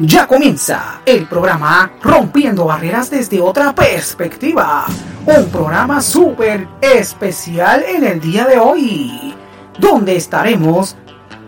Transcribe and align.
Ya 0.00 0.28
comienza 0.28 1.00
el 1.04 1.26
programa 1.26 1.90
Rompiendo 2.00 2.66
Barreras 2.66 3.10
desde 3.10 3.40
otra 3.40 3.74
perspectiva. 3.74 4.86
Un 5.26 5.46
programa 5.46 6.00
súper 6.00 6.68
especial 6.80 7.82
en 7.82 8.04
el 8.04 8.20
día 8.20 8.44
de 8.46 8.58
hoy, 8.58 9.34
donde 9.76 10.14
estaremos 10.14 10.94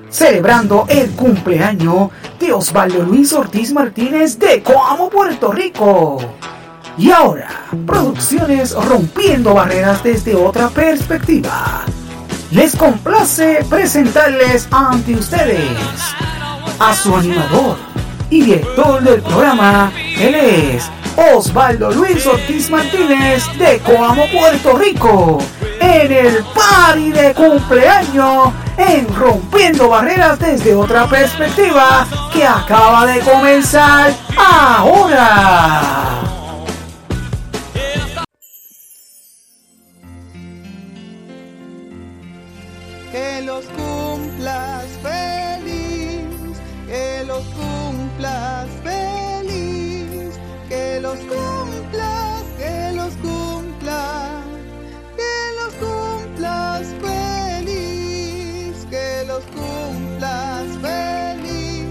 celebrando 0.08 0.84
el 0.88 1.12
cumpleaños 1.12 2.10
de 2.40 2.52
Osvaldo 2.52 3.04
Luis 3.04 3.32
Ortiz 3.32 3.72
Martínez 3.72 4.36
de 4.40 4.64
Coamo, 4.64 5.08
Puerto 5.10 5.52
Rico. 5.52 6.18
Y 6.98 7.12
ahora, 7.12 7.68
Producciones 7.86 8.74
Rompiendo 8.74 9.54
Barreras 9.54 10.02
desde 10.02 10.34
otra 10.34 10.70
perspectiva. 10.70 11.84
Les 12.50 12.74
complace 12.74 13.64
presentarles 13.70 14.66
ante 14.72 15.14
ustedes 15.14 15.78
a 16.80 16.92
su 16.96 17.14
animador 17.14 17.90
y 18.30 18.42
director 18.42 19.02
del 19.02 19.20
programa, 19.22 19.92
él 20.18 20.34
es 20.34 20.90
Osvaldo 21.16 21.90
Luis 21.90 22.24
Ortiz 22.26 22.70
Martínez 22.70 23.44
de 23.58 23.78
Coamo, 23.80 24.24
Puerto 24.30 24.78
Rico, 24.78 25.38
en 25.80 26.12
el 26.12 26.44
party 26.54 27.10
de 27.10 27.34
cumpleaños 27.34 28.52
en 28.76 29.06
Rompiendo 29.14 29.88
Barreras 29.88 30.38
desde 30.38 30.74
otra 30.74 31.06
perspectiva 31.06 32.06
que 32.32 32.44
acaba 32.44 33.06
de 33.06 33.20
comenzar 33.20 34.12
ahora. 34.36 36.20
Los 51.10 51.18
cumplas, 51.18 52.44
que 52.56 52.92
los 52.94 53.12
cumplas, 53.16 54.44
que 55.16 55.34
los 55.58 55.74
cumplas 55.74 56.86
feliz, 57.02 58.86
que 58.88 59.24
los 59.26 59.42
cumplas 59.46 60.66
feliz, 60.80 61.86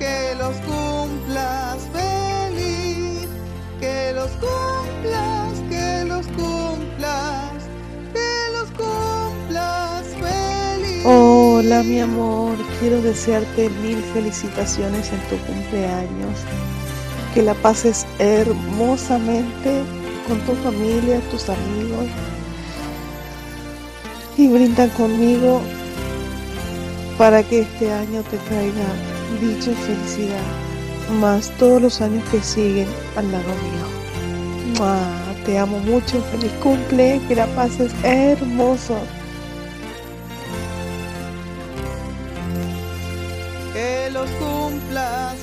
que 0.00 0.34
los 0.38 0.56
cumplas 0.56 1.78
feliz, 1.92 3.28
que 3.78 4.12
los 4.12 4.30
cumplas, 4.32 5.60
que 5.70 6.04
los 6.04 6.26
cumplas, 6.26 7.52
que 8.12 8.52
los 8.54 8.68
cumplas 8.72 10.04
feliz. 10.20 11.06
Hola 11.06 11.84
mi 11.84 12.00
amor, 12.00 12.56
quiero 12.80 13.00
desearte 13.02 13.70
mil 13.84 14.02
felicitaciones 14.12 15.12
en 15.12 15.20
tu 15.28 15.36
cumpleaños. 15.46 16.40
Que 17.34 17.42
la 17.42 17.54
pases 17.54 18.06
hermosamente 18.18 19.82
con 20.28 20.38
tu 20.40 20.52
familia, 20.62 21.20
tus 21.30 21.48
amigos. 21.48 22.06
Y 24.36 24.48
brinda 24.48 24.88
conmigo 24.88 25.60
para 27.18 27.42
que 27.42 27.60
este 27.60 27.92
año 27.92 28.22
te 28.30 28.36
traiga 28.38 28.86
dicha 29.40 29.72
felicidad. 29.72 30.42
Más 31.20 31.50
todos 31.58 31.80
los 31.82 32.00
años 32.00 32.22
que 32.30 32.40
siguen 32.40 32.88
al 33.16 33.30
lado 33.32 33.48
mío. 33.48 33.82
Te 35.44 35.58
amo 35.58 35.78
mucho, 35.80 36.22
feliz 36.30 36.52
cumple, 36.62 37.20
que 37.26 37.34
la 37.34 37.46
pases 37.56 37.92
hermoso. 38.04 38.96
Que 43.72 44.08
los 44.12 44.30
cumplas 44.30 45.34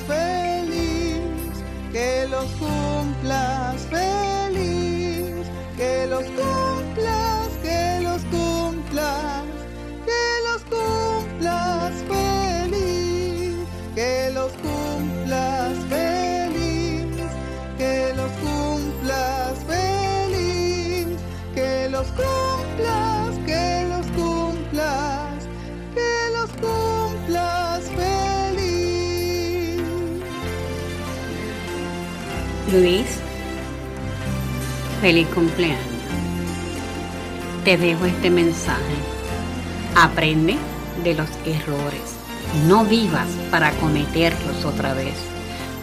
que 1.92 2.26
los 2.28 2.46
cumplas 2.52 3.86
feliz, 3.90 5.46
que 5.76 6.06
los 6.06 6.24
cumplas, 6.24 7.48
que 7.62 8.00
los 8.02 8.22
cumplas, 8.26 9.44
que 10.06 10.22
los 10.46 10.62
cumplas 10.62 11.92
feliz, 12.08 12.29
Luis, 32.72 33.18
feliz 35.00 35.26
cumpleaños. 35.34 35.80
Te 37.64 37.76
dejo 37.76 38.04
este 38.04 38.30
mensaje. 38.30 38.94
Aprende 39.96 40.56
de 41.02 41.14
los 41.14 41.28
errores. 41.44 42.14
No 42.68 42.84
vivas 42.84 43.26
para 43.50 43.72
cometerlos 43.72 44.64
otra 44.64 44.94
vez. 44.94 45.14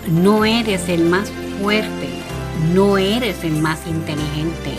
No 0.07 0.45
eres 0.45 0.87
el 0.87 1.03
más 1.03 1.29
fuerte, 1.61 2.07
no 2.73 2.97
eres 2.97 3.43
el 3.43 3.61
más 3.61 3.85
inteligente, 3.85 4.71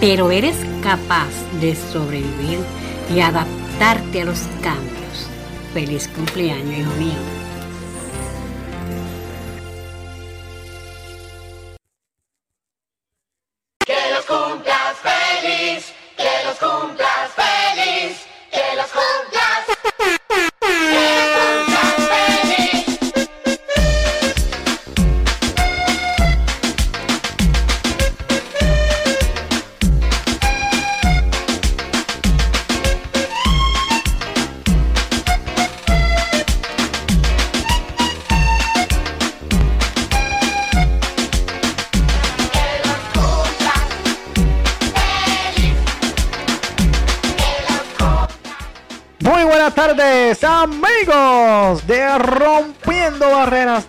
pero 0.00 0.30
eres 0.30 0.56
capaz 0.82 1.30
de 1.62 1.74
sobrevivir 1.74 2.58
y 3.14 3.20
adaptarte 3.20 4.20
a 4.20 4.26
los 4.26 4.40
cambios. 4.60 5.28
Feliz 5.72 6.08
cumpleaños, 6.08 6.78
hijo 6.78 6.92
mío. 6.98 7.41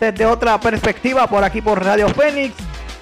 Desde 0.04 0.26
otra 0.26 0.60
perspectiva 0.60 1.28
por 1.28 1.46
aquí 1.46 1.62
por 1.62 1.82
Radio 1.82 2.10
Fénix 2.10 2.54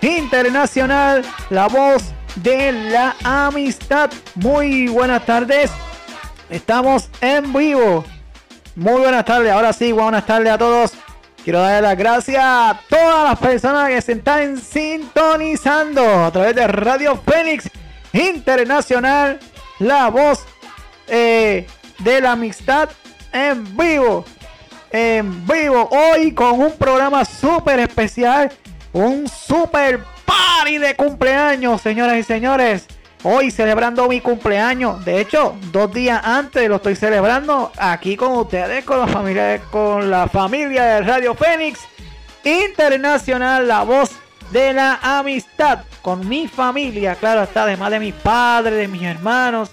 Internacional, 0.01 1.23
la 1.49 1.67
voz 1.67 2.13
de 2.35 2.71
la 2.71 3.15
amistad. 3.23 4.11
Muy 4.35 4.87
buenas 4.87 5.25
tardes, 5.25 5.71
estamos 6.49 7.09
en 7.19 7.51
vivo. 7.53 8.05
Muy 8.75 9.01
buenas 9.01 9.25
tardes, 9.25 9.51
ahora 9.51 9.73
sí, 9.73 9.91
buenas 9.91 10.25
tardes 10.27 10.51
a 10.53 10.57
todos. 10.59 10.91
Quiero 11.43 11.59
darle 11.61 11.81
las 11.81 11.97
gracias 11.97 12.39
a 12.39 12.79
todas 12.87 13.29
las 13.31 13.39
personas 13.39 13.89
que 13.89 14.01
se 14.01 14.11
están 14.11 14.57
sintonizando 14.59 16.25
a 16.25 16.31
través 16.31 16.55
de 16.55 16.67
Radio 16.67 17.19
Fénix 17.25 17.67
Internacional, 18.13 19.39
la 19.79 20.09
voz 20.09 20.45
eh, 21.07 21.65
de 21.97 22.21
la 22.21 22.33
amistad 22.33 22.89
en 23.33 23.75
vivo. 23.75 24.23
En 24.91 25.47
vivo. 25.47 25.87
Hoy 25.89 26.33
con 26.33 26.59
un 26.59 26.73
programa 26.73 27.23
súper 27.23 27.79
especial. 27.79 28.51
Un 28.91 29.25
super 29.29 30.03
party 30.25 30.79
de 30.79 30.95
cumpleaños, 30.95 31.81
señoras 31.81 32.17
y 32.17 32.23
señores. 32.23 32.87
Hoy 33.23 33.51
celebrando 33.51 34.09
mi 34.09 34.19
cumpleaños. 34.19 35.05
De 35.05 35.21
hecho, 35.21 35.55
dos 35.71 35.93
días 35.93 36.19
antes 36.21 36.67
lo 36.67 36.75
estoy 36.75 36.97
celebrando 36.97 37.71
aquí 37.77 38.17
con 38.17 38.33
ustedes, 38.33 38.83
con 38.83 38.99
la 38.99 39.07
familia, 39.07 39.61
con 39.71 40.11
la 40.11 40.27
familia 40.27 40.83
de 40.83 41.01
Radio 41.03 41.35
Fénix 41.35 41.79
Internacional, 42.43 43.69
la 43.69 43.83
voz 43.83 44.11
de 44.51 44.73
la 44.73 44.99
amistad. 45.01 45.85
Con 46.01 46.27
mi 46.27 46.49
familia, 46.49 47.15
claro 47.15 47.43
está, 47.43 47.63
además 47.63 47.91
de 47.91 47.99
mis 48.01 48.15
padres, 48.15 48.73
de 48.73 48.87
mis 48.89 49.03
hermanos, 49.03 49.71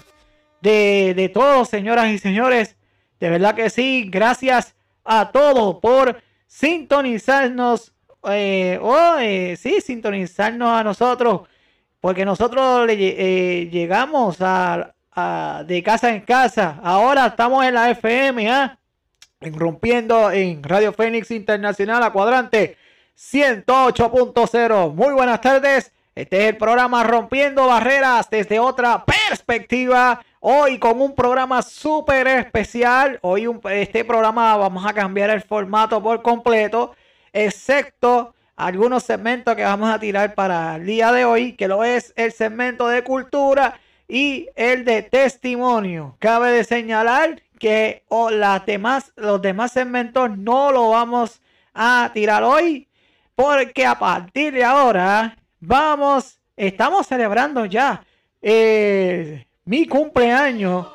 de, 0.61 1.13
de 1.13 1.27
todos, 1.27 1.67
señoras 1.67 2.07
y 2.07 2.19
señores. 2.19 2.77
De 3.19 3.29
verdad 3.29 3.53
que 3.53 3.69
sí, 3.69 4.07
gracias 4.09 4.75
a 5.09 5.31
todos 5.31 5.77
por 5.81 6.21
sintonizarnos. 6.45 7.93
Eh, 8.29 8.79
oh, 8.81 9.15
eh, 9.19 9.57
sí, 9.59 9.81
sintonizarnos 9.81 10.69
a 10.69 10.83
nosotros. 10.83 11.41
Porque 11.99 12.23
nosotros 12.23 12.85
le 12.85 12.93
eh, 12.93 13.69
llegamos 13.69 14.37
a, 14.39 14.93
de 15.65 15.83
casa 15.83 16.11
en 16.11 16.21
casa. 16.21 16.79
Ahora 16.81 17.25
estamos 17.25 17.65
en 17.65 17.73
la 17.73 17.89
FM, 17.89 18.49
¿ah? 18.49 18.79
en 19.41 19.59
Rompiendo 19.59 20.31
en 20.31 20.63
Radio 20.63 20.93
Fénix 20.93 21.31
Internacional 21.31 22.03
a 22.03 22.11
cuadrante 22.11 22.77
108.0. 23.17 24.93
Muy 24.93 25.13
buenas 25.13 25.41
tardes. 25.41 25.91
Este 26.15 26.43
es 26.43 26.49
el 26.51 26.57
programa 26.57 27.03
Rompiendo 27.03 27.65
Barreras 27.67 28.29
desde 28.29 28.59
otra 28.59 29.03
perspectiva. 29.03 30.21
Hoy 30.41 30.79
con 30.79 31.01
un 31.01 31.15
programa 31.15 31.61
súper 31.61 32.25
especial. 32.27 33.19
Hoy 33.23 33.45
este 33.71 34.05
programa 34.05 34.55
vamos 34.55 34.85
a 34.85 34.93
cambiar 34.93 35.29
el 35.31 35.41
formato 35.41 36.01
por 36.01 36.21
completo, 36.21 36.95
excepto 37.33 38.33
algunos 38.55 39.03
segmentos 39.03 39.53
que 39.57 39.65
vamos 39.65 39.89
a 39.89 39.99
tirar 39.99 40.35
para 40.35 40.77
el 40.77 40.85
día 40.85 41.11
de 41.11 41.25
hoy, 41.25 41.53
que 41.57 41.67
lo 41.67 41.83
es 41.83 42.13
el 42.15 42.31
segmento 42.31 42.87
de 42.87 43.03
cultura 43.03 43.81
y 44.07 44.47
el 44.55 44.85
de 44.85 45.01
testimonio. 45.01 46.15
Cabe 46.19 46.53
de 46.53 46.63
señalar 46.63 47.41
que 47.59 48.05
los 48.09 49.41
demás 49.41 49.71
segmentos 49.73 50.37
no 50.37 50.71
lo 50.71 50.91
vamos 50.91 51.41
a 51.73 52.11
tirar 52.13 52.43
hoy, 52.43 52.87
porque 53.35 53.85
a 53.85 53.99
partir 53.99 54.53
de 54.53 54.63
ahora 54.63 55.37
vamos, 55.59 56.39
estamos 56.55 57.07
celebrando 57.07 57.65
ya 57.65 58.05
mi 59.69 59.85
cumpleaños. 59.85 60.87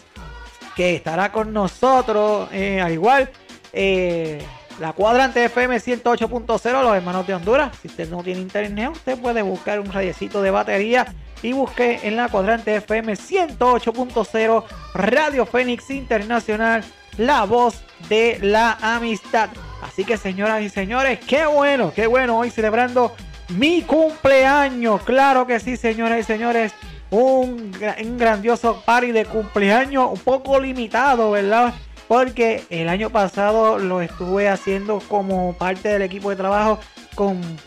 que 0.75 0.93
estará 0.93 1.31
con 1.31 1.51
nosotros, 1.51 2.47
eh, 2.51 2.79
al 2.79 2.93
igual, 2.93 3.31
eh, 3.73 4.43
la 4.79 4.93
cuadrante 4.93 5.43
FM 5.43 5.77
108.0, 5.77 6.83
los 6.83 6.95
hermanos 6.95 7.25
de 7.25 7.33
Honduras. 7.33 7.75
Si 7.81 7.87
usted 7.87 8.07
no 8.11 8.21
tiene 8.21 8.41
internet, 8.41 8.91
usted 8.91 9.17
puede 9.19 9.41
buscar 9.41 9.79
un 9.79 9.91
radiecito 9.91 10.43
de 10.43 10.51
batería 10.51 11.07
y 11.45 11.53
busque 11.53 11.99
en 12.01 12.15
la 12.15 12.27
cuadrante 12.27 12.75
FM 12.75 13.13
108.0 13.13 14.63
Radio 14.95 15.45
Fénix 15.45 15.91
Internacional, 15.91 16.83
la 17.17 17.43
voz 17.43 17.83
de 18.09 18.39
la 18.41 18.79
amistad. 18.81 19.49
Así 19.83 20.05
que 20.05 20.17
señoras 20.17 20.63
y 20.63 20.69
señores, 20.69 21.19
qué 21.19 21.45
bueno, 21.45 21.93
qué 21.95 22.07
bueno 22.07 22.39
hoy 22.39 22.49
celebrando 22.49 23.13
mi 23.49 23.83
cumpleaños. 23.83 25.03
Claro 25.03 25.45
que 25.45 25.59
sí, 25.59 25.77
señoras 25.77 26.19
y 26.19 26.23
señores 26.23 26.73
un, 27.11 27.71
grandioso 28.17 28.81
party 28.83 29.11
de 29.11 29.25
cumpleaños 29.25 30.09
un 30.13 30.19
poco 30.19 30.59
limitado, 30.59 31.29
¿verdad? 31.29 31.75
Porque 32.07 32.63
el 32.71 32.89
año 32.89 33.11
pasado 33.11 33.77
lo 33.77 34.01
estuve 34.01 34.49
haciendo 34.49 34.99
como 35.07 35.53
parte 35.53 35.89
del 35.89 36.01
equipo 36.01 36.31
de 36.31 36.37
trabajo 36.37 36.79
con 37.13 37.37
un 37.37 37.57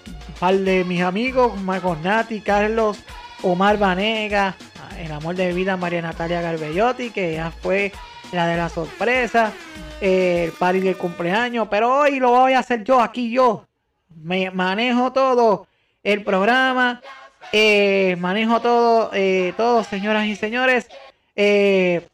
par 0.41 0.57
de 0.57 0.83
mis 0.83 1.03
amigos, 1.03 1.53
Nati, 2.03 2.41
Carlos, 2.41 2.99
Omar 3.43 3.79
Vanega, 3.79 4.57
el 4.99 5.13
amor 5.13 5.35
de 5.37 5.53
vida 5.53 5.77
María 5.77 6.03
Natalia 6.03 6.41
Garbellotti, 6.41 7.11
que 7.11 7.35
ya 7.35 7.51
fue 7.51 7.93
la 8.33 8.47
de 8.47 8.57
la 8.57 8.69
sorpresa, 8.69 9.53
el 10.01 10.53
party 10.53 10.81
del 10.81 10.97
cumpleaños, 10.97 11.69
pero 11.71 12.01
hoy 12.01 12.19
lo 12.19 12.31
voy 12.31 12.53
a 12.53 12.61
hacer 12.61 12.85
yo, 12.85 13.01
aquí 13.01 13.31
yo. 13.31 13.67
Me 14.23 14.51
manejo 14.51 15.13
todo 15.13 15.67
el 16.03 16.25
programa, 16.25 17.01
eh, 17.53 18.17
manejo 18.19 18.61
todo, 18.61 19.11
eh, 19.13 19.55
todo, 19.57 19.85
señoras 19.85 20.27
y 20.27 20.37
señores. 20.37 20.89
Eh, 21.37 22.07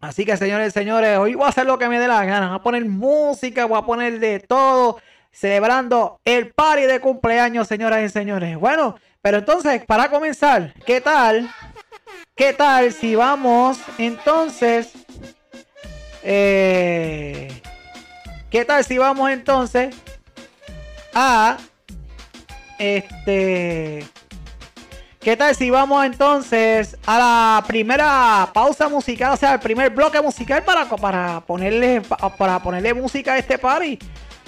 así 0.00 0.24
que, 0.24 0.36
señores 0.36 0.68
y 0.68 0.70
señores, 0.72 1.18
hoy 1.18 1.34
voy 1.34 1.46
a 1.46 1.48
hacer 1.48 1.66
lo 1.66 1.78
que 1.78 1.88
me 1.88 1.98
dé 1.98 2.08
la 2.08 2.24
gana. 2.24 2.48
Voy 2.48 2.56
a 2.56 2.62
poner 2.62 2.84
música, 2.84 3.64
voy 3.64 3.78
a 3.78 3.82
poner 3.82 4.18
de 4.18 4.40
todo, 4.40 4.98
celebrando 5.30 6.20
el 6.24 6.52
party 6.52 6.82
de 6.82 7.00
cumpleaños, 7.00 7.68
señoras 7.68 8.02
y 8.02 8.08
señores. 8.08 8.58
Bueno, 8.58 8.96
pero 9.22 9.38
entonces, 9.38 9.84
para 9.84 10.10
comenzar, 10.10 10.74
¿qué 10.84 11.00
tal? 11.00 11.50
¿Qué 12.34 12.52
tal 12.52 12.92
si 12.92 13.14
vamos 13.14 13.78
entonces? 13.98 14.92
¿Qué 16.22 17.50
tal 18.66 18.84
si 18.84 18.98
vamos 18.98 19.30
entonces 19.30 19.94
a 21.14 21.56
este 22.78 24.06
¿Qué 25.20 25.36
tal 25.36 25.54
si 25.54 25.68
vamos 25.68 26.06
entonces 26.06 26.96
a 27.04 27.18
la 27.18 27.64
primera 27.66 28.48
pausa 28.54 28.88
musical, 28.88 29.32
o 29.32 29.36
sea, 29.36 29.54
el 29.54 29.60
primer 29.60 29.90
bloque 29.90 30.22
musical 30.22 30.62
para, 30.62 30.88
para, 30.88 31.40
ponerle, 31.40 32.00
para 32.38 32.62
ponerle 32.62 32.94
música 32.94 33.34
a 33.34 33.38
este 33.38 33.58
party? 33.58 33.98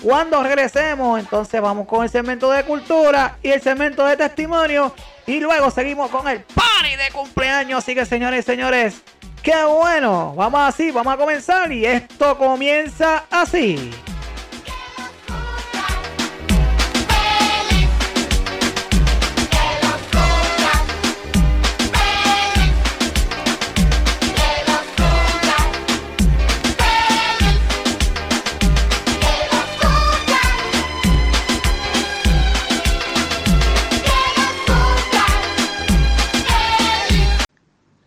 Cuando 0.02 0.42
regresemos, 0.42 1.20
entonces 1.20 1.60
vamos 1.60 1.86
con 1.86 2.04
el 2.04 2.10
segmento 2.10 2.50
de 2.50 2.64
cultura 2.64 3.36
y 3.42 3.50
el 3.50 3.60
segmento 3.60 4.06
de 4.06 4.16
testimonio. 4.16 4.94
Y 5.26 5.40
luego 5.40 5.70
seguimos 5.70 6.10
con 6.10 6.26
el 6.26 6.40
party 6.40 6.96
de 6.96 7.10
cumpleaños. 7.12 7.78
Así 7.78 7.94
que, 7.94 8.06
señores 8.06 8.40
y 8.40 8.42
señores, 8.46 9.02
qué 9.42 9.62
bueno. 9.64 10.34
Vamos 10.34 10.60
así, 10.62 10.90
vamos 10.90 11.12
a 11.12 11.16
comenzar. 11.18 11.70
Y 11.70 11.84
esto 11.84 12.38
comienza 12.38 13.24
así. 13.30 13.90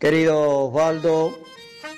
Querido 0.04 0.66
Osvaldo, 0.66 1.40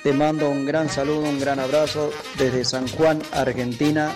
te 0.04 0.14
mando 0.14 0.48
un 0.48 0.64
gran 0.64 0.90
saludo, 0.90 1.22
un 1.22 1.40
gran 1.40 1.60
abrazo 1.60 2.14
desde 2.38 2.64
San 2.64 2.88
Juan, 2.88 3.20
Argentina, 3.32 4.14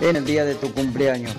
en 0.00 0.16
el 0.16 0.24
día 0.24 0.46
de 0.46 0.54
tu 0.54 0.72
cumpleaños. 0.72 1.34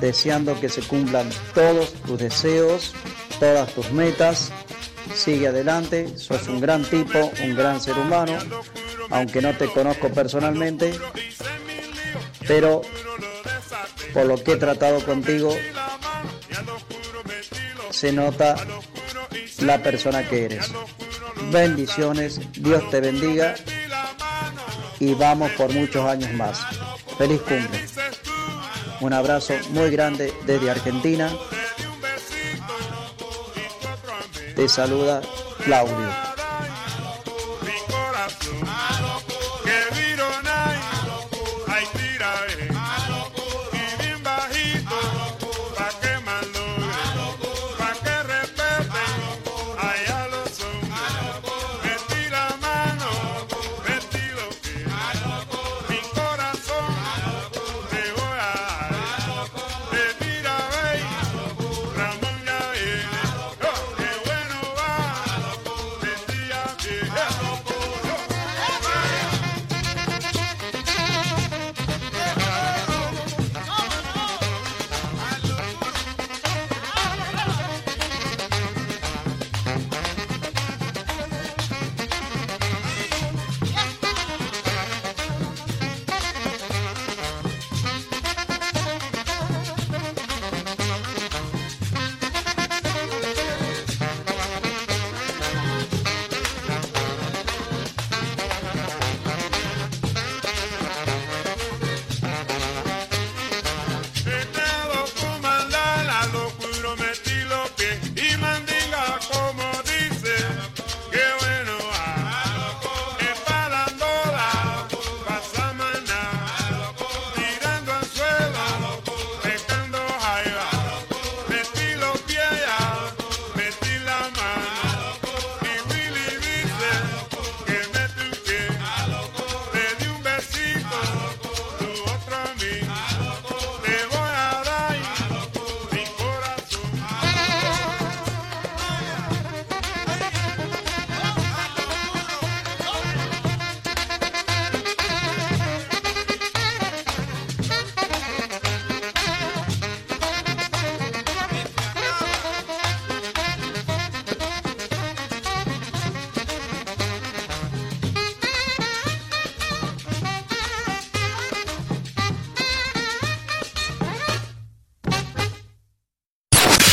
Deseando 0.00 0.58
que 0.58 0.70
se 0.70 0.80
cumplan 0.80 1.28
todos 1.54 1.92
tus 1.92 2.18
deseos, 2.18 2.94
todas 3.38 3.70
tus 3.74 3.92
metas. 3.92 4.50
Sigue 5.14 5.48
adelante, 5.48 6.16
sos 6.16 6.48
un 6.48 6.58
gran 6.58 6.82
tipo, 6.84 7.30
un 7.44 7.54
gran 7.54 7.78
ser 7.78 7.98
humano, 7.98 8.38
aunque 9.10 9.42
no 9.42 9.54
te 9.54 9.66
conozco 9.66 10.08
personalmente, 10.08 10.94
pero 12.48 12.80
por 14.14 14.24
lo 14.24 14.42
que 14.42 14.52
he 14.52 14.56
tratado 14.56 15.04
contigo, 15.04 15.54
se 17.90 18.12
nota 18.12 18.56
la 19.62 19.82
persona 19.82 20.28
que 20.28 20.44
eres. 20.44 20.70
Bendiciones, 21.50 22.40
Dios 22.52 22.88
te 22.90 23.00
bendiga 23.00 23.54
y 25.00 25.14
vamos 25.14 25.50
por 25.52 25.72
muchos 25.72 26.04
años 26.06 26.32
más. 26.32 26.60
Feliz 27.18 27.40
cumple. 27.40 27.84
Un 29.00 29.12
abrazo 29.12 29.54
muy 29.70 29.90
grande 29.90 30.32
desde 30.46 30.70
Argentina. 30.70 31.30
Te 34.54 34.68
saluda 34.68 35.22
Claudio. 35.64 36.31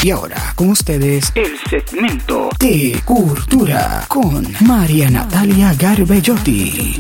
Y 0.10 0.12
ahora, 0.12 0.56
con 0.56 0.70
ustedes, 0.72 1.32
el 1.36 1.56
segmento 1.70 2.50
de 2.60 3.00
cultura 3.06 4.06
con 4.08 4.44
María 4.66 5.08
Natalia 5.08 5.76
Garbellotti. 5.78 7.00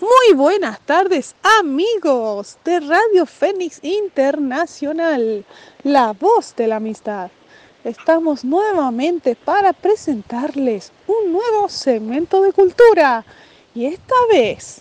Muy 0.00 0.34
buenas 0.34 0.80
tardes 0.80 1.34
amigos 1.60 2.56
de 2.64 2.80
Radio 2.80 3.26
Fénix 3.26 3.78
Internacional, 3.82 5.44
la 5.82 6.14
voz 6.14 6.56
de 6.56 6.66
la 6.66 6.76
amistad. 6.76 7.30
Estamos 7.84 8.42
nuevamente 8.42 9.36
para 9.36 9.74
presentarles 9.74 10.92
un 11.06 11.30
nuevo 11.30 11.68
segmento 11.68 12.40
de 12.40 12.54
cultura 12.54 13.22
y 13.74 13.84
esta 13.84 14.14
vez 14.32 14.80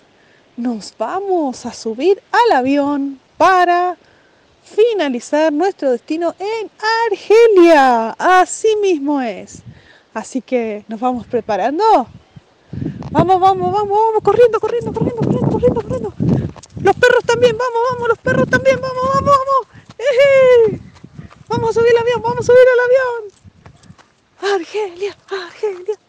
nos 0.56 0.94
vamos 0.98 1.66
a 1.66 1.74
subir 1.74 2.24
al 2.32 2.58
avión 2.58 3.20
para 3.38 3.98
finalizar 4.64 5.52
nuestro 5.52 5.92
destino 5.92 6.36
en 6.40 6.70
Argelia. 7.12 8.16
Así 8.18 8.76
mismo 8.82 9.22
es. 9.22 9.62
Así 10.14 10.42
que 10.42 10.86
nos 10.88 11.00
vamos 11.00 11.26
preparando. 11.28 12.08
Vamos, 13.12 13.40
vamos, 13.40 13.72
vamos, 13.72 13.90
vamos, 13.90 14.24
corriendo, 14.24 14.60
corriendo, 14.60 14.92
corriendo, 14.92 15.22
corriendo, 15.22 15.50
corriendo, 15.50 15.82
corriendo. 15.82 16.14
Los 16.82 16.96
perros 16.96 17.24
también, 17.26 17.58
vamos, 17.58 17.80
vamos, 17.92 18.10
los 18.10 18.18
perros 18.18 18.50
también, 18.50 18.80
vamos, 18.82 19.04
vamos, 19.14 19.38
vamos. 19.38 19.68
¡Eh! 20.00 20.80
Vamos 21.48 21.70
a 21.70 21.74
subir 21.74 21.92
el 21.92 21.98
avión, 21.98 22.22
vamos 22.22 22.40
a 22.40 22.44
subir 22.44 22.66
el 22.74 22.80
avión. 22.80 23.44
Argelia, 24.56 25.18
Argelia. 25.30 26.03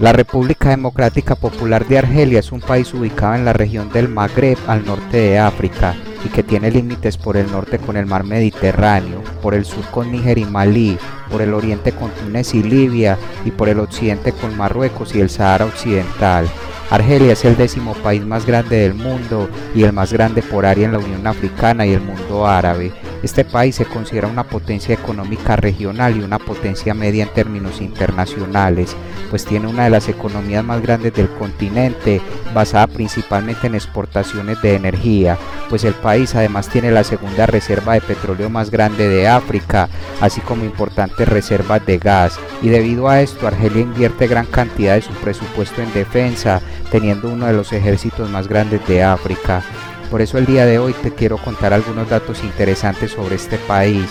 La 0.00 0.12
República 0.12 0.70
Democrática 0.70 1.36
Popular 1.36 1.86
de 1.86 1.98
Argelia 1.98 2.40
es 2.40 2.50
un 2.50 2.60
país 2.60 2.92
ubicado 2.92 3.36
en 3.36 3.44
la 3.44 3.52
región 3.52 3.92
del 3.92 4.08
Magreb 4.08 4.58
al 4.66 4.84
norte 4.84 5.18
de 5.18 5.38
África 5.38 5.94
y 6.24 6.30
que 6.30 6.42
tiene 6.42 6.72
límites 6.72 7.16
por 7.16 7.36
el 7.36 7.48
norte 7.48 7.78
con 7.78 7.96
el 7.96 8.04
mar 8.04 8.24
Mediterráneo, 8.24 9.22
por 9.40 9.54
el 9.54 9.64
sur 9.64 9.84
con 9.92 10.10
Níger 10.10 10.38
y 10.38 10.46
Malí, 10.46 10.98
por 11.30 11.42
el 11.42 11.54
oriente 11.54 11.92
con 11.92 12.10
Túnez 12.10 12.54
y 12.54 12.64
Libia 12.64 13.16
y 13.44 13.52
por 13.52 13.68
el 13.68 13.78
occidente 13.78 14.32
con 14.32 14.56
Marruecos 14.56 15.14
y 15.14 15.20
el 15.20 15.30
Sahara 15.30 15.66
Occidental. 15.66 16.48
Argelia 16.90 17.34
es 17.34 17.44
el 17.44 17.56
décimo 17.56 17.94
país 17.94 18.24
más 18.24 18.46
grande 18.46 18.78
del 18.78 18.94
mundo 18.94 19.48
y 19.76 19.84
el 19.84 19.92
más 19.92 20.12
grande 20.12 20.42
por 20.42 20.66
área 20.66 20.86
en 20.86 20.92
la 20.92 20.98
Unión 20.98 21.24
Africana 21.24 21.86
y 21.86 21.92
el 21.92 22.00
mundo 22.00 22.48
árabe. 22.48 22.92
Este 23.24 23.42
país 23.42 23.76
se 23.76 23.86
considera 23.86 24.28
una 24.28 24.44
potencia 24.44 24.94
económica 24.94 25.56
regional 25.56 26.14
y 26.14 26.22
una 26.22 26.38
potencia 26.38 26.92
media 26.92 27.22
en 27.22 27.32
términos 27.32 27.80
internacionales, 27.80 28.94
pues 29.30 29.46
tiene 29.46 29.66
una 29.66 29.84
de 29.84 29.90
las 29.90 30.10
economías 30.10 30.62
más 30.62 30.82
grandes 30.82 31.14
del 31.14 31.30
continente, 31.30 32.20
basada 32.52 32.86
principalmente 32.86 33.66
en 33.66 33.76
exportaciones 33.76 34.60
de 34.60 34.74
energía, 34.74 35.38
pues 35.70 35.84
el 35.84 35.94
país 35.94 36.34
además 36.34 36.68
tiene 36.68 36.90
la 36.90 37.02
segunda 37.02 37.46
reserva 37.46 37.94
de 37.94 38.02
petróleo 38.02 38.50
más 38.50 38.70
grande 38.70 39.08
de 39.08 39.26
África, 39.26 39.88
así 40.20 40.42
como 40.42 40.66
importantes 40.66 41.26
reservas 41.26 41.84
de 41.86 41.96
gas, 41.96 42.38
y 42.60 42.68
debido 42.68 43.08
a 43.08 43.22
esto 43.22 43.46
Argelia 43.46 43.80
invierte 43.80 44.26
gran 44.26 44.44
cantidad 44.44 44.96
de 44.96 45.02
su 45.02 45.12
presupuesto 45.14 45.80
en 45.80 45.90
defensa, 45.94 46.60
teniendo 46.90 47.30
uno 47.30 47.46
de 47.46 47.54
los 47.54 47.72
ejércitos 47.72 48.28
más 48.28 48.48
grandes 48.48 48.86
de 48.86 49.02
África. 49.02 49.62
Por 50.10 50.22
eso 50.22 50.38
el 50.38 50.46
día 50.46 50.64
de 50.64 50.78
hoy 50.78 50.92
te 50.92 51.12
quiero 51.12 51.38
contar 51.38 51.72
algunos 51.72 52.08
datos 52.08 52.44
interesantes 52.44 53.12
sobre 53.12 53.36
este 53.36 53.58
país, 53.58 54.06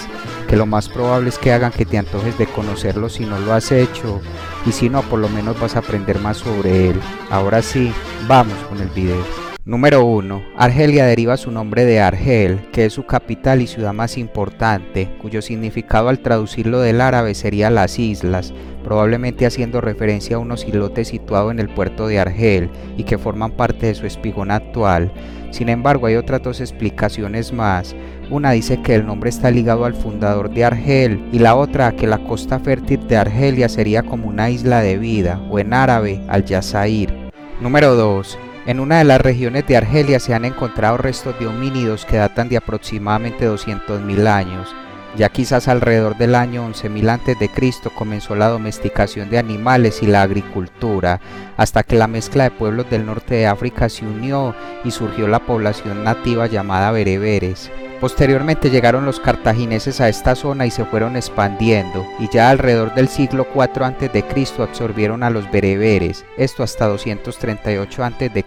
que 0.48 0.58
lo 0.58 0.66
más 0.66 0.90
probable 0.90 1.30
es 1.30 1.38
que 1.38 1.54
hagan 1.54 1.72
que 1.72 1.86
te 1.86 1.98
antojes 1.98 2.38
de 2.38 2.46
conocerlo 2.46 3.10
si 3.10 3.26
no 3.26 3.40
lo 3.40 3.54
has 3.54 3.72
hecho, 3.72 4.22
y 4.66 4.72
si 4.72 4.90
no, 4.90 5.02
por 5.04 5.20
lo 5.20 5.30
menos 5.30 5.60
vas 5.60 5.76
a 5.76 5.80
aprender 5.80 6.20
más 6.20 6.38
sobre 6.38 6.90
él. 6.90 7.00
Ahora 7.30 7.62
sí, 7.62 7.94
vamos 8.28 8.58
con 8.70 8.82
el 8.82 8.90
video. 8.90 9.53
Número 9.66 10.04
1. 10.04 10.44
Argelia 10.58 11.06
deriva 11.06 11.38
su 11.38 11.50
nombre 11.50 11.86
de 11.86 12.02
Argel, 12.02 12.60
que 12.74 12.84
es 12.84 12.92
su 12.92 13.06
capital 13.06 13.62
y 13.62 13.68
ciudad 13.68 13.94
más 13.94 14.18
importante, 14.18 15.10
cuyo 15.22 15.42
significado 15.42 16.10
al 16.10 16.20
traducirlo 16.20 16.82
del 16.82 17.00
árabe 17.00 17.34
sería 17.34 17.70
las 17.70 17.98
islas, 17.98 18.54
probablemente 18.84 19.46
haciendo 19.46 19.80
referencia 19.80 20.36
a 20.36 20.40
unos 20.40 20.68
islotes 20.68 21.08
situados 21.08 21.54
en 21.54 21.60
el 21.60 21.70
puerto 21.70 22.08
de 22.08 22.20
Argel 22.20 22.70
y 22.98 23.06
que 23.06 23.18
forman 23.18 23.52
parte 23.52 23.86
de 23.86 23.96
su 23.96 24.06
espigón 24.06 24.52
actual. 24.52 25.14
Sin 25.52 25.70
embargo, 25.70 26.08
hay 26.08 26.16
otras 26.18 26.44
dos 26.44 26.60
explicaciones 26.60 27.54
más. 27.54 27.96
Una 28.30 28.52
dice 28.52 28.82
que 28.82 28.96
el 28.96 29.06
nombre 29.06 29.30
está 29.30 29.50
ligado 29.50 29.86
al 29.86 29.96
fundador 29.96 30.50
de 30.50 30.66
Argel 30.66 31.24
y 31.32 31.40
la 31.40 31.56
otra 31.56 31.94
que 31.94 32.06
la 32.06 32.18
costa 32.18 32.60
fértil 32.60 33.08
de 33.08 33.16
Argelia 33.16 33.70
sería 33.70 34.04
como 34.04 34.28
una 34.28 34.50
isla 34.50 34.82
de 34.82 34.98
vida 34.98 35.42
o 35.50 35.58
en 35.58 35.74
árabe 35.74 36.22
al 36.28 36.44
Yazair. 36.44 37.14
Número 37.62 37.96
2. 37.96 38.38
En 38.66 38.80
una 38.80 39.00
de 39.00 39.04
las 39.04 39.20
regiones 39.20 39.68
de 39.68 39.76
Argelia 39.76 40.22
se 40.22 40.34
han 40.34 40.46
encontrado 40.46 40.96
restos 40.96 41.38
de 41.38 41.48
homínidos 41.48 42.06
que 42.06 42.16
datan 42.16 42.48
de 42.48 42.56
aproximadamente 42.56 43.50
200.000 43.50 44.26
años. 44.28 44.74
Ya 45.18 45.28
quizás 45.28 45.68
alrededor 45.68 46.18
del 46.18 46.34
año 46.34 46.66
11.000 46.70 47.10
a.C. 47.10 47.90
comenzó 47.94 48.36
la 48.36 48.48
domesticación 48.48 49.30
de 49.30 49.38
animales 49.38 50.02
y 50.02 50.08
la 50.08 50.22
agricultura, 50.22 51.20
hasta 51.58 51.84
que 51.84 51.98
la 51.98 52.08
mezcla 52.08 52.46
de 52.46 52.52
pueblos 52.52 52.90
del 52.90 53.06
norte 53.06 53.36
de 53.36 53.48
África 53.48 53.90
se 53.90 54.06
unió 54.06 54.56
y 54.86 54.92
surgió 54.92 55.28
la 55.28 55.46
población 55.46 56.06
nativa 56.06 56.48
llamada 56.48 56.92
bereberes. 56.92 57.70
Posteriormente 58.00 58.70
llegaron 58.70 59.06
los 59.06 59.20
cartagineses 59.20 60.02
a 60.02 60.10
esta 60.10 60.36
zona 60.36 60.66
y 60.66 60.72
se 60.72 60.86
fueron 60.86 61.16
expandiendo, 61.16 62.06
y 62.20 62.28
ya 62.30 62.50
alrededor 62.50 62.94
del 62.94 63.08
siglo 63.08 63.48
IV 63.56 63.86
a.C. 63.86 64.24
absorbieron 64.60 65.24
a 65.24 65.30
los 65.30 65.50
bereberes, 65.52 66.26
esto 66.38 66.64
hasta 66.64 66.88
238 66.88 68.04
a.C., 68.04 68.46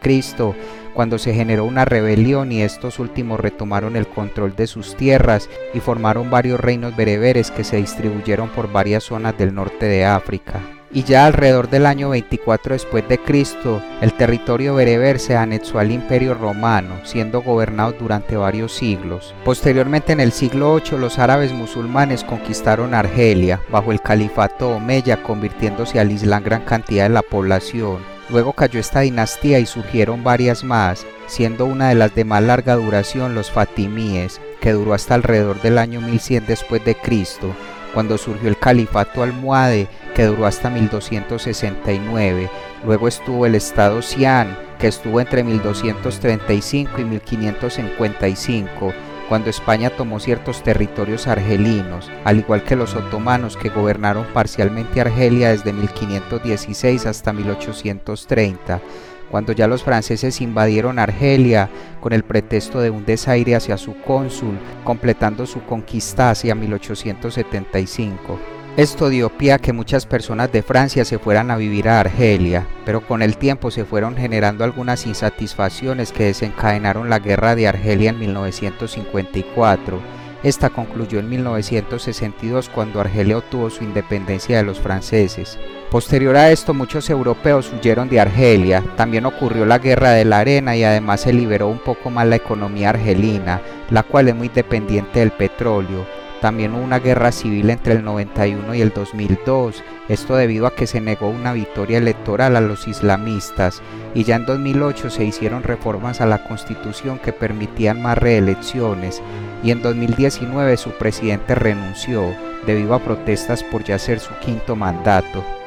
cuando 0.94 1.18
se 1.18 1.34
generó 1.34 1.64
una 1.64 1.84
rebelión 1.84 2.52
y 2.52 2.62
estos 2.62 2.98
últimos 2.98 3.40
retomaron 3.40 3.96
el 3.96 4.06
control 4.06 4.56
de 4.56 4.66
sus 4.66 4.96
tierras 4.96 5.48
y 5.74 5.80
formaron 5.80 6.30
varios 6.30 6.58
reinos 6.58 6.96
bereberes 6.96 7.50
que 7.50 7.64
se 7.64 7.76
distribuyeron 7.76 8.48
por 8.48 8.72
varias 8.72 9.04
zonas 9.04 9.36
del 9.36 9.54
norte 9.54 9.86
de 9.86 10.06
África 10.06 10.75
y 10.96 11.02
ya 11.02 11.26
alrededor 11.26 11.68
del 11.68 11.84
año 11.84 12.08
24 12.08 12.72
después 12.72 13.06
de 13.06 13.18
Cristo, 13.18 13.82
el 14.00 14.14
territorio 14.14 14.76
bereber 14.76 15.18
se 15.18 15.36
anexó 15.36 15.78
al 15.78 15.90
Imperio 15.90 16.32
Romano, 16.32 16.94
siendo 17.04 17.42
gobernado 17.42 17.92
durante 17.92 18.34
varios 18.34 18.72
siglos. 18.72 19.34
Posteriormente 19.44 20.14
en 20.14 20.20
el 20.20 20.32
siglo 20.32 20.80
VIII 20.82 20.98
los 20.98 21.18
árabes 21.18 21.52
musulmanes 21.52 22.24
conquistaron 22.24 22.94
Argelia 22.94 23.60
bajo 23.70 23.92
el 23.92 24.00
califato 24.00 24.70
Omeya, 24.70 25.22
convirtiéndose 25.22 26.00
al 26.00 26.12
Islam 26.12 26.42
gran 26.42 26.62
cantidad 26.62 27.02
de 27.02 27.10
la 27.10 27.20
población. 27.20 27.98
Luego 28.30 28.54
cayó 28.54 28.80
esta 28.80 29.00
dinastía 29.00 29.58
y 29.58 29.66
surgieron 29.66 30.24
varias 30.24 30.64
más, 30.64 31.06
siendo 31.26 31.66
una 31.66 31.90
de 31.90 31.96
las 31.96 32.14
de 32.14 32.24
más 32.24 32.42
larga 32.42 32.74
duración 32.74 33.34
los 33.34 33.50
fatimíes, 33.50 34.40
que 34.62 34.72
duró 34.72 34.94
hasta 34.94 35.14
alrededor 35.14 35.60
del 35.60 35.76
año 35.76 36.00
1100 36.00 36.46
después 36.46 36.82
de 36.86 36.94
Cristo, 36.94 37.54
cuando 37.96 38.18
surgió 38.18 38.50
el 38.50 38.58
califato 38.58 39.22
almohade 39.22 39.88
que 40.14 40.26
duró 40.26 40.44
hasta 40.44 40.68
1269. 40.68 42.50
Luego 42.84 43.08
estuvo 43.08 43.46
el 43.46 43.54
estado 43.54 44.02
Sian, 44.02 44.54
que 44.78 44.88
estuvo 44.88 45.18
entre 45.18 45.42
1235 45.42 47.00
y 47.00 47.04
1555, 47.06 48.92
cuando 49.30 49.48
España 49.48 49.88
tomó 49.88 50.20
ciertos 50.20 50.62
territorios 50.62 51.26
argelinos, 51.26 52.10
al 52.24 52.40
igual 52.40 52.64
que 52.64 52.76
los 52.76 52.94
otomanos 52.94 53.56
que 53.56 53.70
gobernaron 53.70 54.26
parcialmente 54.26 55.00
Argelia 55.00 55.52
desde 55.52 55.72
1516 55.72 57.06
hasta 57.06 57.32
1830 57.32 58.82
cuando 59.30 59.52
ya 59.52 59.66
los 59.66 59.83
franceses 59.83 60.40
invadieron 60.40 60.99
Argelia 60.99 61.68
con 62.00 62.12
el 62.12 62.23
pretexto 62.23 62.80
de 62.80 62.90
un 62.90 63.04
desaire 63.04 63.56
hacia 63.56 63.76
su 63.76 64.00
cónsul, 64.02 64.59
completando 64.85 65.47
su 65.47 65.62
conquista 65.62 66.30
hacia 66.30 66.54
1875. 66.54 68.38
Esto 68.76 69.09
dio 69.09 69.30
pie 69.30 69.54
a 69.54 69.59
que 69.59 69.73
muchas 69.73 70.04
personas 70.04 70.52
de 70.52 70.62
Francia 70.62 71.06
se 71.06 71.18
fueran 71.18 71.50
a 71.50 71.56
vivir 71.56 71.88
a 71.88 71.99
Argelia, 71.99 72.66
pero 72.85 73.00
con 73.00 73.23
el 73.23 73.38
tiempo 73.38 73.71
se 73.71 73.87
fueron 73.87 74.16
generando 74.16 74.64
algunas 74.64 75.06
insatisfacciones 75.06 76.12
que 76.12 76.25
desencadenaron 76.25 77.09
la 77.09 77.18
guerra 77.18 77.54
de 77.54 77.68
Argelia 77.68 78.11
en 78.11 78.18
1954. 78.18 80.25
Esta 80.46 80.70
concluyó 80.70 81.18
en 81.18 81.28
1962 81.28 82.68
cuando 82.68 83.00
Argelia 83.00 83.38
obtuvo 83.38 83.68
su 83.68 83.82
independencia 83.82 84.58
de 84.58 84.62
los 84.62 84.78
franceses. 84.78 85.58
Posterior 85.90 86.36
a 86.36 86.52
esto 86.52 86.72
muchos 86.72 87.10
europeos 87.10 87.72
huyeron 87.72 88.08
de 88.08 88.20
Argelia, 88.20 88.84
también 88.96 89.26
ocurrió 89.26 89.66
la 89.66 89.80
guerra 89.80 90.12
de 90.12 90.24
la 90.24 90.38
arena 90.38 90.76
y 90.76 90.84
además 90.84 91.22
se 91.22 91.32
liberó 91.32 91.66
un 91.66 91.80
poco 91.80 92.10
más 92.10 92.28
la 92.28 92.36
economía 92.36 92.90
argelina, 92.90 93.60
la 93.90 94.04
cual 94.04 94.28
es 94.28 94.36
muy 94.36 94.48
dependiente 94.48 95.18
del 95.18 95.32
petróleo. 95.32 96.06
También 96.46 96.76
hubo 96.76 96.84
una 96.84 97.00
guerra 97.00 97.32
civil 97.32 97.70
entre 97.70 97.94
el 97.94 98.04
91 98.04 98.76
y 98.76 98.80
el 98.80 98.90
2002, 98.90 99.82
esto 100.08 100.36
debido 100.36 100.68
a 100.68 100.76
que 100.76 100.86
se 100.86 101.00
negó 101.00 101.28
una 101.28 101.52
victoria 101.52 101.98
electoral 101.98 102.54
a 102.54 102.60
los 102.60 102.86
islamistas, 102.86 103.82
y 104.14 104.22
ya 104.22 104.36
en 104.36 104.46
2008 104.46 105.10
se 105.10 105.24
hicieron 105.24 105.64
reformas 105.64 106.20
a 106.20 106.26
la 106.26 106.46
constitución 106.46 107.18
que 107.18 107.32
permitían 107.32 108.00
más 108.00 108.16
reelecciones, 108.16 109.20
y 109.64 109.72
en 109.72 109.82
2019 109.82 110.76
su 110.76 110.90
presidente 110.90 111.56
renunció 111.56 112.22
debido 112.64 112.94
a 112.94 113.00
protestas 113.00 113.64
por 113.64 113.82
ya 113.82 113.98
ser 113.98 114.20
su 114.20 114.32
quinto 114.38 114.76
mandato. 114.76 115.65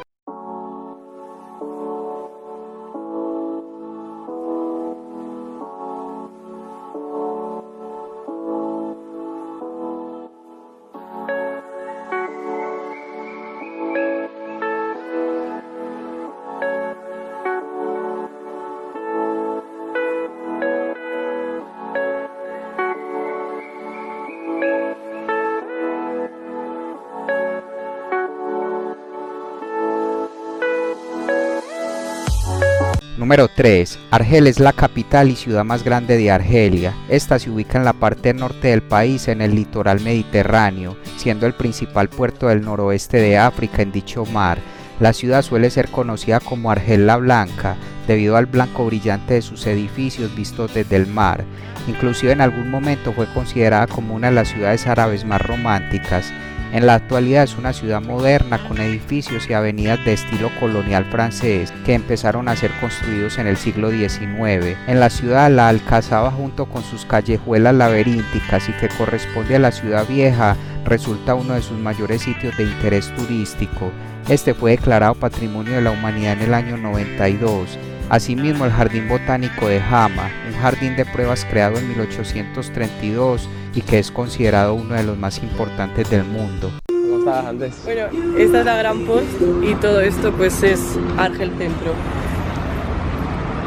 Número 33.29 33.47
3. 33.47 33.99
Argel 34.09 34.47
es 34.47 34.59
la 34.59 34.73
capital 34.73 35.29
y 35.29 35.35
ciudad 35.35 35.63
más 35.63 35.83
grande 35.83 36.17
de 36.17 36.31
Argelia. 36.31 36.95
Esta 37.09 37.37
se 37.37 37.51
ubica 37.51 37.77
en 37.77 37.85
la 37.85 37.93
parte 37.93 38.33
norte 38.33 38.69
del 38.69 38.81
país, 38.81 39.27
en 39.27 39.41
el 39.41 39.53
litoral 39.53 39.99
mediterráneo, 39.99 40.97
siendo 41.15 41.45
el 41.45 41.53
principal 41.53 42.09
puerto 42.09 42.47
del 42.47 42.63
noroeste 42.63 43.17
de 43.17 43.37
África 43.37 43.83
en 43.83 43.91
dicho 43.91 44.25
mar. 44.25 44.57
La 44.99 45.13
ciudad 45.13 45.43
suele 45.43 45.69
ser 45.69 45.89
conocida 45.89 46.39
como 46.39 46.71
Argel 46.71 47.05
la 47.05 47.17
Blanca, 47.17 47.75
debido 48.07 48.35
al 48.35 48.47
blanco 48.47 48.87
brillante 48.87 49.35
de 49.35 49.43
sus 49.43 49.67
edificios 49.67 50.35
vistos 50.35 50.73
desde 50.73 50.95
el 50.95 51.05
mar. 51.05 51.45
Inclusive 51.87 52.31
en 52.31 52.41
algún 52.41 52.71
momento 52.71 53.13
fue 53.13 53.31
considerada 53.31 53.85
como 53.85 54.15
una 54.15 54.29
de 54.29 54.33
las 54.33 54.47
ciudades 54.47 54.87
árabes 54.87 55.23
más 55.23 55.39
románticas. 55.39 56.33
En 56.71 56.85
la 56.85 56.93
actualidad 56.93 57.43
es 57.43 57.57
una 57.57 57.73
ciudad 57.73 57.99
moderna 57.99 58.59
con 58.67 58.79
edificios 58.79 59.49
y 59.49 59.53
avenidas 59.53 60.05
de 60.05 60.13
estilo 60.13 60.51
colonial 60.59 61.03
francés 61.05 61.73
que 61.83 61.95
empezaron 61.95 62.47
a 62.47 62.55
ser 62.55 62.69
construidos 62.79 63.39
en 63.39 63.47
el 63.47 63.57
siglo 63.57 63.89
XIX. 63.89 64.77
En 64.87 64.99
la 64.99 65.09
ciudad 65.09 65.49
la 65.49 65.67
Alcazaba 65.67 66.29
junto 66.29 66.67
con 66.67 66.83
sus 66.83 67.05
callejuelas 67.05 67.73
laberínticas 67.73 68.69
y 68.69 68.73
que 68.73 68.87
corresponde 68.87 69.55
a 69.55 69.59
la 69.59 69.71
ciudad 69.71 70.07
vieja 70.07 70.55
resulta 70.85 71.33
uno 71.33 71.55
de 71.55 71.63
sus 71.63 71.79
mayores 71.79 72.21
sitios 72.21 72.55
de 72.55 72.65
interés 72.65 73.11
turístico. 73.15 73.91
Este 74.27 74.53
fue 74.53 74.71
declarado 74.71 75.15
Patrimonio 75.15 75.73
de 75.73 75.81
la 75.81 75.91
Humanidad 75.91 76.33
en 76.33 76.41
el 76.43 76.53
año 76.53 76.77
92. 76.77 77.79
Asimismo, 78.09 78.65
el 78.65 78.71
Jardín 78.71 79.07
Botánico 79.07 79.67
de 79.67 79.79
Hama, 79.81 80.29
un 80.47 80.59
jardín 80.59 80.95
de 80.95 81.05
pruebas 81.05 81.45
creado 81.45 81.77
en 81.77 81.87
1832 81.89 83.49
y 83.73 83.81
que 83.81 83.99
es 83.99 84.11
considerado 84.11 84.73
uno 84.73 84.95
de 84.95 85.03
los 85.03 85.17
más 85.17 85.41
importantes 85.43 86.09
del 86.09 86.23
mundo. 86.23 86.71
¿Cómo 86.87 87.19
estás, 87.19 87.45
Andrés? 87.45 87.81
Bueno, 87.83 88.07
esta 88.37 88.59
es 88.59 88.65
la 88.65 88.77
Gran 88.77 89.05
Post 89.05 89.41
y 89.63 89.73
todo 89.75 90.01
esto 90.01 90.31
pues 90.31 90.63
es 90.63 90.97
Argel 91.17 91.51
Centro. 91.57 91.93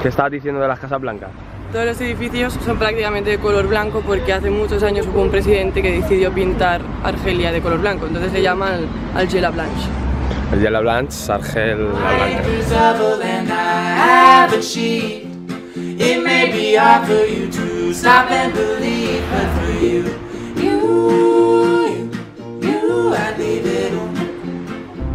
¿Qué 0.03 0.09
estabas 0.09 0.33
diciendo 0.33 0.61
de 0.61 0.69
las 0.69 0.81
Casas 0.81 1.01
Blancas? 1.01 1.31
Todos 1.73 1.87
los 1.87 2.01
edificios 2.03 2.59
son 2.65 2.79
prácticamente 2.79 3.31
de 3.31 3.39
color 3.39 3.67
blanco 3.67 4.03
porque 4.07 4.33
hace 4.33 4.51
muchos 4.51 4.83
años 4.83 5.07
hubo 5.07 5.23
un 5.23 5.31
presidente 5.31 5.81
que 5.81 5.93
decidió 5.93 6.31
pintar 6.33 6.83
Argelia 7.03 7.51
de 7.51 7.63
color 7.63 7.81
blanco, 7.81 8.07
entonces 8.07 8.33
le 8.33 8.43
llaman 8.43 8.81
Algela 9.15 9.51
Blanche. 9.51 9.89
El 10.53 10.61
Yellow 10.61 10.83
Blanche, 10.83 11.33
Argel 11.33 11.89
la 11.95 12.93
Blanca. 14.47 15.32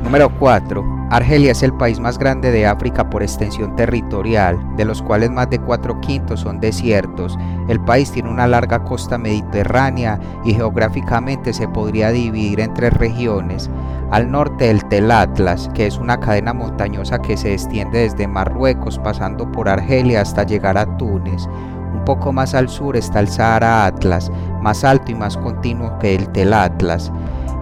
Número 0.03 0.31
4. 0.39 1.09
Argelia 1.09 1.51
es 1.51 1.63
el 1.63 1.73
país 1.73 1.99
más 1.99 2.17
grande 2.17 2.51
de 2.51 2.65
África 2.65 3.09
por 3.09 3.21
extensión 3.21 3.75
territorial, 3.75 4.57
de 4.77 4.85
los 4.85 5.01
cuales 5.01 5.29
más 5.29 5.49
de 5.49 5.59
4 5.59 5.99
quintos 5.99 6.39
son 6.39 6.61
desiertos. 6.61 7.37
El 7.67 7.81
país 7.81 8.09
tiene 8.11 8.29
una 8.29 8.47
larga 8.47 8.85
costa 8.85 9.17
mediterránea 9.17 10.17
y 10.45 10.53
geográficamente 10.53 11.51
se 11.51 11.67
podría 11.67 12.11
dividir 12.11 12.61
en 12.61 12.73
tres 12.73 12.93
regiones. 12.93 13.69
Al 14.11 14.31
norte 14.31 14.71
el 14.71 14.85
Tel 14.85 15.11
Atlas, 15.11 15.69
que 15.73 15.85
es 15.85 15.97
una 15.97 16.17
cadena 16.17 16.53
montañosa 16.53 17.21
que 17.21 17.35
se 17.35 17.53
extiende 17.53 17.99
desde 17.99 18.25
Marruecos 18.25 18.97
pasando 18.99 19.51
por 19.51 19.67
Argelia 19.67 20.21
hasta 20.21 20.43
llegar 20.43 20.77
a 20.77 20.97
Túnez. 20.97 21.45
Un 21.93 22.05
poco 22.05 22.31
más 22.31 22.53
al 22.53 22.69
sur 22.69 22.95
está 22.95 23.19
el 23.19 23.27
Sahara 23.27 23.85
Atlas, 23.85 24.31
más 24.61 24.85
alto 24.85 25.11
y 25.11 25.15
más 25.15 25.35
continuo 25.35 25.99
que 25.99 26.15
el 26.15 26.29
Tel 26.29 26.53
Atlas. 26.53 27.11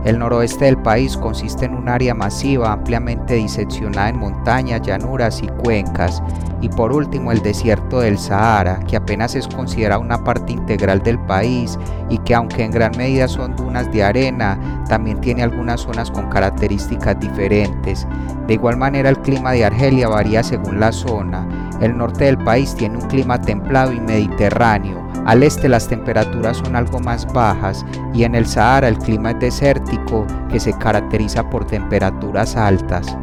El 0.06 0.20
noroeste 0.20 0.66
del 0.66 0.78
país 0.78 1.18
consiste 1.18 1.66
en 1.66 1.74
un 1.74 1.90
área 1.90 2.14
masiva 2.14 2.72
ampliamente 2.72 3.34
diseccionada 3.34 4.10
en 4.10 4.20
montañas, 4.20 4.84
llanuras 4.84 5.42
y 5.42 5.48
cuencas. 5.48 6.22
Y 6.62 6.70
por 6.70 6.94
último 6.94 7.32
el 7.32 7.42
desierto 7.42 8.02
del 8.02 8.20
Sahara, 8.20 8.80
que 8.88 8.98
apenas 8.98 9.34
es 9.34 9.48
considerado 9.48 10.02
una 10.02 10.24
parte 10.24 10.54
integral 10.54 11.02
del 11.02 11.18
país 11.26 11.80
y 12.08 12.20
que 12.20 12.36
aunque 12.36 12.64
en 12.64 12.70
gran 12.70 12.96
medida 12.96 13.28
son 13.28 13.56
dunas 13.56 13.92
de 13.92 14.04
arena, 14.04 14.86
también 14.88 15.20
tiene 15.22 15.42
algunas 15.42 15.82
zonas 15.82 16.12
con 16.12 16.30
características 16.30 17.20
diferentes. 17.20 18.08
De 18.46 18.54
igual 18.54 18.78
manera 18.78 19.10
el 19.10 19.18
clima 19.18 19.54
de 19.54 19.66
Argelia 19.66 20.08
varía 20.08 20.44
según 20.44 20.80
la 20.80 20.92
zona. 20.92 21.48
El 21.82 21.98
norte 21.98 22.26
del 22.26 22.38
país 22.38 22.76
tiene 22.76 22.98
un 22.98 23.08
clima 23.08 23.42
templado 23.42 23.92
y 23.92 24.00
mediterráneo. 24.00 25.05
Al 25.26 25.42
este 25.42 25.68
las 25.68 25.88
temperaturas 25.88 26.58
son 26.58 26.76
algo 26.76 27.00
más 27.00 27.26
bajas 27.34 27.84
y 28.14 28.26
en 28.26 28.36
el 28.36 28.46
Sahara 28.46 28.88
el 28.88 28.98
clima 29.00 29.32
es 29.32 29.40
desértico 29.40 30.28
que 30.52 30.60
se 30.60 30.78
caracteriza 30.78 31.50
por 31.50 31.66
temperaturas 31.66 32.56
altas. 32.56 33.18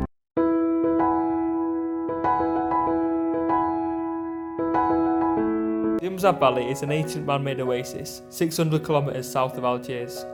The 6.01 6.33
Valley 6.33 6.71
is 6.71 6.83
an 6.83 6.91
ancient 6.91 7.25
man-made 7.25 7.61
oasis, 7.61 8.23
600 8.31 8.85
kilometers 8.85 9.27
south 9.27 9.57
of 9.57 9.65
Algiers. 9.65 10.27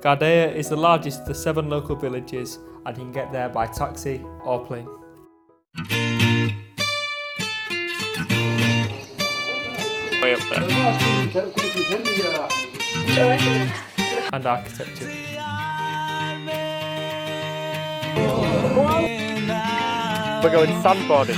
Gardea 0.00 0.56
is 0.56 0.68
the 0.68 0.76
largest 0.76 1.22
of 1.22 1.26
the 1.26 1.34
seven 1.34 1.68
local 1.68 1.96
villages 1.96 2.60
and 2.84 2.96
you 2.96 3.04
can 3.04 3.12
get 3.12 3.32
there 3.32 3.48
by 3.48 3.66
taxi 3.66 4.24
or 4.44 4.64
plane. 4.64 4.88
And 14.32 14.46
architecture. 14.46 15.10
We're 20.42 20.50
going 20.50 20.82
sandboarding. 20.82 21.36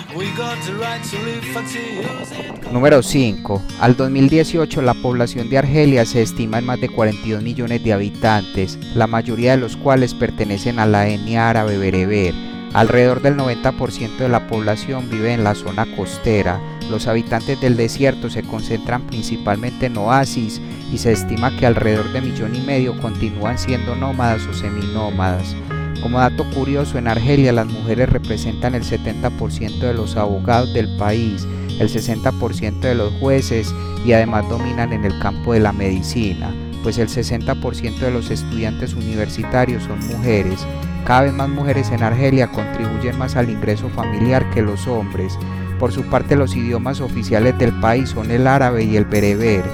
Número 2.72 3.02
5. 3.02 3.62
Al 3.81 3.96
2018 3.96 4.83
la 4.83 4.94
población 4.94 5.50
de 5.50 5.59
Argelia 5.59 6.04
se 6.04 6.22
estima 6.22 6.59
en 6.59 6.66
más 6.66 6.81
de 6.81 6.88
42 6.88 7.42
millones 7.42 7.83
de 7.83 7.92
habitantes, 7.92 8.78
la 8.94 9.09
mayoría 9.09 9.52
de 9.52 9.57
los 9.57 9.76
cuales 9.76 10.14
pertenecen 10.14 10.78
a 10.78 10.87
la 10.87 11.09
etnia 11.09 11.50
árabe 11.50 11.76
bereber. 11.76 12.35
Alrededor 12.72 13.22
del 13.22 13.37
90% 13.37 14.18
de 14.18 14.28
la 14.28 14.46
población 14.46 15.11
vive 15.11 15.33
en 15.33 15.42
la 15.42 15.57
zona 15.57 15.87
costera. 15.96 16.61
Los 16.90 17.07
habitantes 17.07 17.61
del 17.61 17.77
desierto 17.77 18.31
se 18.31 18.42
concentran 18.42 19.03
principalmente 19.03 19.87
en 19.87 19.98
oasis 19.98 20.61
y 20.92 20.98
se 20.98 21.12
estima 21.12 21.57
que 21.57 21.66
alrededor 21.66 22.12
de 22.12 22.22
millón 22.22 22.55
y 22.55 22.61
medio 22.61 22.98
continúan 23.01 23.59
siendo 23.59 23.94
nómadas 23.94 24.46
o 24.46 24.55
seminómadas. 24.55 25.55
Como 26.03 26.18
dato 26.18 26.48
curioso, 26.51 26.96
en 26.96 27.09
Argelia 27.09 27.53
las 27.53 27.66
mujeres 27.66 28.09
representan 28.09 28.74
el 28.74 28.85
70% 28.85 29.81
de 29.81 29.94
los 29.94 30.16
abogados 30.16 30.72
del 30.72 30.96
país, 30.96 31.46
el 31.81 31.88
60% 31.88 32.81
de 32.81 32.94
los 32.94 33.12
jueces 33.14 33.74
y 34.07 34.12
además 34.12 34.48
dominan 34.48 34.92
en 34.92 35.05
el 35.05 35.18
campo 35.18 35.53
de 35.53 35.61
la 35.61 35.72
medicina, 35.72 36.55
pues 36.83 36.98
el 36.98 37.09
60% 37.09 37.98
de 37.98 38.11
los 38.11 38.31
estudiantes 38.31 38.94
universitarios 38.94 39.83
son 39.83 39.98
mujeres. 40.07 40.66
Cada 41.05 41.22
vez 41.22 41.33
más 41.33 41.48
mujeres 41.48 41.90
en 41.90 42.03
Argelia 42.03 42.51
contribuyen 42.51 43.18
más 43.18 43.35
al 43.37 43.51
ingreso 43.51 43.88
familiar 43.88 44.48
que 44.51 44.62
los 44.62 44.87
hombres. 44.87 45.37
Por 45.78 45.92
su 45.92 46.02
parte, 46.02 46.34
los 46.34 46.56
idiomas 46.56 47.00
oficiales 47.00 47.56
del 47.58 47.72
país 47.80 48.10
son 48.10 48.30
el 48.32 48.48
árabe 48.48 48.82
y 48.82 48.96
el 48.96 49.04
bereber. 49.04 49.64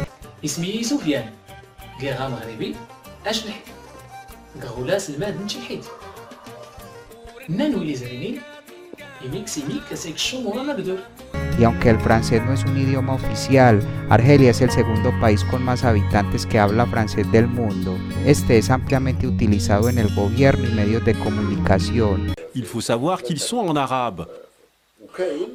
Y 11.58 11.64
aunque 11.64 11.90
el 11.90 12.00
francés 12.00 12.42
no 12.44 12.52
es 12.52 12.64
un 12.64 12.76
idioma 12.76 13.14
oficial, 13.14 13.80
Argelia 14.10 14.50
es 14.50 14.60
el 14.60 14.70
segundo 14.70 15.10
país 15.20 15.42
con 15.44 15.62
más 15.62 15.84
habitantes 15.84 16.44
que 16.44 16.58
habla 16.58 16.84
francés 16.84 17.30
del 17.32 17.46
mundo. 17.46 17.96
Este 18.26 18.58
es 18.58 18.68
ampliamente 18.68 19.26
utilizado 19.26 19.88
en 19.88 19.98
el 19.98 20.14
gobierno 20.14 20.68
y 20.68 20.74
medios 20.74 21.02
de 21.06 21.14
comunicación. 21.14 22.34
Il 22.54 22.66
faut 22.66 22.84
savoir 22.84 23.22
qu'ils 23.22 23.40
sont 23.40 23.68
en 23.68 23.76
arabe. 23.78 24.26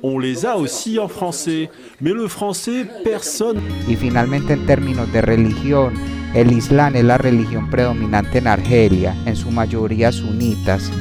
On 0.01 0.19
les 0.19 0.45
a 0.45 0.55
aussi 0.55 0.99
en 0.99 1.07
français, 1.07 1.69
mais 1.99 2.13
le 2.13 2.27
français, 2.27 2.85
personne. 3.03 3.59
Y 3.87 3.95
finalmente 3.95 4.53
en 4.53 4.65
términos 4.65 5.11
de 5.11 5.21
religión, 5.21 5.93
el 6.33 6.51
Islam 6.51 6.95
es 6.95 7.03
la 7.03 7.17
religión 7.17 7.69
predominante 7.69 8.37
en 8.37 8.47
Argelia, 8.47 9.15
en 9.25 9.35
su 9.35 9.51
mayoría 9.51 10.11
sunitas. 10.11 10.91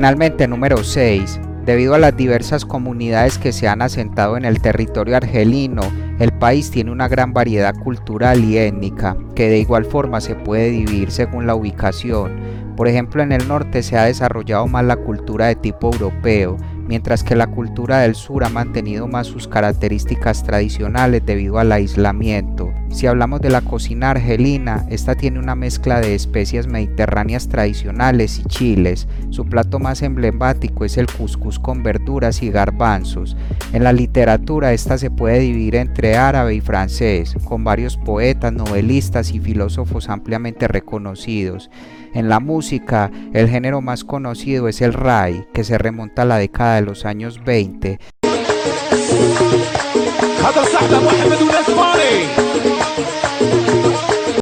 Finalmente 0.00 0.48
número 0.48 0.82
6. 0.82 1.40
Debido 1.66 1.92
a 1.92 1.98
las 1.98 2.16
diversas 2.16 2.64
comunidades 2.64 3.36
que 3.36 3.52
se 3.52 3.68
han 3.68 3.82
asentado 3.82 4.38
en 4.38 4.46
el 4.46 4.62
territorio 4.62 5.14
argelino, 5.14 5.82
el 6.18 6.32
país 6.32 6.70
tiene 6.70 6.90
una 6.90 7.06
gran 7.06 7.34
variedad 7.34 7.74
cultural 7.74 8.42
y 8.42 8.56
étnica, 8.56 9.14
que 9.34 9.50
de 9.50 9.58
igual 9.58 9.84
forma 9.84 10.22
se 10.22 10.34
puede 10.34 10.70
dividir 10.70 11.10
según 11.10 11.46
la 11.46 11.54
ubicación. 11.54 12.32
Por 12.78 12.88
ejemplo, 12.88 13.22
en 13.22 13.32
el 13.32 13.46
norte 13.46 13.82
se 13.82 13.98
ha 13.98 14.04
desarrollado 14.04 14.66
más 14.68 14.86
la 14.86 14.96
cultura 14.96 15.48
de 15.48 15.56
tipo 15.56 15.92
europeo, 15.92 16.56
mientras 16.90 17.22
que 17.22 17.36
la 17.36 17.46
cultura 17.46 18.00
del 18.00 18.16
sur 18.16 18.42
ha 18.42 18.48
mantenido 18.48 19.06
más 19.06 19.28
sus 19.28 19.46
características 19.46 20.42
tradicionales 20.42 21.24
debido 21.24 21.60
al 21.60 21.70
aislamiento. 21.70 22.74
Si 22.90 23.06
hablamos 23.06 23.40
de 23.40 23.48
la 23.48 23.60
cocina 23.60 24.10
argelina, 24.10 24.84
esta 24.90 25.14
tiene 25.14 25.38
una 25.38 25.54
mezcla 25.54 26.00
de 26.00 26.16
especias 26.16 26.66
mediterráneas 26.66 27.48
tradicionales 27.48 28.40
y 28.40 28.42
chiles. 28.42 29.06
Su 29.30 29.46
plato 29.46 29.78
más 29.78 30.02
emblemático 30.02 30.84
es 30.84 30.96
el 30.96 31.06
couscous 31.06 31.60
con 31.60 31.84
verduras 31.84 32.42
y 32.42 32.50
garbanzos. 32.50 33.36
En 33.72 33.84
la 33.84 33.92
literatura 33.92 34.72
esta 34.72 34.98
se 34.98 35.12
puede 35.12 35.38
dividir 35.38 35.76
entre 35.76 36.16
árabe 36.16 36.56
y 36.56 36.60
francés, 36.60 37.36
con 37.44 37.62
varios 37.62 37.98
poetas, 37.98 38.52
novelistas 38.52 39.30
y 39.30 39.38
filósofos 39.38 40.08
ampliamente 40.08 40.66
reconocidos. 40.66 41.70
En 42.12 42.28
la 42.28 42.40
música, 42.40 43.10
el 43.32 43.48
género 43.48 43.80
más 43.80 44.04
conocido 44.04 44.66
es 44.68 44.80
el 44.80 44.92
rai, 44.92 45.46
que 45.54 45.62
se 45.62 45.78
remonta 45.78 46.22
a 46.22 46.24
la 46.24 46.38
década 46.38 46.76
de 46.76 46.82
los 46.82 47.04
años 47.04 47.42
20. 47.44 47.98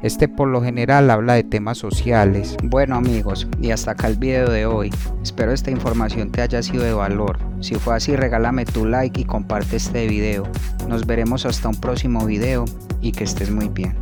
Este 0.01 0.27
por 0.27 0.47
lo 0.47 0.63
general 0.63 1.11
habla 1.11 1.33
de 1.33 1.43
temas 1.43 1.77
sociales. 1.77 2.57
Bueno 2.63 2.95
amigos, 2.95 3.47
y 3.61 3.69
hasta 3.69 3.91
acá 3.91 4.07
el 4.07 4.15
video 4.15 4.49
de 4.49 4.65
hoy. 4.65 4.89
Espero 5.21 5.51
esta 5.51 5.69
información 5.69 6.31
te 6.31 6.41
haya 6.41 6.63
sido 6.63 6.83
de 6.83 6.93
valor. 6.93 7.37
Si 7.59 7.75
fue 7.75 7.95
así, 7.95 8.15
regálame 8.15 8.65
tu 8.65 8.85
like 8.85 9.21
y 9.21 9.25
comparte 9.25 9.75
este 9.75 10.07
video. 10.07 10.43
Nos 10.87 11.05
veremos 11.05 11.45
hasta 11.45 11.69
un 11.69 11.79
próximo 11.79 12.25
video 12.25 12.65
y 13.01 13.11
que 13.11 13.25
estés 13.25 13.51
muy 13.51 13.67
bien. 13.67 13.95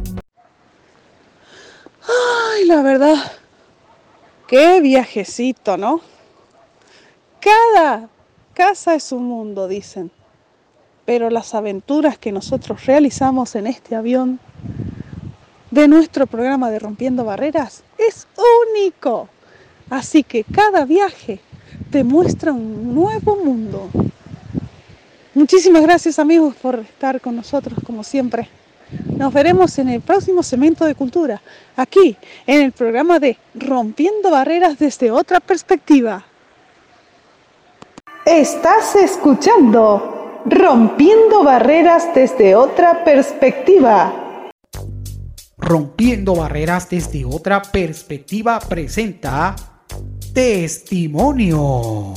Ay, 2.08 2.65
la 2.65 2.82
verdad, 2.82 3.17
qué 4.47 4.81
viajecito, 4.81 5.77
¿no? 5.77 6.01
Cada 7.39 8.10
casa 8.53 8.95
es 8.95 9.12
un 9.12 9.25
mundo, 9.25 9.67
dicen. 9.67 10.12
Pero 11.05 11.29
las 11.29 11.53
aventuras 11.53 12.17
que 12.17 12.31
nosotros 12.31 12.86
realizamos 12.86 13.55
en 13.55 13.67
este 13.67 13.95
avión 13.95 14.39
de 15.71 15.88
nuestro 15.88 16.27
programa 16.27 16.69
de 16.69 16.79
Rompiendo 16.79 17.23
Barreras 17.23 17.83
es 17.97 18.27
único. 18.73 19.29
Así 19.89 20.23
que 20.23 20.43
cada 20.43 20.86
viaje 20.86 21.39
te 21.91 22.03
muestra 22.03 22.51
un 22.51 22.93
nuevo 22.93 23.38
mundo. 23.38 23.89
Muchísimas 25.33 25.83
gracias 25.83 26.19
amigos 26.19 26.55
por 26.55 26.79
estar 26.79 27.21
con 27.21 27.36
nosotros 27.36 27.79
como 27.86 28.03
siempre. 28.03 28.49
Nos 29.17 29.34
veremos 29.34 29.78
en 29.80 29.89
el 29.89 30.02
próximo 30.02 30.43
segmento 30.43 30.86
de 30.86 30.95
cultura, 30.95 31.41
aquí 31.76 32.15
en 32.45 32.62
el 32.62 32.71
programa 32.71 33.19
de 33.19 33.38
Rompiendo 33.56 34.32
Barreras 34.32 34.80
desde 34.80 35.12
otra 35.12 35.39
perspectiva. 35.39 36.23
Estás 38.26 38.95
escuchando 38.95 40.41
Rompiendo 40.45 41.43
Barreras 41.43 42.13
desde 42.13 42.56
otra 42.56 43.04
perspectiva. 43.04 44.52
Rompiendo 45.58 46.36
Barreras 46.36 46.89
desde 46.89 47.26
otra 47.26 47.62
perspectiva 47.62 48.60
presenta 48.60 49.56
Testimonio. 50.34 52.13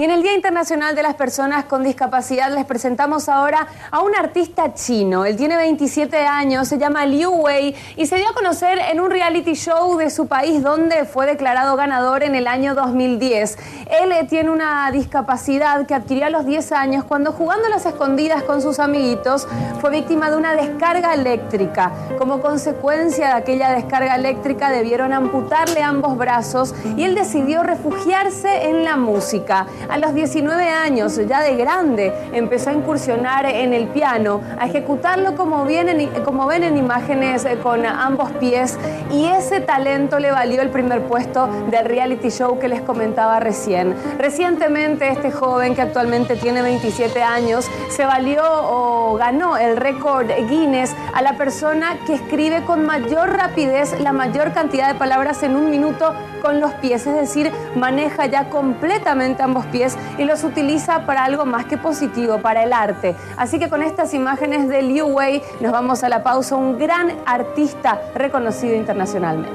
Y 0.00 0.04
en 0.04 0.12
el 0.12 0.22
Día 0.22 0.34
Internacional 0.34 0.96
de 0.96 1.02
las 1.02 1.14
Personas 1.14 1.66
con 1.66 1.82
Discapacidad 1.82 2.50
les 2.54 2.64
presentamos 2.64 3.28
ahora 3.28 3.66
a 3.90 4.00
un 4.00 4.16
artista 4.16 4.72
chino. 4.72 5.26
Él 5.26 5.36
tiene 5.36 5.58
27 5.58 6.16
años, 6.24 6.68
se 6.68 6.78
llama 6.78 7.04
Liu 7.04 7.28
Wei 7.30 7.76
y 7.96 8.06
se 8.06 8.16
dio 8.16 8.30
a 8.30 8.32
conocer 8.32 8.78
en 8.78 8.98
un 8.98 9.10
reality 9.10 9.52
show 9.52 9.98
de 9.98 10.08
su 10.08 10.26
país 10.26 10.62
donde 10.62 11.04
fue 11.04 11.26
declarado 11.26 11.76
ganador 11.76 12.22
en 12.22 12.34
el 12.34 12.46
año 12.46 12.74
2010. 12.74 13.58
Él 13.90 14.12
eh, 14.12 14.24
tiene 14.26 14.48
una 14.48 14.90
discapacidad 14.90 15.84
que 15.84 15.92
adquirió 15.92 16.24
a 16.24 16.30
los 16.30 16.46
10 16.46 16.72
años 16.72 17.04
cuando 17.04 17.32
jugando 17.32 17.66
a 17.66 17.68
las 17.68 17.84
escondidas 17.84 18.42
con 18.44 18.62
sus 18.62 18.78
amiguitos 18.78 19.46
fue 19.82 19.90
víctima 19.90 20.30
de 20.30 20.38
una 20.38 20.54
descarga 20.54 21.12
eléctrica. 21.12 21.92
Como 22.16 22.40
consecuencia 22.40 23.26
de 23.26 23.32
aquella 23.34 23.68
descarga 23.72 24.14
eléctrica 24.14 24.70
debieron 24.70 25.12
amputarle 25.12 25.82
ambos 25.82 26.16
brazos 26.16 26.74
y 26.96 27.04
él 27.04 27.14
decidió 27.14 27.62
refugiarse 27.62 28.70
en 28.70 28.82
la 28.82 28.96
música. 28.96 29.66
A 29.90 29.98
los 29.98 30.14
19 30.14 30.68
años, 30.68 31.20
ya 31.26 31.40
de 31.40 31.56
grande, 31.56 32.12
empezó 32.32 32.70
a 32.70 32.72
incursionar 32.74 33.44
en 33.44 33.72
el 33.72 33.88
piano, 33.88 34.40
a 34.56 34.66
ejecutarlo 34.66 35.34
como, 35.34 35.64
vienen, 35.64 36.10
como 36.24 36.46
ven 36.46 36.62
en 36.62 36.76
imágenes 36.76 37.44
eh, 37.44 37.58
con 37.60 37.84
ambos 37.84 38.30
pies 38.38 38.78
y 39.10 39.26
ese 39.26 39.60
talento 39.60 40.20
le 40.20 40.30
valió 40.30 40.62
el 40.62 40.70
primer 40.70 41.02
puesto 41.02 41.48
del 41.72 41.86
reality 41.86 42.30
show 42.30 42.56
que 42.60 42.68
les 42.68 42.82
comentaba 42.82 43.40
recién. 43.40 43.96
Recientemente 44.16 45.08
este 45.08 45.32
joven 45.32 45.74
que 45.74 45.82
actualmente 45.82 46.36
tiene 46.36 46.62
27 46.62 47.20
años 47.24 47.68
se 47.88 48.04
valió 48.06 48.44
o 48.44 49.16
ganó 49.16 49.56
el 49.56 49.76
récord 49.76 50.28
Guinness 50.48 50.94
a 51.12 51.20
la 51.20 51.32
persona 51.32 51.98
que 52.06 52.14
escribe 52.14 52.62
con 52.64 52.86
mayor 52.86 53.36
rapidez 53.36 53.98
la 53.98 54.12
mayor 54.12 54.52
cantidad 54.52 54.86
de 54.86 54.94
palabras 54.94 55.42
en 55.42 55.56
un 55.56 55.68
minuto 55.68 56.14
con 56.40 56.60
los 56.60 56.72
pies, 56.74 57.06
es 57.06 57.14
decir, 57.14 57.52
maneja 57.74 58.24
ya 58.26 58.48
completamente 58.48 59.42
ambos 59.42 59.66
pies 59.66 59.79
y 60.18 60.24
los 60.24 60.44
utiliza 60.44 61.06
para 61.06 61.24
algo 61.24 61.46
más 61.46 61.64
que 61.64 61.78
positivo, 61.78 62.38
para 62.38 62.62
el 62.62 62.72
arte. 62.72 63.14
Así 63.36 63.58
que 63.58 63.68
con 63.68 63.82
estas 63.82 64.14
imágenes 64.14 64.68
de 64.68 64.82
Liu 64.82 65.06
Wei 65.06 65.42
nos 65.60 65.72
vamos 65.72 66.04
a 66.04 66.08
la 66.08 66.22
pausa, 66.22 66.56
un 66.56 66.78
gran 66.78 67.12
artista 67.26 68.00
reconocido 68.14 68.74
internacionalmente. 68.74 69.50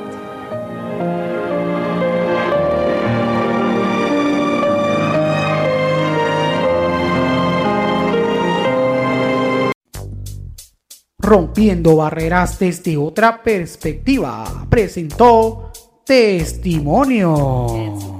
Rompiendo 11.19 11.95
barreras 11.95 12.59
desde 12.59 12.97
otra 12.97 13.41
perspectiva, 13.41 14.45
presentó 14.69 15.71
Testimonio. 16.05 18.14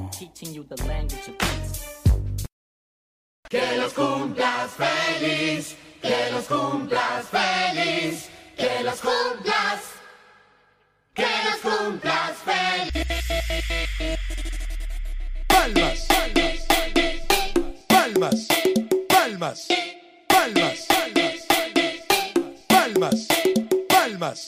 Feliz, 4.76 5.76
que 6.02 6.32
los 6.32 6.46
cumplas 6.46 7.26
feliz, 7.30 8.30
que 8.58 8.84
los 8.84 9.00
cumplas, 9.02 9.80
que 11.14 11.28
los 11.46 11.58
cumplas 11.62 12.34
feliz. 12.44 13.06
Palmas, 15.48 16.08
palmas, 17.88 18.48
palmas, 19.08 19.68
palmas, 20.28 20.88
palmas, 22.68 23.28
palmas, 23.88 24.48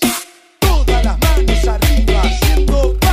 todas 0.59 1.03
las 1.03 1.19
manos 1.19 1.67
arriba 1.67 2.21
haciendo 2.21 2.97
palmas, 2.99 2.99
palmas. 2.99 3.06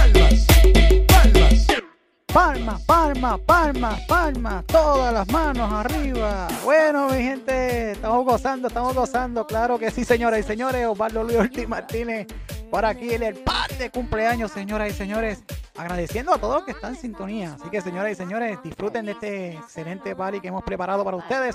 Palma, 2.34 2.80
palma, 2.84 3.38
palma, 3.38 3.96
palma, 4.08 4.64
todas 4.66 5.14
las 5.14 5.28
manos 5.28 5.72
arriba. 5.72 6.48
Bueno, 6.64 7.08
mi 7.08 7.22
gente, 7.22 7.92
estamos 7.92 8.24
gozando, 8.24 8.66
estamos 8.66 8.92
gozando. 8.92 9.46
Claro 9.46 9.78
que 9.78 9.92
sí, 9.92 10.04
señoras 10.04 10.40
y 10.40 10.42
señores. 10.42 10.84
Osvaldo 10.84 11.22
Luis 11.22 11.36
Ortiz 11.36 11.68
Martínez 11.68 12.26
por 12.72 12.84
aquí 12.84 13.14
en 13.14 13.22
el 13.22 13.36
par 13.36 13.70
de 13.78 13.88
cumpleaños, 13.88 14.50
señoras 14.50 14.90
y 14.90 14.94
señores. 14.94 15.44
Agradeciendo 15.76 16.34
a 16.34 16.38
todos 16.38 16.64
que 16.64 16.72
están 16.72 16.96
en 16.96 17.00
sintonía. 17.00 17.54
Así 17.54 17.70
que, 17.70 17.80
señoras 17.80 18.10
y 18.10 18.14
señores, 18.16 18.58
disfruten 18.64 19.06
de 19.06 19.12
este 19.12 19.52
excelente 19.52 20.16
party 20.16 20.40
que 20.40 20.48
hemos 20.48 20.64
preparado 20.64 21.04
para 21.04 21.16
ustedes. 21.16 21.54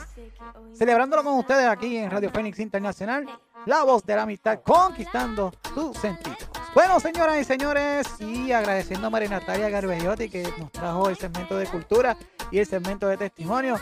Celebrándolo 0.73 1.25
con 1.25 1.33
ustedes 1.39 1.67
aquí 1.67 1.97
en 1.97 2.09
Radio 2.09 2.29
Fénix 2.29 2.57
Internacional. 2.57 3.25
La 3.65 3.83
voz 3.83 4.05
de 4.05 4.15
la 4.15 4.21
amistad 4.21 4.61
conquistando 4.63 5.51
tus 5.75 5.97
sentidos. 5.97 6.58
Bueno, 6.75 6.99
señoras 6.99 7.39
y 7.39 7.43
señores, 7.43 8.07
y 8.19 8.51
agradeciendo 8.51 9.07
a 9.07 9.09
María 9.09 9.29
Natalia 9.29 9.69
Garbellotti 9.69 10.29
que 10.29 10.47
nos 10.59 10.71
trajo 10.71 11.09
el 11.09 11.17
segmento 11.17 11.57
de 11.57 11.65
cultura 11.65 12.15
y 12.51 12.59
el 12.59 12.67
segmento 12.67 13.07
de 13.07 13.17
testimonio. 13.17 13.79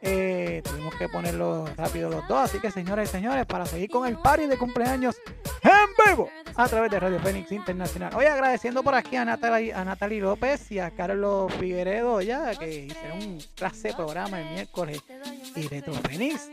Eh, 0.00 0.62
tuvimos 0.64 0.94
que 0.94 1.08
ponerlo 1.08 1.66
rápido 1.76 2.08
los 2.08 2.26
dos, 2.28 2.38
así 2.38 2.58
que 2.58 2.70
señoras 2.70 3.08
y 3.10 3.12
señores, 3.12 3.44
para 3.44 3.66
seguir 3.66 3.90
con 3.90 4.08
el 4.08 4.16
party 4.16 4.46
de 4.46 4.56
cumpleaños 4.56 5.16
en 5.62 6.06
vivo 6.06 6.30
a 6.56 6.66
través 6.66 6.90
de 6.90 6.98
Radio 6.98 7.20
Fénix 7.20 7.52
Internacional. 7.52 8.14
Hoy 8.14 8.24
agradeciendo 8.24 8.82
por 8.82 8.94
aquí 8.94 9.16
a 9.16 9.24
Natalie, 9.26 9.74
a 9.74 9.84
Natalie 9.84 10.20
López 10.20 10.72
y 10.72 10.78
a 10.78 10.90
Carlos 10.90 11.52
Figueredo, 11.60 12.22
ya 12.22 12.54
que 12.54 12.86
hicieron 12.86 13.18
un 13.18 13.38
clase 13.54 13.92
programa 13.92 14.40
el 14.40 14.48
miércoles 14.48 15.02
y 15.54 15.68
Retro 15.68 15.92
Fénix. 15.92 16.48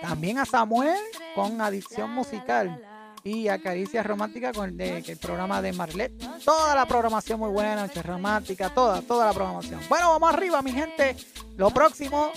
También 0.00 0.38
a 0.38 0.44
Samuel 0.44 0.98
con 1.34 1.60
Adicción 1.60 2.10
Musical. 2.10 2.91
Y 3.24 3.48
a 3.48 3.60
Caricia 3.60 4.02
Romántica 4.02 4.52
con 4.52 4.70
el, 4.70 4.76
de- 4.76 4.98
el 4.98 5.16
programa 5.18 5.62
de 5.62 5.72
Marlet. 5.72 6.12
Toda 6.44 6.74
la 6.74 6.86
programación 6.86 7.38
muy 7.38 7.50
buena, 7.50 7.76
Noche 7.76 8.02
Romántica, 8.02 8.70
toda, 8.70 9.00
toda 9.02 9.26
la 9.26 9.32
programación. 9.32 9.80
Bueno, 9.88 10.08
vamos 10.10 10.32
arriba, 10.34 10.60
mi 10.62 10.72
gente. 10.72 11.16
Lo 11.56 11.70
próximo, 11.70 12.30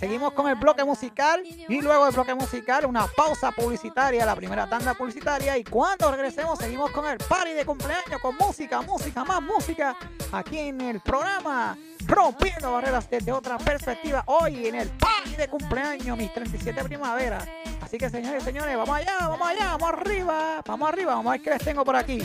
seguimos 0.00 0.32
con 0.32 0.48
el 0.48 0.54
bloque 0.54 0.82
musical 0.82 1.42
y 1.46 1.80
luego 1.82 2.06
del 2.06 2.14
bloque 2.14 2.34
musical 2.34 2.86
una 2.86 3.06
pausa 3.06 3.52
publicitaria, 3.52 4.24
la 4.24 4.34
primera 4.34 4.66
tanda 4.68 4.94
publicitaria 4.94 5.58
y 5.58 5.62
cuando 5.64 6.10
regresemos 6.10 6.58
seguimos 6.58 6.90
con 6.90 7.06
el 7.06 7.18
party 7.18 7.52
de 7.52 7.66
cumpleaños 7.66 8.20
con 8.22 8.34
música, 8.36 8.80
música, 8.80 9.24
más 9.24 9.42
música 9.42 9.94
aquí 10.32 10.58
en 10.58 10.80
el 10.80 11.00
programa 11.00 11.76
Rompiendo 12.06 12.72
Barreras 12.72 13.08
desde 13.10 13.30
otra 13.30 13.58
perspectiva 13.58 14.24
hoy 14.26 14.66
en 14.66 14.74
el 14.74 14.88
party 14.88 15.36
de 15.36 15.48
cumpleaños, 15.48 16.16
mis 16.16 16.32
37 16.32 16.82
primavera. 16.84 17.46
Así 17.82 17.98
que 17.98 18.08
señores 18.08 18.42
y 18.42 18.44
señores, 18.44 18.76
vamos 18.76 18.96
allá, 18.96 19.28
vamos 19.28 19.48
allá, 19.48 19.76
vamos 19.76 19.88
arriba, 19.88 20.62
vamos 20.64 20.88
arriba, 20.88 21.14
vamos 21.16 21.26
a 21.26 21.32
ver 21.32 21.42
qué 21.42 21.50
les 21.50 21.64
tengo 21.64 21.84
por 21.84 21.96
aquí. 21.96 22.22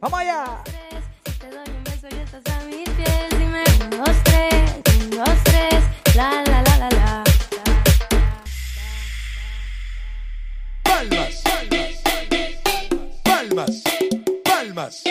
Vamos 0.00 0.20
allá. 0.20 0.62
La, 6.14 6.42
la, 6.42 6.62
la, 6.62 6.78
la, 6.78 6.88
la. 6.90 7.24
Palmas, 10.82 11.42
palmas, 13.22 13.72
palmas, 14.42 15.02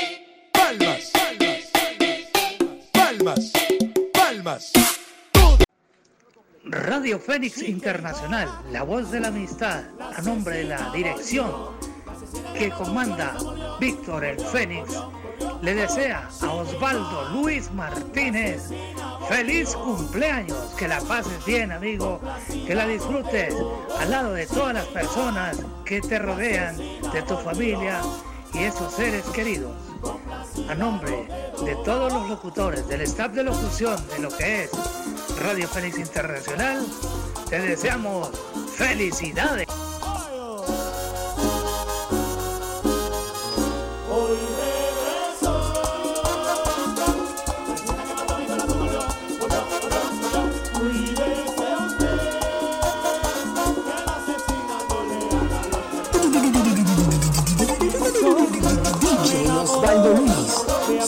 palmas, 0.51 1.11
palmas, 2.91 3.51
palmas. 4.13 4.96
Radio 6.69 7.17
Fénix 7.17 7.61
Internacional, 7.61 8.49
la 8.73 8.83
voz 8.83 9.09
de 9.09 9.21
la 9.21 9.29
amistad, 9.29 9.85
a 9.99 10.21
nombre 10.21 10.57
de 10.57 10.63
la 10.65 10.91
dirección 10.91 11.49
que 12.57 12.69
comanda 12.71 13.37
Víctor 13.79 14.25
el 14.25 14.39
Fénix, 14.39 14.89
le 15.61 15.75
desea 15.75 16.27
a 16.41 16.51
Osvaldo 16.51 17.29
Luis 17.29 17.71
Martínez 17.71 18.69
feliz 19.29 19.75
cumpleaños, 19.75 20.73
que 20.77 20.89
la 20.89 20.99
pases 20.99 21.45
bien 21.45 21.71
amigo, 21.71 22.19
que 22.65 22.75
la 22.75 22.85
disfrutes 22.85 23.55
al 23.99 24.11
lado 24.11 24.33
de 24.33 24.45
todas 24.45 24.73
las 24.73 24.85
personas 24.87 25.57
que 25.85 26.01
te 26.01 26.19
rodean, 26.19 26.77
de 26.77 27.21
tu 27.27 27.37
familia 27.37 28.01
y 28.59 28.63
esos 28.63 28.93
seres 28.93 29.23
queridos. 29.25 29.71
A 30.69 30.75
nombre 30.75 31.27
de 31.63 31.75
todos 31.85 32.11
los 32.11 32.29
locutores, 32.29 32.87
del 32.87 33.01
staff 33.01 33.31
de 33.31 33.43
locución 33.43 33.95
de 34.09 34.19
lo 34.19 34.29
que 34.29 34.63
es 34.63 34.71
Radio 35.39 35.67
Fénix 35.67 35.97
Internacional, 35.97 36.85
te 37.49 37.59
deseamos 37.59 38.29
felicidades. 38.75 39.67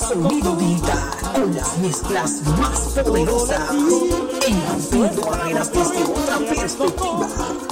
Sonido 0.09 0.55
digital 0.55 1.11
con 1.35 1.53
las 1.53 1.77
mezclas 1.77 2.41
más 2.59 2.79
poderosas 2.79 3.69
en 3.71 4.67
rompiendo 4.67 5.21
barreras 5.21 5.71
desde 5.71 6.03
otra 6.03 6.39
perspectiva. 6.39 7.68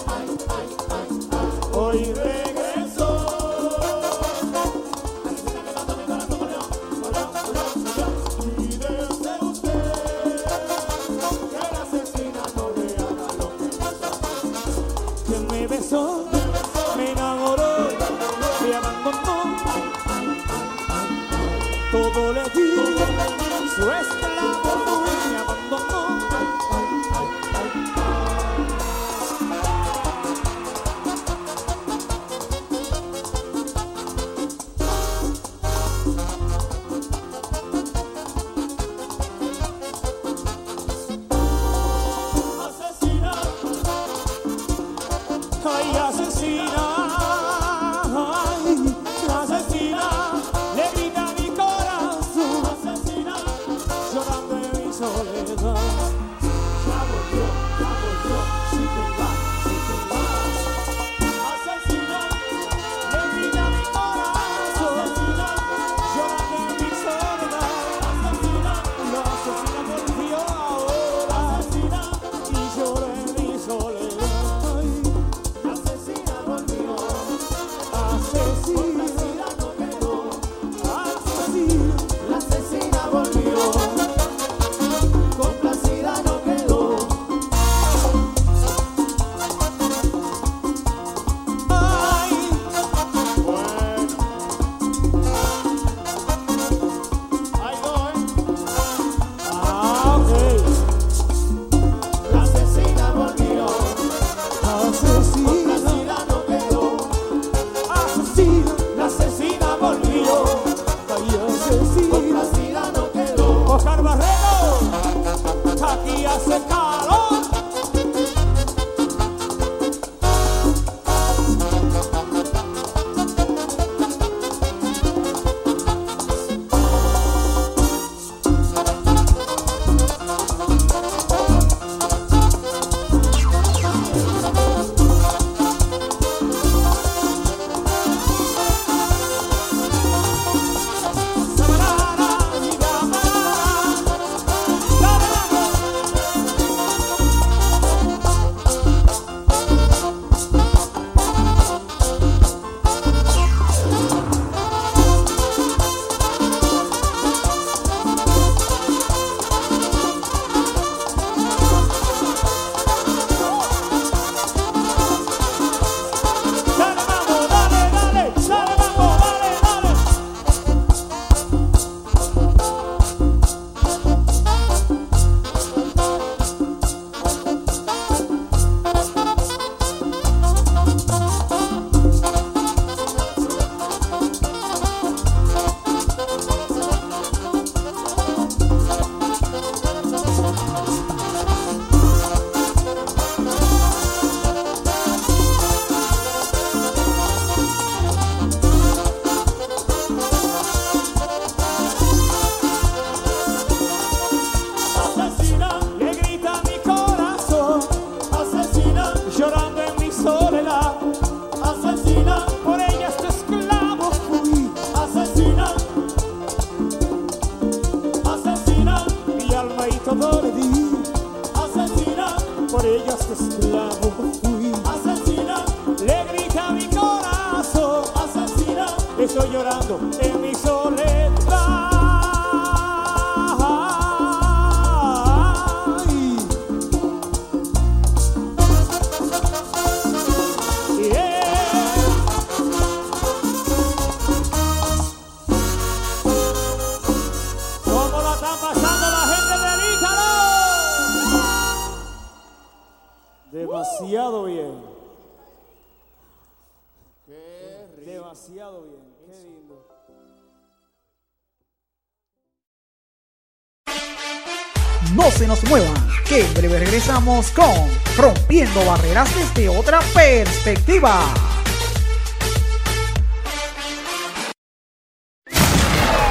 Desde 269.57 269.69
otra 269.69 269.99
perspectiva. 270.13 271.33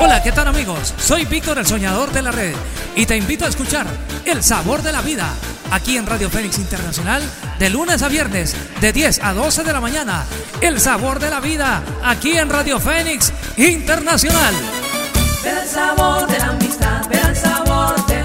Hola, 0.01 0.23
¿qué 0.23 0.31
tal 0.31 0.47
amigos? 0.47 0.95
Soy 0.99 1.25
Víctor 1.25 1.59
el 1.59 1.67
Soñador 1.67 2.13
de 2.13 2.23
la 2.23 2.31
Red 2.31 2.55
y 2.95 3.07
te 3.07 3.17
invito 3.17 3.45
a 3.45 3.49
escuchar 3.49 3.87
El 4.25 4.43
Sabor 4.45 4.83
de 4.83 4.93
la 4.93 5.03
Vida 5.03 5.29
aquí 5.73 5.97
en 5.97 6.07
Radio 6.07 6.31
Fénix 6.31 6.59
Internacional 6.59 7.23
de 7.59 7.71
lunes 7.71 8.03
a 8.03 8.09
viernes 8.09 8.55
de 8.81 8.93
10 8.93 9.21
a 9.25 9.33
12 9.33 9.65
de 9.65 9.73
la 9.73 9.81
mañana. 9.81 10.25
El 10.61 10.81
Sabor 10.81 11.19
de 11.19 11.31
la 11.31 11.41
Vida 11.41 11.83
aquí 12.05 12.39
en 12.39 12.49
Radio 12.49 12.79
Fénix 12.79 13.33
Internacional. 13.57 14.55
Ver 15.43 15.59
el 15.59 15.69
sabor 15.69 16.27
de 16.29 16.39
la 16.39 16.47
amistad, 16.47 17.09
ver 17.09 17.27
el 17.27 17.37
sabor 17.37 18.07
de 18.07 18.16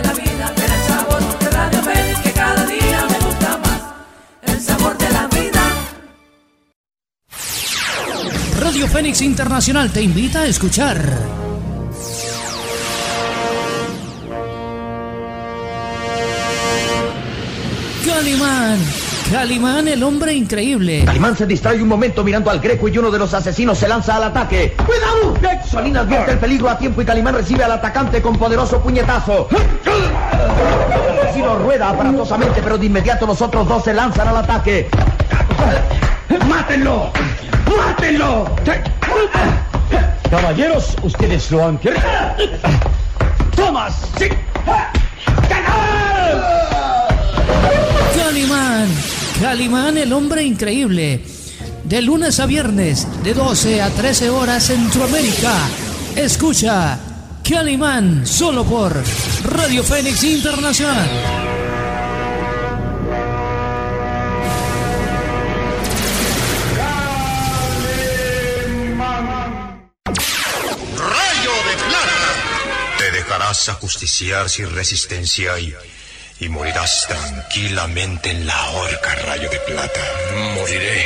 Fénix 9.11 9.21
Internacional 9.23 9.91
te 9.91 10.01
invita 10.01 10.39
a 10.39 10.45
escuchar. 10.45 10.97
Calimán, 18.05 18.79
Calimán 19.29 19.87
el 19.89 20.01
hombre 20.03 20.33
increíble. 20.33 21.03
Calimán 21.03 21.35
se 21.35 21.45
distrae 21.45 21.81
un 21.81 21.89
momento 21.89 22.23
mirando 22.23 22.49
al 22.51 22.61
Greco 22.61 22.87
y 22.87 22.97
uno 22.99 23.11
de 23.11 23.19
los 23.19 23.33
asesinos 23.33 23.77
se 23.77 23.89
lanza 23.89 24.15
al 24.15 24.23
ataque. 24.23 24.77
¡Cuidado! 24.85 25.59
Solín 25.69 25.97
advierte 25.97 26.31
el 26.31 26.37
peligro 26.37 26.69
a 26.69 26.77
tiempo 26.77 27.01
y 27.01 27.05
Calimán 27.05 27.35
recibe 27.35 27.65
al 27.65 27.73
atacante 27.73 28.21
con 28.21 28.37
poderoso 28.37 28.81
puñetazo. 28.81 29.49
El 29.51 31.19
asesino 31.19 31.57
rueda 31.57 31.89
aparatosamente, 31.89 32.61
pero 32.63 32.77
de 32.77 32.85
inmediato 32.85 33.27
los 33.27 33.41
otros 33.41 33.67
dos 33.67 33.83
se 33.83 33.93
lanzan 33.93 34.29
al 34.29 34.37
ataque. 34.37 34.89
¡Mátenlo! 36.47 37.11
¡Mátenlo! 37.77 38.55
Caballeros, 40.29 40.95
ustedes 41.03 41.51
lo 41.51 41.65
han 41.65 41.77
querido. 41.77 42.01
¡Tomas! 43.55 43.95
¡Sí! 44.17 44.29
Calimán, 48.15 48.87
Calimán 49.41 49.97
el 49.97 50.13
hombre 50.13 50.43
increíble. 50.43 51.23
De 51.83 52.01
lunes 52.01 52.39
a 52.39 52.45
viernes, 52.45 53.07
de 53.23 53.33
12 53.33 53.81
a 53.81 53.89
13 53.89 54.29
horas 54.29 54.67
Centroamérica. 54.67 55.53
Escucha 56.15 56.97
Calimán 57.47 58.25
solo 58.25 58.63
por 58.63 58.93
Radio 59.43 59.83
Fénix 59.83 60.23
Internacional. 60.23 61.60
Dejarás 73.61 73.77
ajusticiar 73.77 74.49
sin 74.49 74.73
resistencia 74.73 75.59
y, 75.59 75.75
y 76.39 76.49
morirás 76.49 77.05
tranquilamente 77.07 78.31
en 78.31 78.47
la 78.47 78.69
horca, 78.71 79.13
rayo 79.15 79.49
de 79.49 79.59
plata. 79.59 79.99
Moriré 80.55 81.05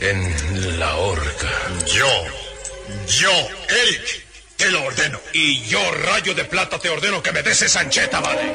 en 0.00 0.78
la 0.78 0.96
horca. 0.96 1.50
Yo, 1.86 2.24
yo, 3.08 3.30
Eric, 3.68 4.24
te 4.56 4.70
lo 4.70 4.84
ordeno. 4.84 5.20
Y 5.34 5.62
yo, 5.66 5.80
rayo 5.92 6.34
de 6.34 6.44
plata, 6.44 6.78
te 6.78 6.88
ordeno 6.88 7.22
que 7.22 7.32
me 7.32 7.42
des 7.42 7.60
esa 7.60 7.80
ancheta, 7.80 8.20
¿vale? 8.20 8.54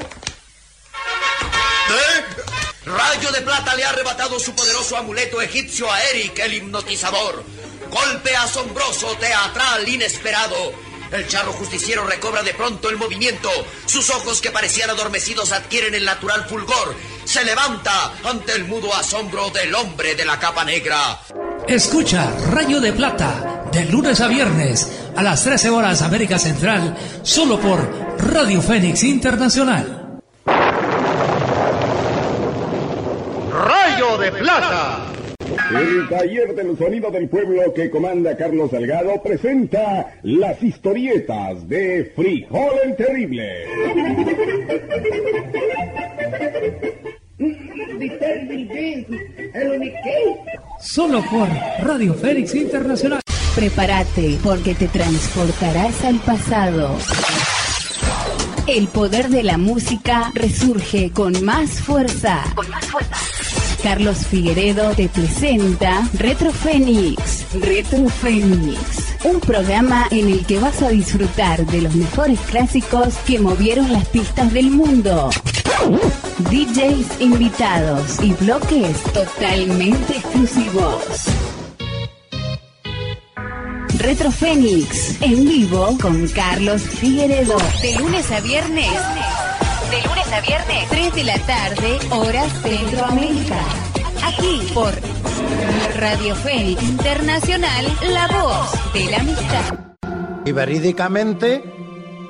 Rayo 2.85 3.31
de 3.31 3.41
Plata 3.41 3.75
le 3.75 3.83
ha 3.83 3.89
arrebatado 3.89 4.39
su 4.39 4.53
poderoso 4.55 4.95
amuleto 4.95 5.41
egipcio 5.41 5.91
a 5.91 6.03
Eric, 6.05 6.39
el 6.39 6.53
hipnotizador. 6.55 7.43
Golpe 7.89 8.35
asombroso, 8.35 9.15
teatral, 9.17 9.87
inesperado. 9.87 10.73
El 11.11 11.27
charro 11.27 11.53
justiciero 11.53 12.05
recobra 12.05 12.43
de 12.43 12.53
pronto 12.53 12.89
el 12.89 12.97
movimiento. 12.97 13.49
Sus 13.85 14.09
ojos 14.09 14.41
que 14.41 14.51
parecían 14.51 14.89
adormecidos 14.89 15.51
adquieren 15.51 15.95
el 15.95 16.05
natural 16.05 16.45
fulgor. 16.47 16.95
Se 17.23 17.43
levanta 17.43 18.13
ante 18.23 18.53
el 18.53 18.65
mudo 18.65 18.93
asombro 18.93 19.49
del 19.49 19.73
hombre 19.75 20.15
de 20.15 20.25
la 20.25 20.39
capa 20.39 20.63
negra. 20.63 21.19
Escucha 21.67 22.31
Rayo 22.51 22.79
de 22.79 22.93
Plata 22.93 23.55
de 23.71 23.85
lunes 23.85 24.21
a 24.21 24.27
viernes 24.27 24.89
a 25.17 25.21
las 25.21 25.43
13 25.43 25.69
horas 25.69 26.01
América 26.01 26.39
Central, 26.39 26.95
solo 27.23 27.59
por 27.59 27.79
Radio 28.19 28.61
Fénix 28.61 29.03
Internacional. 29.03 30.21
Rayo 33.51 34.17
de 34.17 34.31
plata. 34.31 35.14
El 35.71 36.09
taller 36.09 36.55
del 36.55 36.77
sonido 36.77 37.09
del 37.11 37.29
pueblo 37.29 37.73
que 37.73 37.89
comanda 37.89 38.35
Carlos 38.35 38.71
Delgado 38.71 39.21
presenta 39.21 40.19
las 40.23 40.61
historietas 40.61 41.67
de 41.67 42.11
Frijol 42.15 42.73
el 42.83 42.95
Terrible. 42.95 43.65
Solo 50.81 51.23
por 51.29 51.47
Radio 51.79 52.13
Fénix 52.13 52.55
Internacional. 52.55 53.21
Prepárate 53.55 54.37
porque 54.43 54.75
te 54.75 54.87
transportarás 54.87 56.03
al 56.03 56.19
pasado. 56.19 56.97
El 58.67 58.87
poder 58.87 59.29
de 59.29 59.43
la 59.43 59.57
música 59.57 60.31
resurge 60.33 61.11
con 61.11 61.43
más 61.43 61.81
fuerza. 61.81 62.43
Con 62.55 62.69
más 62.69 62.85
fuerza. 62.85 63.15
Carlos 63.85 64.25
Figueredo 64.25 64.95
te 64.95 65.07
presenta 65.09 66.09
Retro 66.15 66.51
Fénix. 66.51 67.45
Retro 67.53 68.09
Fénix. 68.09 68.79
Un 69.25 69.39
programa 69.39 70.07
en 70.09 70.27
el 70.27 70.43
que 70.43 70.57
vas 70.57 70.81
a 70.81 70.89
disfrutar 70.89 71.63
de 71.67 71.83
los 71.83 71.93
mejores 71.93 72.39
clásicos 72.49 73.13
que 73.27 73.37
movieron 73.37 73.93
las 73.93 74.07
pistas 74.07 74.51
del 74.51 74.71
mundo. 74.71 75.29
DJs 76.49 77.21
invitados 77.21 78.23
y 78.23 78.33
bloques 78.33 79.03
totalmente 79.13 80.17
exclusivos. 80.17 81.03
Retro 83.99 84.31
Fénix 84.31 85.21
en 85.21 85.47
vivo 85.47 85.95
con 86.01 86.27
Carlos 86.29 86.81
Figueredo. 86.81 87.55
De 87.83 87.99
lunes 87.99 88.31
a 88.31 88.39
viernes. 88.39 89.44
De 89.95 90.01
lunes 90.09 90.33
a 90.33 90.41
viernes. 90.41 90.89
3 90.89 91.15
de 91.15 91.23
la 91.23 91.39
tarde, 91.39 91.99
hora 92.11 92.49
Centroamérica. 92.49 93.61
Aquí 94.25 94.59
por 94.73 94.93
Radio 95.95 96.35
Fénix 96.35 96.83
Internacional, 96.83 97.85
la 98.09 98.27
voz 98.27 98.93
de 98.93 99.05
la 99.09 99.17
amistad. 99.19 99.95
Y 100.43 100.51
verídicamente, 100.51 101.63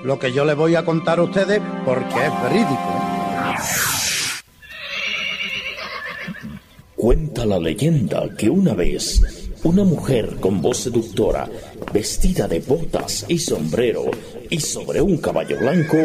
lo 0.03 0.19
que 0.19 0.31
yo 0.31 0.45
les 0.45 0.55
voy 0.55 0.75
a 0.75 0.85
contar 0.85 1.17
a 1.17 1.23
ustedes, 1.23 1.59
porque 1.83 2.27
es 2.27 2.43
verídico. 2.43 3.01
Cuenta 6.95 7.47
la 7.47 7.57
leyenda 7.57 8.29
que 8.37 8.47
una 8.47 8.75
vez 8.75 9.21
una 9.63 9.83
mujer 9.83 10.35
con 10.39 10.61
voz 10.61 10.77
seductora, 10.77 11.49
vestida 11.91 12.47
de 12.47 12.59
botas 12.59 13.25
y 13.27 13.39
sombrero, 13.39 14.03
y 14.49 14.59
sobre 14.59 15.01
un 15.01 15.17
caballo 15.17 15.57
blanco, 15.57 15.97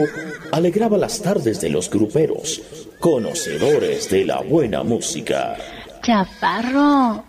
alegraba 0.53 0.97
las 0.99 1.21
tardes 1.21 1.61
de 1.61 1.71
los 1.71 1.91
gruperos, 1.91 2.61
conocedores 2.99 4.11
de 4.11 4.25
la 4.25 4.41
buena 4.41 4.83
música. 4.83 5.57
Chaparro, 6.03 7.25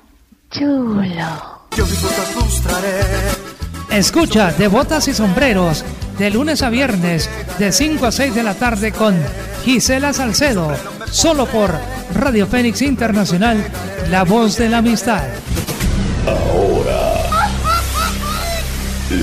chulo. 0.49 1.01
Yo 1.75 1.85
mismo 1.85 2.09
te 2.09 2.21
frustraré. 2.33 3.01
Escucha 3.91 4.51
de 4.53 4.67
botas 4.67 5.07
y 5.07 5.13
sombreros 5.13 5.83
de 6.17 6.29
lunes 6.29 6.61
a 6.61 6.69
viernes 6.69 7.29
de 7.59 7.71
5 7.71 8.05
a 8.05 8.11
6 8.11 8.35
de 8.35 8.43
la 8.43 8.53
tarde 8.53 8.91
con 8.91 9.15
Gisela 9.63 10.13
Salcedo 10.13 10.71
solo 11.11 11.45
por 11.45 11.71
Radio 12.13 12.47
Fénix 12.47 12.81
Internacional, 12.81 13.57
la 14.09 14.23
voz 14.23 14.57
de 14.57 14.69
la 14.69 14.77
amistad. 14.77 15.23
Ahora, 16.25 17.13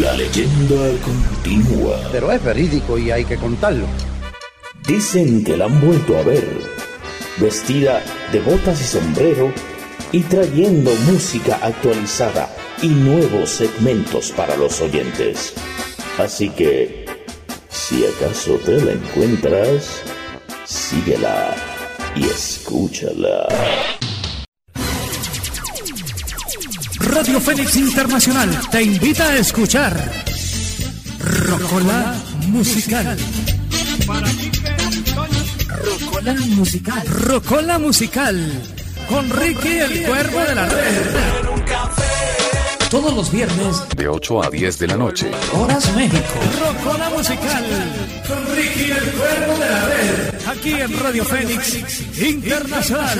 la 0.00 0.12
leyenda 0.12 0.74
continúa. 1.48 1.98
Pero 2.12 2.32
es 2.32 2.42
verídico 2.44 2.98
y 2.98 3.10
hay 3.10 3.24
que 3.24 3.36
contarlo. 3.36 3.86
Dicen 4.86 5.44
que 5.44 5.56
la 5.56 5.66
han 5.66 5.80
vuelto 5.80 6.16
a 6.18 6.22
ver, 6.22 6.46
vestida 7.38 8.02
de 8.32 8.40
botas 8.40 8.80
y 8.80 8.84
sombrero 8.84 9.52
y 10.12 10.22
trayendo 10.22 10.94
música 11.10 11.58
actualizada 11.62 12.48
y 12.82 12.88
nuevos 12.88 13.50
segmentos 13.50 14.32
para 14.32 14.56
los 14.56 14.80
oyentes. 14.80 15.54
Así 16.18 16.48
que, 16.50 17.06
si 17.68 18.04
acaso 18.06 18.54
te 18.64 18.80
la 18.80 18.92
encuentras, 18.92 20.02
síguela 20.64 21.54
y 22.14 22.24
escúchala. 22.24 23.46
Radio 27.00 27.40
Fénix 27.40 27.76
Internacional 27.76 28.50
te 28.70 28.82
invita 28.82 29.24
a 29.24 29.36
escuchar 29.36 30.28
Rocola 31.28 32.14
Musical. 32.46 33.18
Rocola 35.84 36.32
Musical. 36.56 37.06
Rocola 37.06 37.78
Musical. 37.78 38.62
Con 39.10 39.28
Ricky 39.30 39.78
el 39.78 40.06
Cuervo 40.06 40.40
de 40.40 40.54
la 40.54 40.68
Red. 40.68 41.06
Todos 42.90 43.12
los 43.12 43.30
viernes, 43.30 43.76
De 43.94 44.08
8 44.08 44.42
a 44.42 44.48
10 44.48 44.78
de 44.78 44.86
la 44.86 44.96
noche. 44.96 45.30
Horas 45.52 45.94
México. 45.94 46.40
Rocola 46.60 47.10
Musical. 47.10 47.64
Con 48.26 48.56
Ricky 48.56 48.90
el 48.90 49.10
Cuervo 49.12 49.52
de 49.52 49.70
la 49.70 49.84
Red. 49.86 50.48
Aquí 50.48 50.72
en 50.72 50.98
Radio 50.98 51.24
Fénix 51.26 52.18
Internacional. 52.18 53.18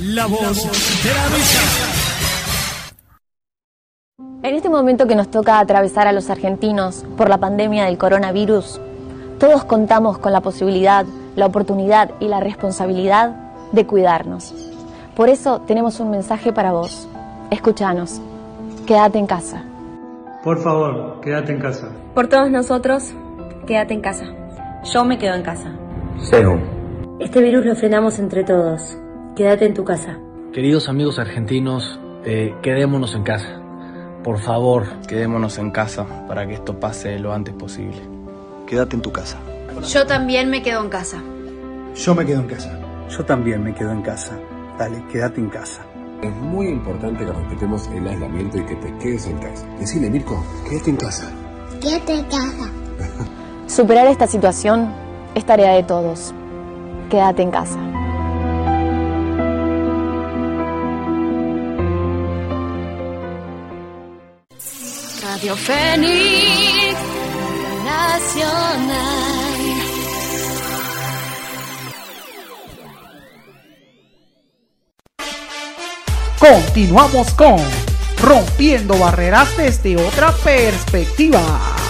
La 0.00 0.24
voz 0.24 0.62
de 1.02 1.14
la 1.14 1.26
amistad. 1.26 1.95
En 4.46 4.54
este 4.54 4.68
momento 4.68 5.08
que 5.08 5.16
nos 5.16 5.28
toca 5.28 5.58
atravesar 5.58 6.06
a 6.06 6.12
los 6.12 6.30
argentinos 6.30 7.04
por 7.16 7.28
la 7.28 7.38
pandemia 7.38 7.86
del 7.86 7.98
coronavirus, 7.98 8.80
todos 9.40 9.64
contamos 9.64 10.18
con 10.18 10.32
la 10.32 10.40
posibilidad, 10.40 11.04
la 11.34 11.46
oportunidad 11.46 12.12
y 12.20 12.28
la 12.28 12.38
responsabilidad 12.38 13.34
de 13.72 13.86
cuidarnos. 13.88 14.54
Por 15.16 15.30
eso 15.30 15.62
tenemos 15.62 15.98
un 15.98 16.12
mensaje 16.12 16.52
para 16.52 16.70
vos. 16.70 17.08
Escúchanos. 17.50 18.20
Quédate 18.86 19.18
en 19.18 19.26
casa. 19.26 19.64
Por 20.44 20.62
favor, 20.62 21.20
quédate 21.22 21.50
en 21.50 21.58
casa. 21.58 21.88
Por 22.14 22.28
todos 22.28 22.48
nosotros, 22.48 23.12
quédate 23.66 23.94
en 23.94 24.00
casa. 24.00 24.26
Yo 24.84 25.04
me 25.04 25.18
quedo 25.18 25.34
en 25.34 25.42
casa. 25.42 25.72
Cero. 26.20 26.56
Este 27.18 27.42
virus 27.42 27.66
lo 27.66 27.74
frenamos 27.74 28.20
entre 28.20 28.44
todos. 28.44 28.96
Quédate 29.34 29.66
en 29.66 29.74
tu 29.74 29.82
casa. 29.82 30.20
Queridos 30.52 30.88
amigos 30.88 31.18
argentinos, 31.18 31.98
eh, 32.24 32.54
quedémonos 32.62 33.12
en 33.16 33.24
casa. 33.24 33.65
Por 34.26 34.40
favor, 34.40 34.88
quedémonos 35.06 35.56
en 35.58 35.70
casa 35.70 36.04
para 36.26 36.44
que 36.48 36.54
esto 36.54 36.80
pase 36.80 37.16
lo 37.20 37.32
antes 37.32 37.54
posible. 37.54 38.02
Quédate 38.66 38.96
en 38.96 39.02
tu 39.02 39.12
casa. 39.12 39.38
Yo 39.88 40.04
también 40.04 40.50
me 40.50 40.64
quedo 40.64 40.82
en 40.82 40.88
casa. 40.88 41.22
Yo 41.94 42.12
me 42.12 42.26
quedo 42.26 42.40
en 42.40 42.48
casa. 42.48 42.76
Yo 43.08 43.24
también 43.24 43.62
me 43.62 43.72
quedo 43.72 43.92
en 43.92 44.02
casa. 44.02 44.36
Dale, 44.80 45.00
quédate 45.12 45.40
en 45.40 45.48
casa. 45.48 45.82
Es 46.20 46.34
muy 46.34 46.66
importante 46.66 47.24
que 47.24 47.30
respetemos 47.30 47.86
el 47.94 48.08
aislamiento 48.08 48.58
y 48.58 48.64
que 48.64 48.74
te 48.74 48.98
quedes 48.98 49.28
en 49.28 49.38
casa. 49.38 49.64
Decile, 49.78 50.10
Mirko, 50.10 50.44
quédate 50.68 50.90
en 50.90 50.96
casa. 50.96 51.32
Quédate 51.80 52.14
en 52.14 52.24
casa. 52.24 52.70
Superar 53.68 54.08
esta 54.08 54.26
situación 54.26 54.92
es 55.36 55.46
tarea 55.46 55.70
de 55.74 55.84
todos. 55.84 56.34
Quédate 57.10 57.42
en 57.42 57.52
casa. 57.52 57.78
Fénix 65.38 66.96
Nacional. 67.84 69.26
Continuamos 76.38 77.34
con 77.34 77.56
Rompiendo 78.22 78.98
Barreras 78.98 79.54
desde 79.58 79.96
otra 79.98 80.32
perspectiva. 80.32 81.85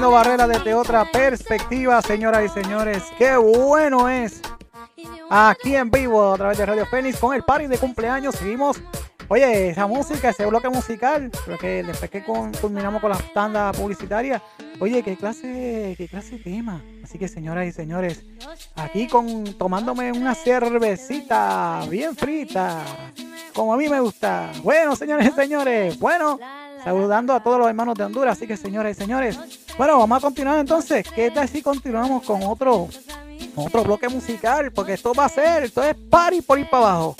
Rompiendo 0.00 0.16
Barreras 0.16 0.48
desde 0.48 0.74
otra 0.74 1.04
perspectiva, 1.04 2.00
señoras 2.00 2.42
y 2.46 2.48
señores. 2.48 3.02
Qué 3.18 3.36
bueno 3.36 4.08
es 4.08 4.40
aquí 5.28 5.76
en 5.76 5.90
vivo 5.90 6.32
a 6.32 6.38
través 6.38 6.56
de 6.56 6.64
Radio 6.64 6.86
Fénix 6.86 7.18
con 7.18 7.34
el 7.34 7.42
party 7.42 7.66
de 7.66 7.76
cumpleaños. 7.76 8.34
Seguimos. 8.34 8.80
Oye, 9.28 9.68
esa 9.68 9.86
música, 9.86 10.30
ese 10.30 10.46
bloque 10.46 10.70
musical, 10.70 11.30
creo 11.44 11.58
que 11.58 11.82
después 11.82 12.10
que 12.10 12.24
culminamos 12.24 13.02
con 13.02 13.10
la 13.10 13.18
tanda 13.34 13.72
publicitaria, 13.72 14.42
oye, 14.80 15.02
qué 15.02 15.18
clase, 15.18 15.94
qué 15.98 16.08
clase 16.08 16.38
de 16.38 16.44
tema. 16.44 16.82
Así 17.04 17.18
que 17.18 17.28
señoras 17.28 17.66
y 17.66 17.72
señores, 17.72 18.24
aquí 18.76 19.06
con 19.06 19.52
tomándome 19.58 20.12
una 20.12 20.34
cervecita 20.34 21.84
bien 21.90 22.16
frita, 22.16 22.82
como 23.54 23.74
a 23.74 23.76
mí 23.76 23.86
me 23.86 24.00
gusta. 24.00 24.50
Bueno, 24.62 24.96
señores 24.96 25.28
y 25.28 25.32
señores, 25.32 25.98
bueno, 25.98 26.38
saludando 26.82 27.34
a 27.34 27.42
todos 27.42 27.58
los 27.58 27.68
hermanos 27.68 27.96
de 27.96 28.04
Honduras. 28.04 28.38
Así 28.38 28.46
que, 28.46 28.56
señores 28.56 28.96
y 28.96 29.00
señores, 29.00 29.38
bueno, 29.76 29.98
vamos 29.98 30.18
a 30.18 30.20
continuar 30.20 30.58
entonces. 30.58 31.06
¿Qué 31.14 31.30
tal 31.30 31.48
si 31.48 31.62
continuamos 31.62 32.24
con 32.24 32.42
otro, 32.42 32.88
otro 33.54 33.84
bloque 33.84 34.08
musical? 34.08 34.72
Porque 34.72 34.94
esto 34.94 35.12
va 35.14 35.26
a 35.26 35.28
ser, 35.28 35.64
esto 35.64 35.82
es 35.82 35.94
party 35.94 36.42
por 36.42 36.58
ir 36.58 36.68
para 36.68 36.86
abajo. 36.86 37.16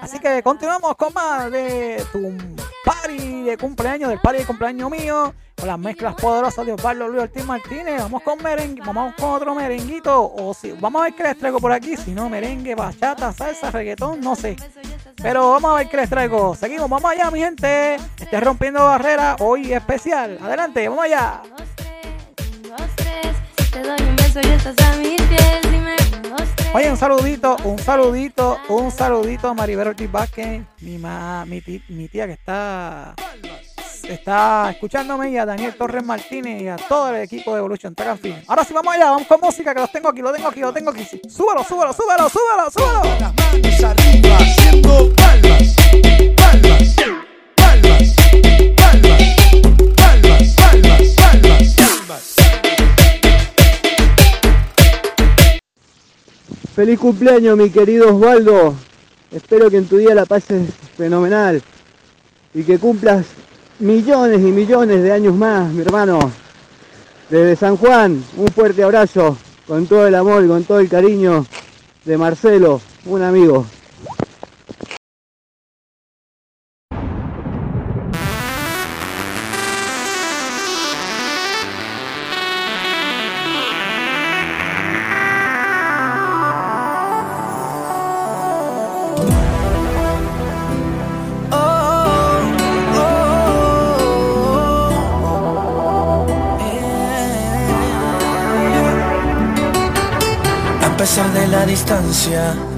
Así 0.00 0.18
que 0.18 0.42
continuamos 0.42 0.96
con 0.96 1.14
más 1.14 1.50
de 1.50 2.04
tu 2.12 2.36
party 2.84 3.42
de 3.42 3.56
cumpleaños, 3.56 4.10
del 4.10 4.18
party 4.18 4.40
de 4.40 4.46
cumpleaños 4.46 4.90
mío, 4.90 5.32
con 5.56 5.68
las 5.68 5.78
mezclas 5.78 6.16
poderosas 6.16 6.66
de 6.66 6.72
Osvaldo 6.72 7.06
Luis 7.06 7.22
Ortiz 7.22 7.44
Martínez. 7.44 8.00
Vamos 8.00 8.22
con 8.22 8.42
merengue, 8.42 8.82
vamos 8.84 9.14
con 9.14 9.30
otro 9.30 9.54
merenguito, 9.54 10.34
o 10.34 10.52
si, 10.54 10.72
vamos 10.72 11.02
a 11.02 11.04
ver 11.04 11.14
qué 11.14 11.22
les 11.22 11.38
traigo 11.38 11.60
por 11.60 11.70
aquí, 11.70 11.96
si 11.96 12.10
no, 12.10 12.28
merengue, 12.28 12.74
bachata, 12.74 13.32
salsa, 13.32 13.70
reggaetón, 13.70 14.20
no 14.20 14.34
sé. 14.34 14.56
Pero 15.22 15.52
vamos 15.52 15.70
a 15.70 15.74
ver 15.76 15.88
qué 15.88 15.98
les 15.98 16.10
traigo. 16.10 16.56
Seguimos, 16.56 16.90
vamos 16.90 17.08
allá, 17.08 17.30
mi 17.30 17.38
gente. 17.38 17.94
Esté 18.18 18.40
rompiendo 18.40 18.84
barrera 18.84 19.36
hoy 19.38 19.72
especial. 19.72 20.36
Adelante, 20.42 20.88
vamos 20.88 21.04
allá. 21.04 21.42
Si 23.96 23.96
te 23.96 24.02
doy 24.04 24.10
un 24.10 24.16
beso 24.16 24.40
y 24.42 24.50
estás 24.52 24.86
a 24.86 24.96
mis 24.96 25.20
pies, 25.22 25.60
dime 25.70 25.96
un, 26.16 26.30
dos, 26.30 26.48
tres. 26.56 26.68
Oye, 26.74 26.90
un 26.90 26.96
saludito, 26.96 27.56
un 27.64 27.78
saludito, 27.78 28.58
un 28.68 28.90
saludito 28.90 29.48
a 29.48 29.54
Maribel 29.54 29.88
Ortiz 29.88 30.10
Vázquez, 30.10 30.62
mi, 30.80 30.98
ma- 30.98 31.44
mi, 31.46 31.60
ti- 31.60 31.82
mi 31.88 32.08
tía 32.08 32.26
que 32.26 32.32
está, 32.32 33.14
está 34.08 34.70
escuchándome, 34.70 35.30
y 35.30 35.36
a 35.36 35.44
Daniel 35.46 35.74
Torres 35.76 36.04
Martínez 36.04 36.62
y 36.62 36.68
a 36.68 36.76
todo 36.76 37.10
el 37.14 37.22
equipo 37.22 37.52
de 37.52 37.58
Evolution 37.58 37.94
Track 37.94 38.08
and 38.10 38.20
Field. 38.20 38.44
Ahora 38.48 38.64
sí, 38.64 38.72
vamos 38.72 38.94
allá, 38.94 39.10
vamos 39.10 39.26
con 39.26 39.40
música, 39.40 39.74
que 39.74 39.80
los 39.80 39.92
tengo 39.92 40.08
aquí, 40.08 40.22
lo 40.22 40.32
tengo 40.32 40.48
aquí, 40.48 40.60
lo 40.60 40.72
tengo 40.72 40.90
aquí. 40.90 41.06
Súbalo, 41.28 41.62
súbalo, 41.64 41.92
súbalo, 41.92 42.28
súbalo, 42.28 42.70
súbalo. 42.70 43.02
Las 43.20 43.34
manos 43.34 43.84
arriba 43.84 44.36
haciendo 44.38 45.12
palmas, 45.14 45.76
palmas, 46.36 46.96
palmas, 47.56 48.14
palmas, 48.76 49.36
palmas, 49.96 50.54
palmas, 50.56 51.14
palmas, 51.16 51.74
palmas. 51.76 52.36
Feliz 56.74 56.98
cumpleaños, 56.98 57.58
mi 57.58 57.68
querido 57.68 58.16
Osvaldo. 58.16 58.74
Espero 59.30 59.68
que 59.68 59.76
en 59.76 59.86
tu 59.86 59.98
día 59.98 60.14
la 60.14 60.24
pases 60.24 60.70
fenomenal 60.96 61.62
y 62.54 62.62
que 62.62 62.78
cumplas 62.78 63.26
millones 63.78 64.38
y 64.38 64.50
millones 64.50 65.02
de 65.02 65.12
años 65.12 65.34
más, 65.34 65.70
mi 65.70 65.82
hermano. 65.82 66.18
Desde 67.28 67.56
San 67.56 67.76
Juan, 67.76 68.24
un 68.38 68.48
fuerte 68.48 68.82
abrazo 68.82 69.36
con 69.66 69.86
todo 69.86 70.06
el 70.06 70.14
amor 70.14 70.44
y 70.44 70.48
con 70.48 70.64
todo 70.64 70.80
el 70.80 70.88
cariño 70.88 71.44
de 72.06 72.16
Marcelo, 72.16 72.80
un 73.04 73.20
amigo. 73.20 73.66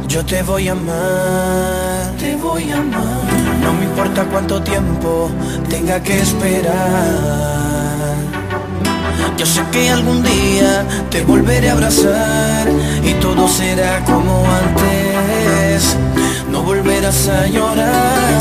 Yo 0.06 0.24
te 0.24 0.42
voy 0.44 0.68
a 0.68 0.72
amar. 0.72 2.12
Te 2.20 2.36
voy 2.36 2.70
a 2.70 2.76
amar. 2.76 3.24
No 3.62 3.72
me 3.72 3.84
importa 3.84 4.24
cuánto 4.30 4.62
tiempo 4.62 5.28
tenga 5.68 6.00
que 6.00 6.20
esperar. 6.20 6.72
Yo 9.36 9.44
sé 9.44 9.60
que 9.72 9.90
algún 9.90 10.22
día 10.22 10.86
te 11.10 11.24
volveré 11.24 11.70
a 11.70 11.72
abrazar 11.72 12.68
y 13.02 13.12
todo 13.14 13.48
será 13.48 14.04
como 14.04 14.44
antes. 14.46 15.96
No 16.52 16.62
volverás 16.62 17.28
a 17.28 17.48
llorar. 17.48 18.38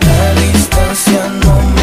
La 0.00 0.40
distancia 0.40 1.28
no 1.44 1.54
me 1.74 1.75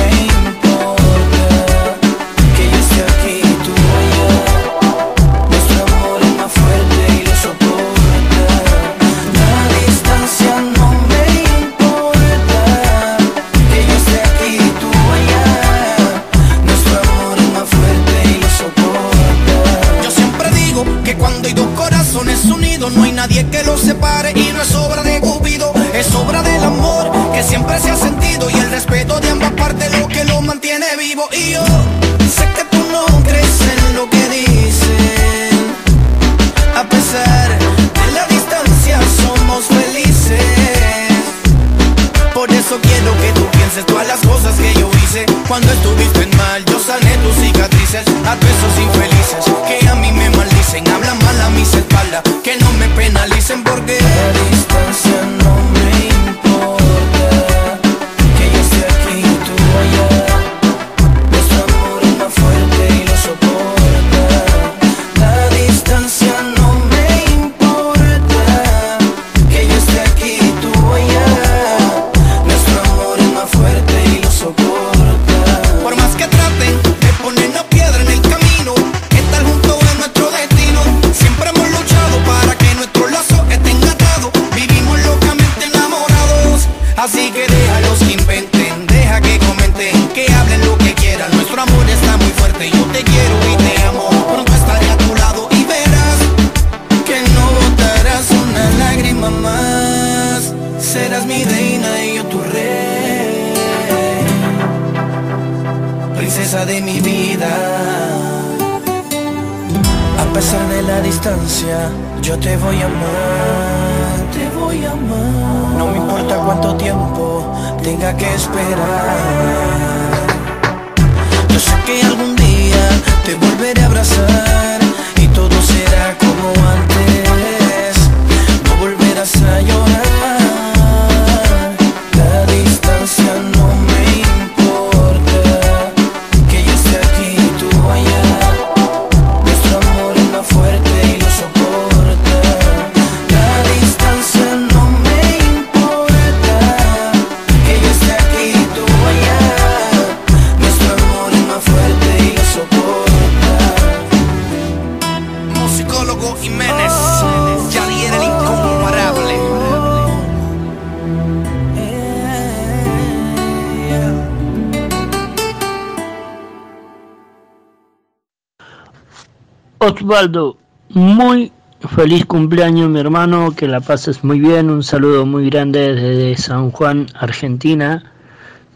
Osvaldo, 170.03 170.57
muy 170.89 171.53
feliz 171.95 172.25
cumpleaños 172.25 172.89
mi 172.89 172.99
hermano, 172.99 173.55
que 173.55 173.69
la 173.69 173.79
pases 173.79 174.21
muy 174.21 174.37
bien, 174.37 174.69
un 174.69 174.83
saludo 174.83 175.25
muy 175.25 175.49
grande 175.49 175.93
desde 175.93 176.35
San 176.35 176.71
Juan, 176.71 177.07
Argentina. 177.13 178.11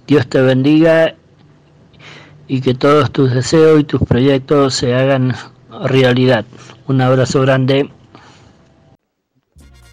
Dios 0.08 0.26
te 0.28 0.40
bendiga 0.40 1.16
y 2.48 2.62
que 2.62 2.74
todos 2.76 3.12
tus 3.12 3.34
deseos 3.34 3.82
y 3.82 3.84
tus 3.84 4.02
proyectos 4.04 4.76
se 4.76 4.96
hagan 4.96 5.36
realidad. 5.84 6.46
Un 6.88 7.02
abrazo 7.02 7.42
grande. 7.42 7.92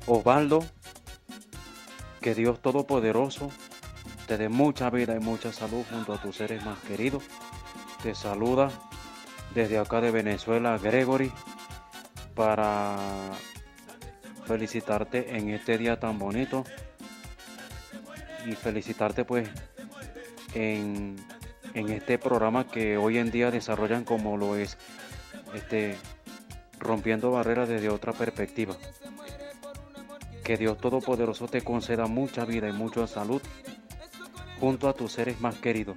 Osvaldo, 0.06 0.64
que 2.20 2.36
Dios 2.36 2.60
Todopoderoso 2.60 3.50
te 4.28 4.38
dé 4.38 4.48
mucha 4.48 4.88
vida 4.88 5.16
y 5.16 5.18
mucha 5.18 5.52
salud 5.52 5.82
junto 5.90 6.12
a 6.12 6.22
tus 6.22 6.36
seres 6.36 6.64
más 6.64 6.78
queridos. 6.86 7.24
Te 8.04 8.14
saluda 8.14 8.70
desde 9.54 9.78
acá 9.78 10.00
de 10.00 10.10
Venezuela 10.10 10.76
Gregory 10.78 11.32
para 12.34 12.96
felicitarte 14.46 15.36
en 15.36 15.50
este 15.50 15.78
día 15.78 15.98
tan 15.98 16.18
bonito 16.18 16.64
y 18.46 18.52
felicitarte 18.52 19.24
pues 19.24 19.48
en, 20.54 21.16
en 21.72 21.88
este 21.90 22.18
programa 22.18 22.66
que 22.66 22.96
hoy 22.96 23.18
en 23.18 23.30
día 23.30 23.50
desarrollan 23.50 24.04
como 24.04 24.36
lo 24.36 24.56
es 24.56 24.76
este 25.54 25.96
rompiendo 26.78 27.30
barreras 27.30 27.68
desde 27.68 27.88
otra 27.88 28.12
perspectiva. 28.12 28.76
Que 30.42 30.56
Dios 30.56 30.76
Todopoderoso 30.78 31.48
te 31.48 31.62
conceda 31.62 32.06
mucha 32.06 32.44
vida 32.44 32.68
y 32.68 32.72
mucha 32.72 33.06
salud 33.06 33.40
junto 34.60 34.88
a 34.88 34.92
tus 34.92 35.12
seres 35.12 35.40
más 35.40 35.56
queridos. 35.56 35.96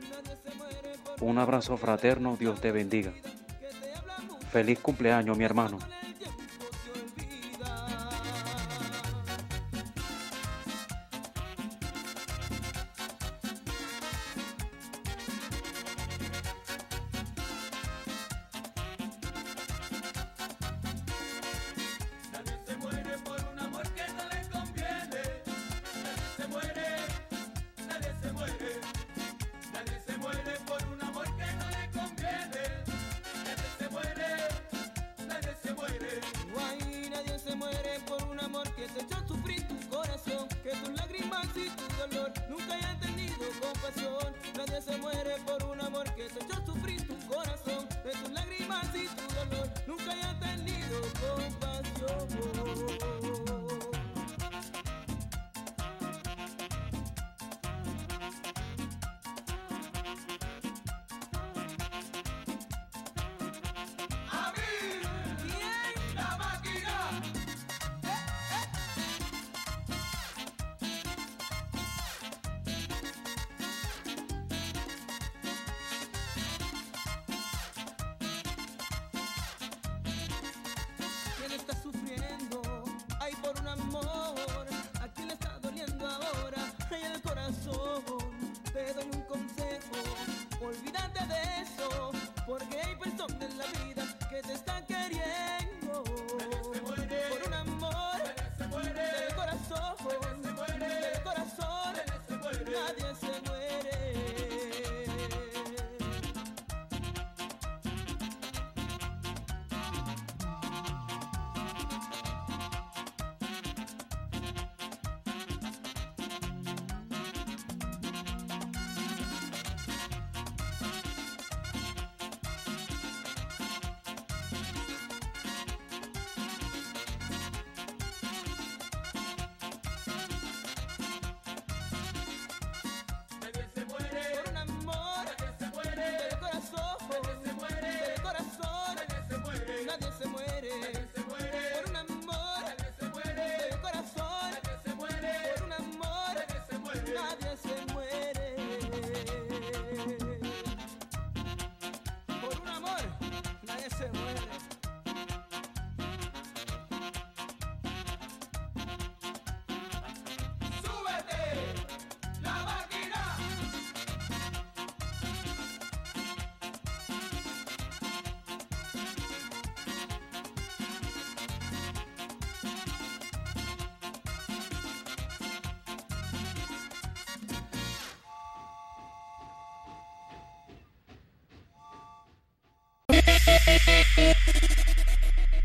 Un 1.20 1.38
abrazo 1.39 1.76
fraterno, 1.78 2.38
Dios 2.39 2.62
te 2.62 2.72
bendiga. 2.72 3.12
Feliz 4.52 4.80
cumpleaños, 4.80 5.38
mi 5.38 5.43
hermano. 5.43 5.78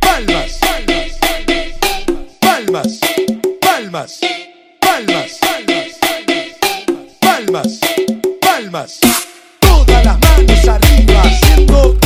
Palmas, 0.01 0.61
palmas, 2.41 3.01
palmas, 3.61 3.61
palmas, 3.61 4.21
palmas, 7.21 7.81
palmas. 8.43 9.01
Todas 9.59 10.05
las 10.05 10.19
manos 10.21 10.69
arriba 10.69 11.23
haciendo 11.23 11.99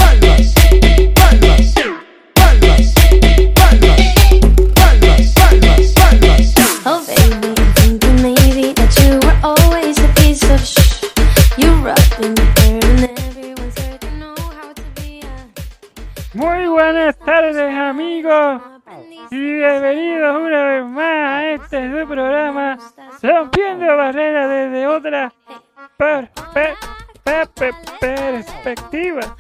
perspectiva. 28.45 29.37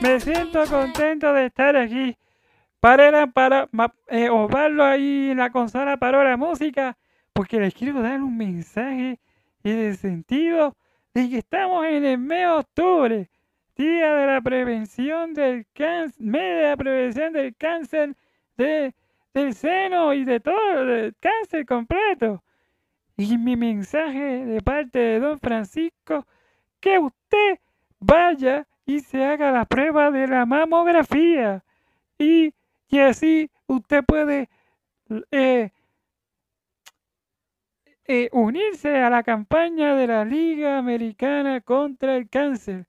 Me 0.00 0.20
siento 0.20 0.64
contento 0.66 1.32
de 1.32 1.46
estar 1.46 1.76
aquí. 1.76 2.16
Para, 2.80 3.26
para 3.26 3.68
eh, 4.08 4.28
ahí 4.82 5.30
en 5.30 5.38
la 5.38 5.50
consola 5.50 5.96
paró 5.96 6.22
la 6.22 6.36
música 6.36 6.96
porque 7.32 7.58
les 7.58 7.74
quiero 7.74 8.02
dar 8.02 8.20
un 8.22 8.36
mensaje 8.36 9.18
en 9.64 9.78
el 9.78 9.96
sentido 9.96 10.76
de 11.14 11.30
que 11.30 11.38
estamos 11.38 11.86
en 11.86 12.04
el 12.04 12.18
mes 12.18 12.40
de 12.40 12.46
octubre. 12.46 13.30
Día 13.76 14.14
de 14.14 14.26
la 14.26 14.40
prevención 14.40 15.34
del 15.34 15.66
cáncer, 15.72 16.22
mes 16.22 16.56
de 16.56 16.62
la 16.62 16.76
prevención 16.76 17.32
del 17.32 17.56
cáncer 17.56 18.14
de, 18.56 18.94
del 19.32 19.54
seno 19.54 20.14
y 20.14 20.24
de 20.24 20.38
todo, 20.38 20.84
del 20.84 21.16
cáncer 21.18 21.66
completo. 21.66 22.44
Y 23.16 23.36
mi 23.38 23.56
mensaje 23.56 24.44
de 24.44 24.60
parte 24.60 24.98
de 24.98 25.20
don 25.20 25.40
Francisco, 25.40 26.26
que 26.80 26.98
usted 26.98 27.58
vaya 28.04 28.66
y 28.86 29.00
se 29.00 29.24
haga 29.24 29.50
la 29.50 29.64
prueba 29.64 30.10
de 30.10 30.26
la 30.26 30.46
mamografía. 30.46 31.64
Y, 32.18 32.52
y 32.88 32.98
así 32.98 33.50
usted 33.66 34.04
puede 34.04 34.48
eh, 35.30 35.70
eh, 38.06 38.28
unirse 38.32 38.98
a 38.98 39.10
la 39.10 39.22
campaña 39.22 39.94
de 39.94 40.06
la 40.06 40.24
Liga 40.24 40.78
Americana 40.78 41.60
contra 41.60 42.16
el 42.16 42.28
Cáncer 42.28 42.86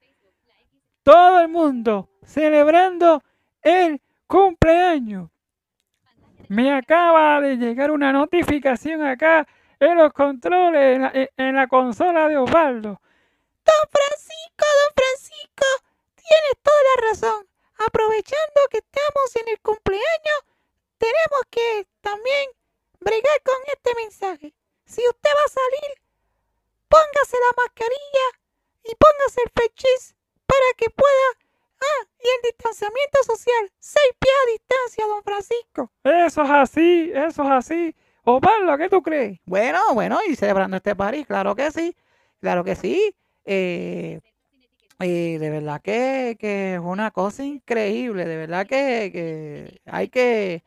todo 1.06 1.40
el 1.40 1.50
mundo 1.50 2.10
celebrando 2.24 3.22
el 3.62 4.02
cumpleaños. 4.26 5.30
Me 6.50 6.74
acaba 6.74 7.40
de 7.42 7.58
llegar 7.58 7.92
una 7.92 8.12
notificación 8.12 9.04
acá 9.06 9.48
en 9.80 9.98
los 9.98 10.12
controles, 10.14 11.00
la, 11.00 11.12
en 11.38 11.56
la 11.56 11.68
consola 11.68 12.28
de 12.28 12.38
Osvaldo. 12.38 13.00
Don 13.66 13.84
Francisco, 13.90 14.66
don 14.80 14.92
Francisco, 14.94 15.68
tienes 16.16 16.56
toda 16.62 16.82
la 16.90 16.96
razón. 17.10 17.48
Aprovechando 17.78 18.60
que 18.70 18.78
estamos 18.78 19.36
en 19.36 19.48
el 19.50 19.60
cumpleaños, 19.62 20.40
tenemos 20.98 21.42
que 21.50 21.88
también 22.02 22.50
bregar 23.00 23.42
con 23.44 23.56
este 23.68 23.96
mensaje. 23.96 24.54
Si 24.86 25.02
usted 25.08 25.30
va 25.30 25.46
a 25.46 25.50
salir, 25.50 25.92
póngase 26.88 27.38
la 27.42 27.64
mascarilla 27.64 28.28
y 28.84 28.96
póngase 28.96 29.42
el 29.44 29.52
fechis 29.52 30.16
para 30.46 30.70
que 30.78 30.90
pueda. 30.90 31.28
Ah, 31.82 32.08
y 32.20 32.28
el 32.28 32.42
distanciamiento 32.44 33.24
social. 33.26 33.72
Seis 33.80 34.14
pies 34.20 34.34
a 34.34 34.52
distancia, 34.52 35.08
don 35.08 35.24
Francisco. 35.24 35.92
Eso 36.04 36.44
es 36.44 36.50
así, 36.50 37.12
eso 37.14 37.44
es 37.44 37.52
así. 37.52 37.96
Osvaldo, 38.24 38.78
¿qué 38.78 38.90
tú 38.90 39.02
crees? 39.04 39.40
Bueno, 39.46 39.80
bueno, 39.94 40.20
y 40.28 40.36
celebrando 40.36 40.78
este 40.78 40.96
París, 40.96 41.28
claro 41.28 41.56
que 41.56 41.72
sí, 41.72 41.96
claro 42.40 42.64
que 42.64 42.76
sí. 42.76 43.16
Eh, 43.46 44.20
eh, 45.00 45.38
de 45.40 45.50
verdad 45.52 45.82
que, 45.82 46.38
que 46.40 46.76
es 46.76 46.80
una 46.82 47.12
cosa 47.12 47.44
increíble, 47.46 48.26
de 48.26 48.38
verdad 48.38 48.68
que, 48.68 49.12
que 49.14 49.82
hay 49.86 50.10
que 50.10 50.64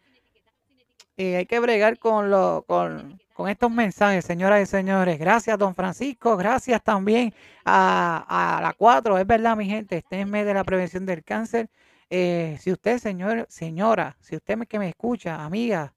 eh, 1.17 1.37
hay 1.37 1.47
que 1.47 1.59
bregar 1.61 1.99
con, 1.99 2.31
lo, 2.31 2.65
con, 2.67 3.21
con 3.33 3.49
estos 3.49 3.71
mensajes, 3.71 4.25
señoras 4.25 4.63
y 4.63 4.67
señores. 4.67 5.19
Gracias, 5.19 5.59
don 5.59 5.75
Francisco. 5.75 6.37
Gracias 6.37 6.83
también 6.83 7.35
a, 7.65 8.59
a 8.59 8.63
la 8.63 8.73
4. 8.75 9.19
Es 9.19 9.27
verdad, 9.27 9.57
mi 9.57 9.67
gente, 9.67 9.97
este 9.99 10.21
es 10.21 10.27
mes 10.27 10.47
de 10.47 10.55
la 10.55 10.65
prevención 10.65 11.07
del 11.07 11.25
cáncer. 11.25 11.69
Si 12.11 12.73
usted, 12.73 12.99
señor, 12.99 13.47
señora, 13.51 14.17
si 14.21 14.37
usted 14.37 14.57
me- 14.57 14.67
que 14.67 14.79
me 14.79 14.89
escucha, 14.89 15.45
amiga, 15.45 15.93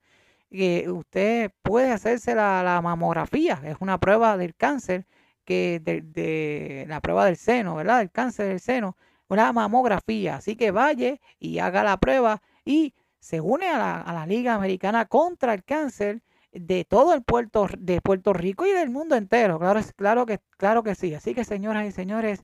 que 0.52 0.90
usted 0.90 1.52
puede 1.64 1.92
hacerse 1.92 2.36
la, 2.36 2.64
la 2.64 2.82
mamografía, 2.82 3.62
es 3.66 3.78
una 3.80 3.98
prueba 4.00 4.38
del 4.38 4.56
cáncer, 4.56 5.06
que 5.46 5.82
de, 5.84 6.86
la 6.88 7.02
prueba 7.02 7.26
del 7.26 7.38
seno, 7.38 7.76
¿verdad? 7.76 8.00
Del 8.00 8.12
cáncer 8.12 8.48
del 8.48 8.60
seno, 8.60 8.98
una 9.28 9.52
mamografía. 9.54 10.38
Así 10.38 10.56
que 10.56 10.72
vaya 10.72 11.20
y 11.40 11.60
haga 11.60 11.84
la 11.84 11.98
prueba 11.98 12.42
y 12.66 12.94
se 13.20 13.40
une 13.42 13.70
a 13.70 13.78
la, 13.78 14.02
a 14.02 14.14
la 14.14 14.26
Liga 14.26 14.56
Americana 14.56 15.06
contra 15.06 15.54
el 15.54 15.64
Cáncer 15.64 16.22
de 16.52 16.86
todo 16.86 17.14
el 17.14 17.24
Puerto, 17.24 17.68
de 17.78 18.02
Puerto 18.02 18.34
Rico 18.34 18.66
y 18.66 18.72
del 18.72 18.90
mundo 18.90 19.16
entero. 19.16 19.60
Claro, 19.60 19.82
claro, 19.96 20.26
que, 20.26 20.40
claro 20.58 20.84
que 20.84 20.96
sí. 20.96 21.14
Así 21.14 21.34
que, 21.34 21.44
señoras 21.44 21.86
y 21.86 21.92
señores, 21.92 22.44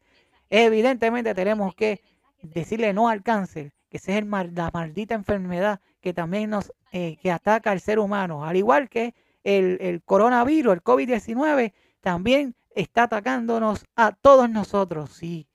evidentemente 0.49 1.33
tenemos 1.33 1.75
que 1.75 2.01
decirle 2.41 2.93
no 2.93 3.09
al 3.09 3.23
cáncer, 3.23 3.73
que 3.89 3.97
esa 3.97 4.13
es 4.13 4.17
el 4.19 4.29
la 4.53 4.69
maldita 4.73 5.15
enfermedad 5.15 5.81
que 6.01 6.13
también 6.13 6.49
nos 6.51 6.71
eh, 6.91 7.17
que 7.21 7.31
ataca 7.31 7.71
al 7.71 7.81
ser 7.81 7.99
humano. 7.99 8.45
Al 8.45 8.55
igual 8.55 8.89
que 8.89 9.13
el, 9.43 9.77
el 9.81 10.01
coronavirus, 10.03 10.73
el 10.73 10.83
COVID-19, 10.83 11.73
también 12.01 12.55
está 12.81 13.03
atacándonos 13.03 13.85
a 13.95 14.11
todos 14.11 14.49
nosotros. 14.49 15.11
Si 15.11 15.47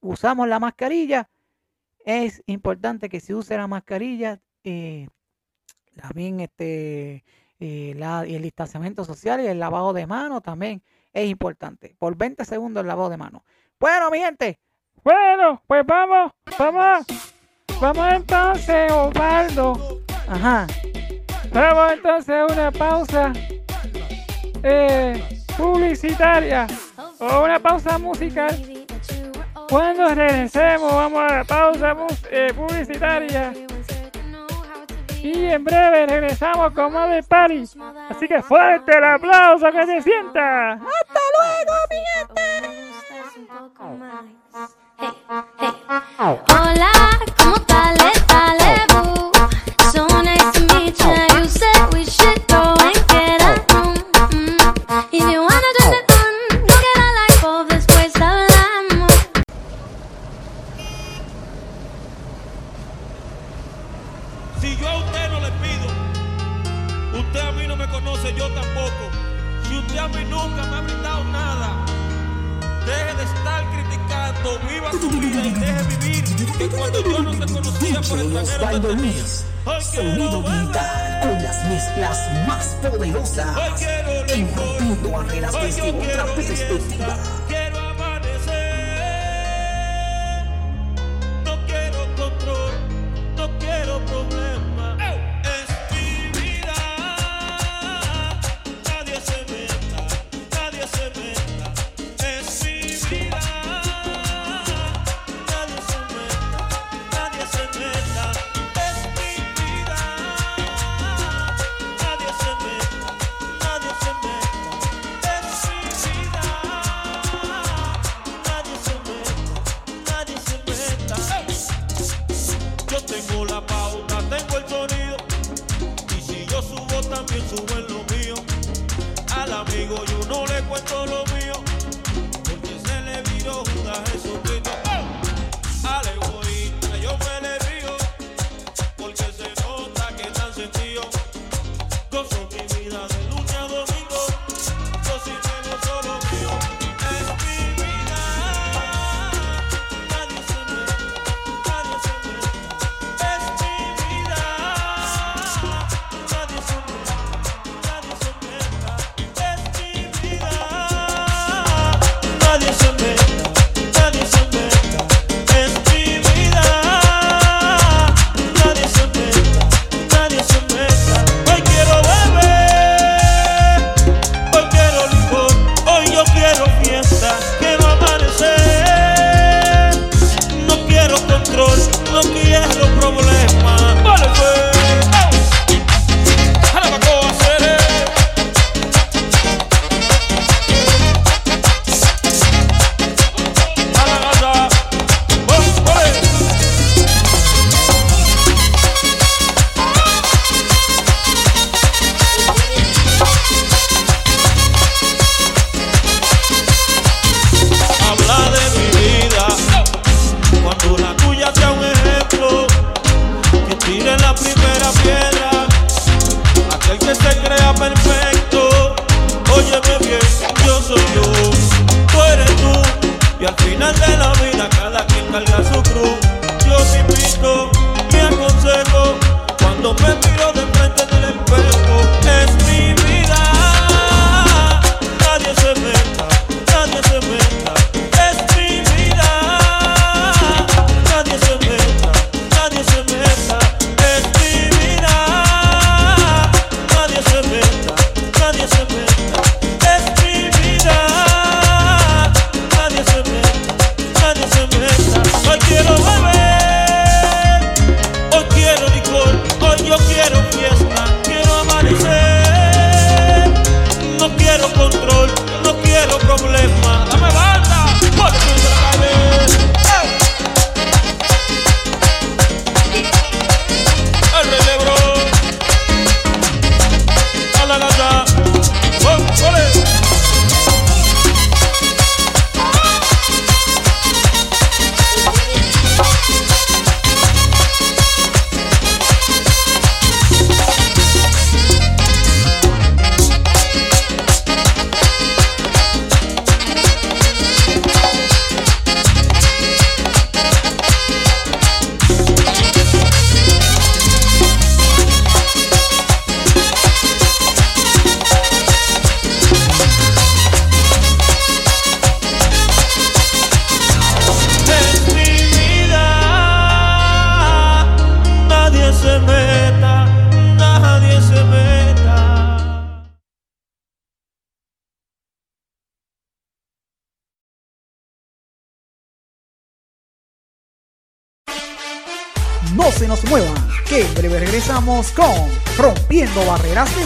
usamos 0.00 0.48
la 0.48 0.58
mascarilla, 0.60 1.28
es 2.04 2.42
importante 2.46 3.08
que 3.08 3.20
se 3.20 3.34
use 3.34 3.56
la 3.56 3.66
mascarilla. 3.66 4.40
eh, 4.64 5.08
también 6.00 6.40
este 6.40 7.24
eh, 7.60 7.94
la- 7.96 8.24
el 8.24 8.42
distanciamiento 8.42 9.04
social 9.04 9.40
y 9.40 9.46
el 9.46 9.60
lavado 9.60 9.92
de 9.92 10.06
manos 10.06 10.42
también 10.42 10.82
es 11.12 11.28
importante. 11.30 11.94
Por 11.98 12.16
20 12.16 12.44
segundos 12.44 12.80
el 12.82 12.88
lavado 12.88 13.10
de 13.10 13.16
manos. 13.16 13.42
Bueno, 13.78 14.10
mi 14.10 14.18
gente. 14.18 14.58
Bueno, 15.04 15.62
pues 15.66 15.84
vamos, 15.86 16.32
vamos. 16.58 17.06
Vamos 17.80 18.12
entonces, 18.12 18.90
Osvaldo. 18.90 20.00
Ajá. 20.28 20.66
Vamos 21.52 21.92
entonces 21.92 22.34
a 22.34 22.46
una 22.52 22.70
pausa 22.72 23.32
eh, 24.62 25.22
publicitaria 25.56 26.66
o 27.18 27.44
una 27.44 27.58
pausa 27.58 27.98
musical. 27.98 28.54
Cuando 29.68 30.14
regresemos, 30.14 30.92
vamos 30.92 31.22
a 31.22 31.36
la 31.38 31.44
pausa 31.44 31.96
eh, 32.30 32.52
publicitaria. 32.54 33.52
Y 35.22 35.46
en 35.46 35.64
breve 35.64 36.06
regresamos 36.06 36.72
con 36.72 36.92
más 36.92 37.08
de 37.10 37.22
Party. 37.22 37.64
Así 38.10 38.28
que 38.28 38.42
fuerte 38.42 38.96
el 38.96 39.04
aplauso 39.04 39.72
que 39.72 39.86
se 39.86 40.02
sienta. 40.02 40.72
¡Hasta 40.72 41.20
luego, 41.38 41.72
mi 41.90 41.96
Hola, 43.78 44.24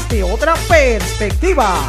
desde 0.09 0.22
otra 0.22 0.54
perspectiva. 0.68 1.88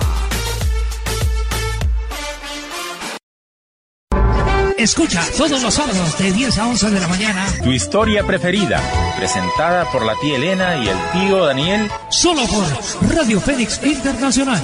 Escucha 4.78 5.22
todos 5.38 5.61
los 5.61 5.74
sábados 5.74 6.17
de 6.17 6.32
10 6.32 6.57
a 6.57 6.67
11 6.67 6.89
de 6.91 6.99
la 7.01 7.07
mañana. 7.09 7.45
Tu 7.63 7.72
historia 7.72 8.24
preferida, 8.24 8.82
presentada 9.17 9.91
por 9.91 10.05
la 10.05 10.15
tía 10.22 10.38
Elena 10.38 10.78
y 10.78 10.88
el 10.88 10.97
tío 11.11 11.45
Daniel. 11.45 11.91
Solo 12.09 12.43
por 12.47 13.13
Radio 13.13 13.41
Fénix 13.41 13.84
Internacional. 13.84 14.61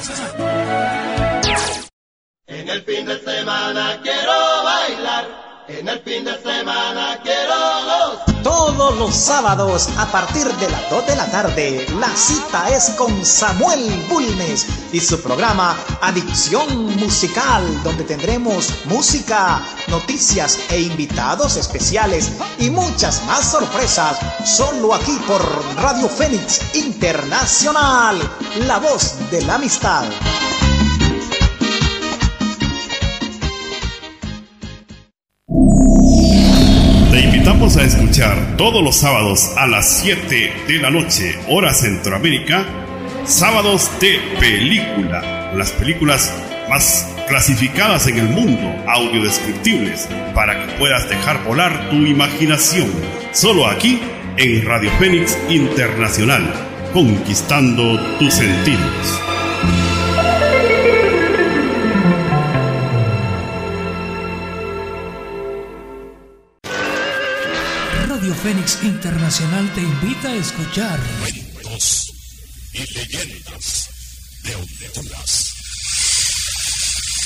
En 2.47 2.69
el 2.69 2.81
fin 2.83 3.05
de 3.05 3.19
semana 3.19 3.99
quiero 4.01 4.63
bailar. 4.63 5.65
En 5.67 5.89
el 5.89 5.99
fin 5.99 6.23
de 6.23 6.37
semana 6.41 7.19
quiero. 7.21 7.64
Todos 8.85 8.99
los 8.99 9.15
sábados 9.15 9.89
a 9.97 10.05
partir 10.11 10.45
de 10.45 10.69
las 10.69 10.87
2 10.91 11.07
de 11.07 11.15
la 11.15 11.31
tarde, 11.31 11.87
la 11.99 12.15
cita 12.15 12.69
es 12.69 12.91
con 12.91 13.25
Samuel 13.25 14.05
Bulnes 14.07 14.67
y 14.91 14.99
su 14.99 15.19
programa 15.23 15.75
Adicción 16.01 16.95
Musical, 16.97 17.63
donde 17.83 18.03
tendremos 18.03 18.71
música, 18.85 19.59
noticias 19.87 20.59
e 20.69 20.81
invitados 20.81 21.57
especiales 21.57 22.33
y 22.59 22.69
muchas 22.69 23.23
más 23.25 23.49
sorpresas, 23.53 24.19
solo 24.45 24.93
aquí 24.93 25.17
por 25.25 25.41
Radio 25.77 26.07
Fénix 26.07 26.75
Internacional, 26.75 28.19
la 28.67 28.77
voz 28.77 29.15
de 29.31 29.41
la 29.41 29.55
amistad. 29.55 30.05
Te 37.15 37.21
invitamos 37.21 37.77
a 37.77 37.85
escuchar 37.85 38.57
todos 38.57 38.83
los 38.83 38.97
sábados 38.97 39.53
a 39.55 39.65
las 39.67 40.01
7 40.01 40.65
de 40.67 40.79
la 40.79 40.89
noche, 40.89 41.39
hora 41.47 41.73
Centroamérica, 41.73 42.65
sábados 43.23 43.89
de 44.01 44.19
película, 44.37 45.53
las 45.55 45.71
películas 45.71 46.35
más 46.69 47.09
clasificadas 47.29 48.07
en 48.07 48.17
el 48.17 48.27
mundo, 48.27 48.69
audiodescriptibles, 48.85 50.09
para 50.33 50.59
que 50.59 50.73
puedas 50.73 51.07
dejar 51.07 51.41
volar 51.45 51.89
tu 51.89 51.95
imaginación. 51.95 52.91
Solo 53.31 53.65
aquí 53.67 54.01
en 54.35 54.65
Radio 54.65 54.91
Fénix 54.99 55.37
Internacional, 55.47 56.43
conquistando 56.91 57.97
tus 58.17 58.33
sentidos. 58.33 59.24
Fénix 68.35 68.83
Internacional 68.83 69.71
te 69.73 69.81
invita 69.81 70.29
a 70.29 70.35
escuchar 70.35 70.99
Cuentos 71.19 72.11
y 72.73 72.93
leyendas 72.93 73.89
de 74.43 74.55
Honduras. 74.55 75.53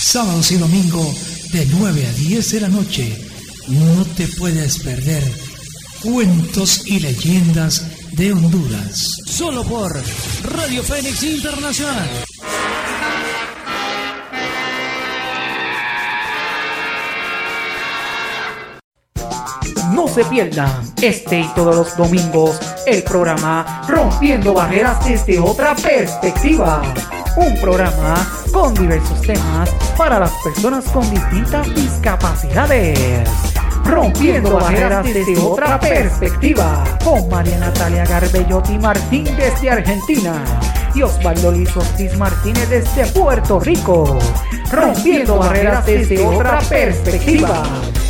sábados 0.01 0.51
y 0.51 0.57
domingo 0.57 1.13
de 1.51 1.65
9 1.65 2.07
a 2.07 2.11
10 2.13 2.51
de 2.51 2.61
la 2.61 2.69
noche. 2.69 3.17
No 3.67 4.05
te 4.05 4.27
puedes 4.27 4.79
perder 4.79 5.23
cuentos 6.01 6.83
y 6.85 6.99
leyendas 6.99 7.85
de 8.13 8.31
Honduras. 8.31 9.17
Solo 9.25 9.63
por 9.63 10.01
Radio 10.43 10.83
Fénix 10.83 11.23
Internacional. 11.23 12.09
Se 20.09 20.25
pierdan 20.25 20.71
este 21.01 21.41
y 21.41 21.47
todos 21.55 21.75
los 21.75 21.95
domingos 21.95 22.59
el 22.87 23.03
programa 23.03 23.83
Rompiendo 23.87 24.53
Barreras 24.53 25.05
desde 25.05 25.39
otra 25.39 25.75
perspectiva. 25.75 26.81
Un 27.35 27.59
programa 27.61 28.15
con 28.51 28.73
diversos 28.73 29.21
temas 29.21 29.69
para 29.95 30.19
las 30.19 30.31
personas 30.43 30.85
con 30.85 31.07
distintas 31.11 31.73
discapacidades. 31.75 33.29
Rompiendo 33.85 34.55
barreras 34.55 35.05
desde 35.05 35.37
otra 35.37 35.79
perspectiva. 35.79 36.83
Con 37.03 37.29
María 37.29 37.59
Natalia 37.59 38.05
Garbellotti 38.05 38.77
Martín 38.79 39.25
desde 39.37 39.69
Argentina. 39.69 40.43
Y 40.95 41.03
Osvaldo 41.03 41.51
Luis 41.51 41.75
Ortiz 41.77 42.17
Martínez 42.17 42.67
desde 42.69 43.05
Puerto 43.07 43.59
Rico. 43.59 44.17
Rompiendo 44.71 45.37
barreras 45.37 45.85
desde 45.85 46.25
otra 46.25 46.59
perspectiva. 46.67 47.63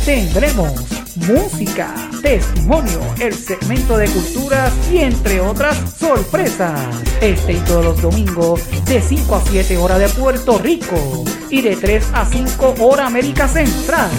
Tendremos 0.04 0.99
música, 1.26 1.94
testimonio, 2.22 3.00
el 3.20 3.34
segmento 3.34 3.96
de 3.96 4.08
culturas 4.08 4.72
y 4.92 4.98
entre 4.98 5.40
otras 5.40 5.76
sorpresas. 5.98 6.80
Este 7.20 7.54
y 7.54 7.56
todos 7.60 7.84
los 7.84 8.02
domingos 8.02 8.60
de 8.86 9.00
5 9.00 9.34
a 9.34 9.40
7 9.40 9.76
hora 9.78 9.98
de 9.98 10.08
Puerto 10.08 10.58
Rico 10.58 11.24
y 11.48 11.62
de 11.62 11.76
3 11.76 12.08
a 12.12 12.24
5 12.24 12.74
hora 12.80 13.06
América 13.06 13.48
Central. 13.48 14.10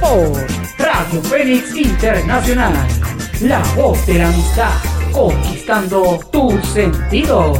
Por 0.00 0.46
Radio 0.78 1.22
Fénix 1.22 1.74
Internacional, 1.74 2.74
la 3.40 3.62
voz 3.74 4.06
de 4.06 4.14
la 4.14 4.28
amistad, 4.28 4.72
conquistando 5.12 6.20
tus 6.30 6.64
sentidos. 6.68 7.58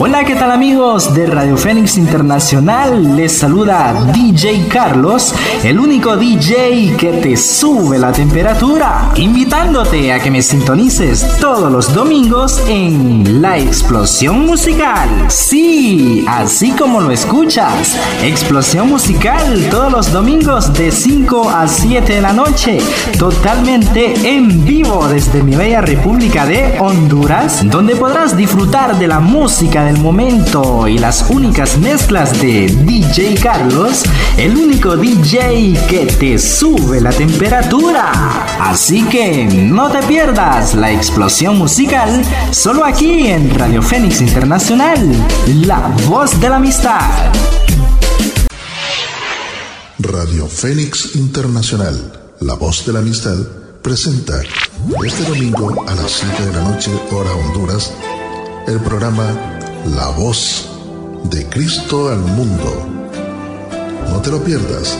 what 0.00 0.09
¿qué 0.26 0.34
tal 0.34 0.50
amigos 0.50 1.14
de 1.14 1.24
Radio 1.26 1.56
Fénix 1.56 1.96
Internacional? 1.96 3.16
Les 3.16 3.38
saluda 3.38 3.94
DJ 4.12 4.66
Carlos, 4.68 5.34
el 5.64 5.80
único 5.80 6.14
DJ 6.14 6.94
que 6.98 7.12
te 7.12 7.36
sube 7.38 7.98
la 7.98 8.12
temperatura, 8.12 9.12
invitándote 9.16 10.12
a 10.12 10.20
que 10.20 10.30
me 10.30 10.42
sintonices 10.42 11.38
todos 11.40 11.72
los 11.72 11.94
domingos 11.94 12.62
en 12.68 13.40
La 13.40 13.56
Explosión 13.56 14.44
Musical. 14.44 15.08
Sí, 15.28 16.26
así 16.28 16.72
como 16.72 17.00
lo 17.00 17.12
escuchas, 17.12 17.96
Explosión 18.22 18.90
Musical 18.90 19.68
todos 19.70 19.90
los 19.90 20.12
domingos 20.12 20.74
de 20.74 20.90
5 20.90 21.48
a 21.48 21.66
7 21.66 22.14
de 22.16 22.20
la 22.20 22.34
noche, 22.34 22.78
totalmente 23.18 24.12
en 24.28 24.66
vivo 24.66 25.08
desde 25.08 25.42
mi 25.42 25.56
bella 25.56 25.80
República 25.80 26.44
de 26.44 26.78
Honduras, 26.78 27.62
donde 27.70 27.96
podrás 27.96 28.36
disfrutar 28.36 28.98
de 28.98 29.08
la 29.08 29.20
música 29.20 29.84
del 29.84 29.98
momento 30.10 30.88
y 30.88 30.98
las 30.98 31.30
únicas 31.30 31.78
mezclas 31.78 32.40
de 32.40 32.66
DJ 32.66 33.36
Carlos, 33.40 34.02
el 34.36 34.56
único 34.56 34.96
DJ 34.96 35.78
que 35.88 36.06
te 36.06 36.36
sube 36.36 37.00
la 37.00 37.10
temperatura. 37.10 38.10
Así 38.58 39.04
que 39.04 39.44
no 39.44 39.88
te 39.88 40.02
pierdas 40.02 40.74
la 40.74 40.90
explosión 40.90 41.58
musical 41.58 42.24
solo 42.50 42.84
aquí 42.84 43.28
en 43.28 43.56
Radio 43.56 43.80
Fénix 43.82 44.20
Internacional, 44.20 44.98
la 45.64 45.94
voz 46.08 46.40
de 46.40 46.48
la 46.48 46.56
amistad. 46.56 47.32
Radio 50.00 50.48
Fénix 50.48 51.14
Internacional, 51.14 52.34
la 52.40 52.54
voz 52.54 52.84
de 52.84 52.94
la 52.94 52.98
amistad, 52.98 53.36
presenta 53.80 54.42
este 55.06 55.22
domingo 55.22 55.84
a 55.86 55.94
las 55.94 56.10
7 56.10 56.46
de 56.46 56.52
la 56.52 56.68
noche, 56.68 56.90
hora 57.12 57.30
Honduras, 57.32 57.92
el 58.66 58.80
programa 58.80 59.59
La 59.86 60.08
voz 60.10 60.68
de 61.24 61.46
Cristo 61.48 62.10
al 62.10 62.18
mundo. 62.18 62.86
No 64.08 64.20
te 64.20 64.30
lo 64.30 64.42
pierdas, 64.44 64.96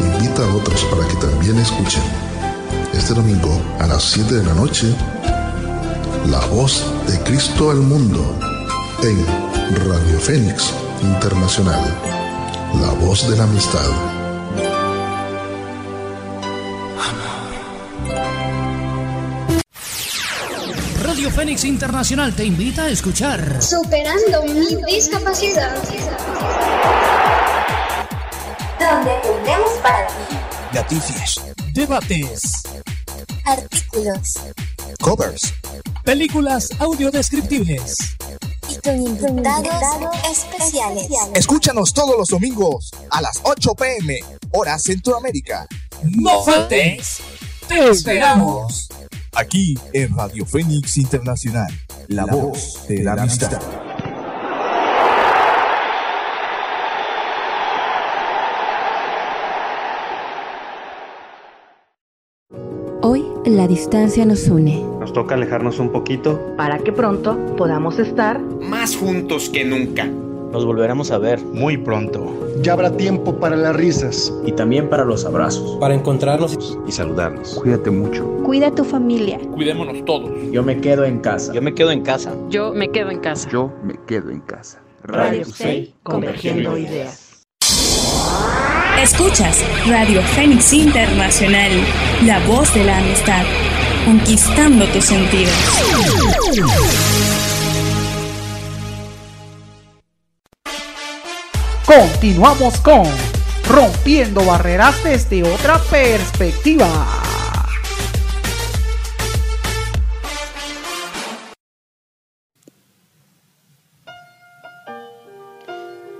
invita 0.00 0.44
a 0.44 0.54
otros 0.54 0.84
para 0.84 1.06
que 1.08 1.16
también 1.16 1.58
escuchen. 1.58 2.02
Este 2.94 3.14
domingo 3.14 3.60
a 3.80 3.86
las 3.86 4.04
7 4.04 4.34
de 4.34 4.44
la 4.44 4.54
noche, 4.54 4.94
La 6.30 6.40
voz 6.46 6.84
de 7.08 7.18
Cristo 7.24 7.70
al 7.70 7.78
mundo 7.78 8.38
en 9.02 9.26
Radio 9.88 10.20
Fénix 10.20 10.72
Internacional, 11.02 11.82
la 12.80 12.92
voz 13.04 13.28
de 13.28 13.36
la 13.36 13.44
amistad. 13.44 14.11
Radio 21.22 21.36
Fénix 21.36 21.64
Internacional 21.64 22.34
te 22.34 22.44
invita 22.44 22.82
a 22.82 22.88
escuchar 22.88 23.62
Superando 23.62 24.42
mi 24.42 24.74
discapacidad. 24.92 25.72
Donde 28.80 29.12
tendremos 29.22 29.70
para 29.80 30.08
ti 30.08 30.36
Noticias, 30.74 31.40
debates, 31.74 32.64
artículos 33.44 34.34
covers, 35.00 35.54
películas 36.02 36.70
audiodescriptibles. 36.80 37.98
y 38.68 38.76
con 38.80 39.06
invitados 39.06 40.16
especiales. 40.28 41.06
Escúchanos 41.34 41.94
todos 41.94 42.18
los 42.18 42.30
domingos 42.30 42.90
a 43.10 43.22
las 43.22 43.38
8 43.44 43.74
pm, 43.76 44.18
hora 44.50 44.76
Centroamérica. 44.76 45.68
No 46.02 46.42
faltes. 46.42 47.18
Te 47.68 47.90
esperamos. 47.90 48.88
Aquí 49.34 49.74
en 49.94 50.14
Radio 50.14 50.44
Fénix 50.44 50.98
Internacional, 50.98 51.72
la 52.08 52.26
voz 52.26 52.86
de 52.86 53.02
la 53.02 53.14
amistad. 53.14 53.58
Hoy 63.00 63.24
la 63.46 63.66
distancia 63.66 64.26
nos 64.26 64.48
une. 64.48 64.84
Nos 65.00 65.14
toca 65.14 65.34
alejarnos 65.34 65.78
un 65.78 65.90
poquito. 65.90 66.54
para 66.58 66.78
que 66.80 66.92
pronto 66.92 67.56
podamos 67.56 67.98
estar 67.98 68.38
más 68.38 68.94
juntos 68.96 69.48
que 69.48 69.64
nunca. 69.64 70.10
Nos 70.52 70.66
volveremos 70.66 71.10
a 71.10 71.16
ver 71.16 71.42
muy 71.42 71.78
pronto. 71.78 72.38
Ya 72.60 72.74
habrá 72.74 72.94
tiempo 72.94 73.34
para 73.40 73.56
las 73.56 73.74
risas. 73.74 74.30
Y 74.44 74.52
también 74.52 74.90
para 74.90 75.06
los 75.06 75.24
abrazos. 75.24 75.78
Para 75.80 75.94
encontrarnos 75.94 76.58
y 76.86 76.92
saludarnos. 76.92 77.54
Cuídate 77.54 77.90
mucho. 77.90 78.26
Cuida 78.44 78.66
a 78.66 78.74
tu 78.74 78.84
familia. 78.84 79.40
Cuidémonos 79.54 80.04
todos. 80.04 80.30
Yo 80.50 80.62
me 80.62 80.78
quedo 80.78 81.04
en 81.04 81.20
casa. 81.20 81.54
Yo 81.54 81.62
me 81.62 81.72
quedo 81.72 81.90
en 81.90 82.02
casa. 82.02 82.34
Yo 82.50 82.74
me 82.74 82.90
quedo 82.90 83.10
en 83.10 83.20
casa. 83.20 83.48
Yo 83.50 83.72
me 83.82 83.94
quedo 84.06 84.30
en 84.30 84.40
casa. 84.40 84.82
Radio 85.04 85.46
6, 85.46 85.94
convergiendo 86.02 86.76
ideas. 86.76 87.44
Escuchas 89.02 89.64
Radio 89.88 90.20
Fénix 90.20 90.72
Internacional, 90.74 91.72
la 92.26 92.38
voz 92.46 92.72
de 92.74 92.84
la 92.84 92.98
amistad, 92.98 93.42
conquistando 94.04 94.84
tus 94.86 95.06
sentidos. 95.06 95.54
Continuamos 101.94 102.80
con 102.80 103.02
Rompiendo 103.68 104.42
Barreras 104.46 105.04
desde 105.04 105.42
otra 105.42 105.78
perspectiva. 105.90 106.86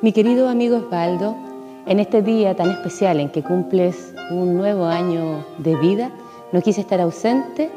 Mi 0.03 0.13
querido 0.13 0.51
amigo 0.51 0.77
Osvaldo, 0.77 1.35
en 1.87 2.01
este 2.01 2.21
día 2.21 2.55
tan 2.55 2.71
especial 2.71 3.19
en 3.19 3.31
que 3.31 3.43
cumples 3.43 4.15
un 4.31 4.59
nuevo 4.59 4.85
año 4.85 5.47
de 5.57 5.75
vida, 5.77 6.11
no 6.53 6.61
quise 6.61 6.83
estar 6.83 7.01
ausente 7.01 7.71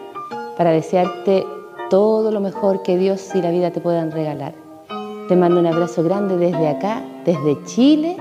para 0.58 0.72
desearte 0.72 1.46
todo 1.90 2.30
lo 2.32 2.42
mejor 2.42 2.84
que 2.84 2.98
Dios 2.98 3.34
y 3.36 3.42
la 3.42 3.52
vida 3.52 3.72
te 3.72 3.80
puedan 3.80 4.12
regalar. 4.12 4.54
Te 5.30 5.38
mando 5.38 5.62
un 5.62 5.68
abrazo 5.68 6.04
grande 6.04 6.36
desde 6.36 6.68
acá, 6.68 7.02
desde 7.26 7.64
Chile, 7.66 8.18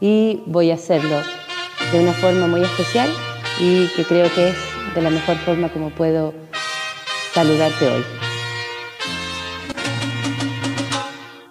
y 0.00 0.42
voy 0.46 0.70
a 0.70 0.74
hacerlo 0.74 1.16
de 1.90 2.00
una 2.00 2.12
forma 2.12 2.46
muy 2.46 2.62
especial 2.62 3.08
y 3.58 3.86
que 3.88 4.04
creo 4.04 4.32
que 4.34 4.50
es 4.50 4.56
de 4.94 5.02
la 5.02 5.10
mejor 5.10 5.36
forma 5.38 5.70
como 5.70 5.90
puedo 5.90 6.34
saludarte 7.32 7.88
hoy. 7.88 8.04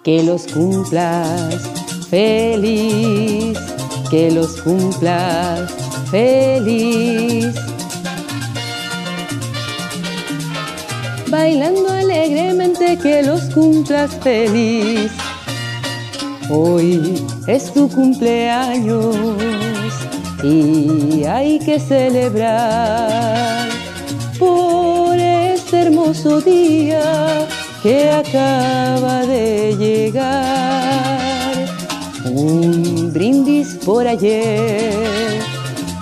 Que 0.04 0.22
los 0.22 0.46
cumplas 0.46 1.68
feliz, 2.08 3.58
que 4.08 4.30
los 4.30 4.60
cumplas 4.60 5.72
feliz. 6.10 7.52
Bailando 11.28 11.90
alegremente 11.90 12.96
que 13.02 13.24
los 13.24 13.40
cumplas 13.52 14.14
feliz. 14.22 15.10
Hoy 16.48 17.26
es 17.48 17.72
tu 17.72 17.88
cumpleaños 17.88 19.16
y 20.44 21.24
hay 21.24 21.58
que 21.58 21.80
celebrar 21.80 23.68
por 24.38 25.18
este 25.18 25.80
hermoso 25.80 26.40
día 26.40 27.48
que 27.82 28.12
acaba 28.12 29.26
de 29.26 29.74
llegar. 29.76 31.18
Un 32.30 33.12
brindis 33.12 33.74
por 33.84 34.06
ayer, 34.06 35.40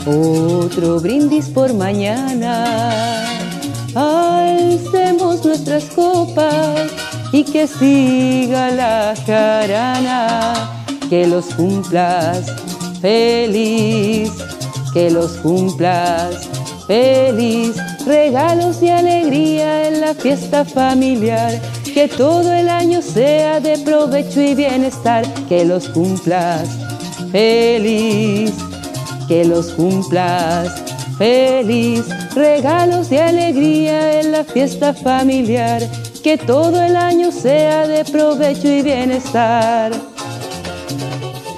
otro 0.04 1.00
brindis 1.00 1.48
por 1.48 1.72
mañana. 1.72 3.24
Alcemos 3.94 5.42
nuestras 5.42 5.84
copas 5.86 7.03
y 7.34 7.42
que 7.42 7.66
siga 7.66 8.70
la 8.70 9.12
jarana. 9.26 10.86
Que 11.10 11.26
los 11.26 11.46
cumplas 11.46 12.46
feliz, 13.00 14.30
que 14.92 15.10
los 15.10 15.32
cumplas 15.38 16.48
feliz. 16.86 17.74
Regalos 18.06 18.80
y 18.82 18.88
alegría 18.88 19.88
en 19.88 20.00
la 20.00 20.14
fiesta 20.14 20.64
familiar. 20.64 21.60
Que 21.92 22.06
todo 22.06 22.52
el 22.52 22.68
año 22.68 23.02
sea 23.02 23.58
de 23.58 23.78
provecho 23.78 24.40
y 24.40 24.54
bienestar. 24.54 25.24
Que 25.48 25.64
los 25.64 25.88
cumplas 25.88 26.68
feliz, 27.32 28.52
que 29.26 29.44
los 29.44 29.72
cumplas 29.72 30.68
feliz. 31.18 32.04
Regalos 32.36 33.10
y 33.10 33.18
alegría 33.18 34.20
en 34.20 34.30
la 34.30 34.44
fiesta 34.44 34.94
familiar. 34.94 35.82
Que 36.24 36.38
todo 36.38 36.82
el 36.82 36.96
año 36.96 37.30
sea 37.30 37.86
de 37.86 38.02
provecho 38.02 38.66
y 38.66 38.80
bienestar. 38.80 39.92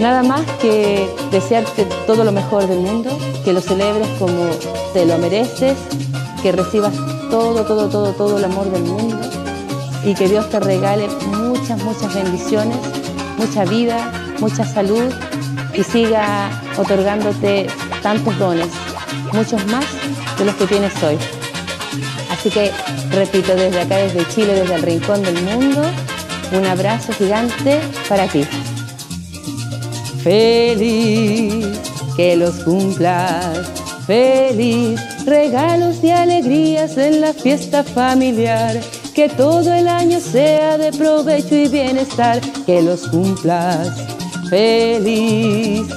Nada 0.01 0.25
más 0.25 0.43
que 0.61 1.09
desearte 1.31 1.85
todo 2.05 2.25
lo 2.25 2.33
mejor 2.33 2.67
del 2.67 2.81
mundo, 2.81 3.17
que 3.45 3.53
lo 3.53 3.61
celebres 3.61 4.09
como 4.19 4.51
te 4.93 5.07
lo 5.07 5.19
mereces, 5.19 5.77
que 6.43 6.51
recibas 6.51 6.93
todo, 7.31 7.65
todo, 7.65 7.89
todo, 7.89 8.13
todo 8.15 8.39
el 8.39 8.45
amor 8.45 8.69
del 8.73 8.83
mundo 8.83 9.21
y 10.05 10.15
que 10.15 10.29
Dios 10.29 10.51
te 10.51 10.59
regale 10.59 11.07
muchas, 11.29 11.81
muchas 11.85 12.13
bendiciones, 12.13 12.79
mucha 13.39 13.65
vida, 13.65 14.33
mucha 14.41 14.65
salud 14.65 15.15
y 15.75 15.85
siga 15.85 16.51
otorgándote 16.77 17.69
tantos 18.03 18.37
dones, 18.37 18.71
muchos 19.33 19.65
más 19.67 19.85
de 20.37 20.45
los 20.45 20.57
que 20.57 20.67
tienes 20.67 21.01
hoy. 21.05 21.36
Así 22.47 22.55
que 22.61 22.71
repito 23.11 23.57
desde 23.57 23.81
acá, 23.81 23.97
desde 23.97 24.29
Chile, 24.29 24.55
desde 24.55 24.77
el 24.77 24.83
rincón 24.83 25.21
del 25.21 25.43
mundo, 25.43 25.83
un 26.53 26.65
abrazo 26.65 27.13
gigante 27.13 27.81
para 28.09 28.29
ti. 28.29 28.45
Feliz 30.23 31.67
que 32.17 32.37
los 32.37 32.55
cumplas, 32.63 33.69
feliz 34.07 35.01
regalos 35.25 35.97
y 36.05 36.11
alegrías 36.11 36.97
en 36.99 37.21
la 37.21 37.33
fiesta 37.33 37.83
familiar. 37.83 38.81
Que 39.13 39.29
todo 39.29 39.75
el 39.75 39.89
año 39.89 40.21
sea 40.21 40.79
de 40.79 40.93
provecho 40.93 41.57
y 41.57 41.67
bienestar, 41.67 42.41
que 42.65 42.81
los 42.81 43.09
cumplas 43.09 43.89
feliz, 44.49 45.89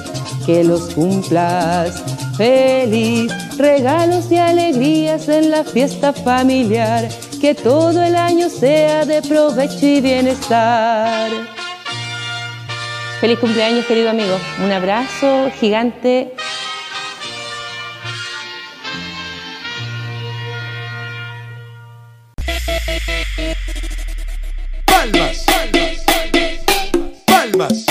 que 0.44 0.64
los 0.64 0.92
cumplas 0.94 2.02
feliz. 2.40 3.30
Regalos 3.58 4.32
y 4.32 4.38
alegrías 4.38 5.28
en 5.28 5.50
la 5.50 5.62
fiesta 5.62 6.14
familiar, 6.14 7.06
que 7.38 7.54
todo 7.54 8.02
el 8.02 8.16
año 8.16 8.48
sea 8.48 9.04
de 9.04 9.20
provecho 9.20 9.86
y 9.86 10.00
bienestar. 10.00 11.30
Feliz 13.20 13.38
cumpleaños, 13.38 13.84
querido 13.84 14.08
amigo. 14.08 14.38
Un 14.64 14.72
abrazo 14.72 15.50
gigante. 15.60 16.34
Palmas, 24.86 25.44
palmas, 25.44 26.06
palmas, 27.26 27.86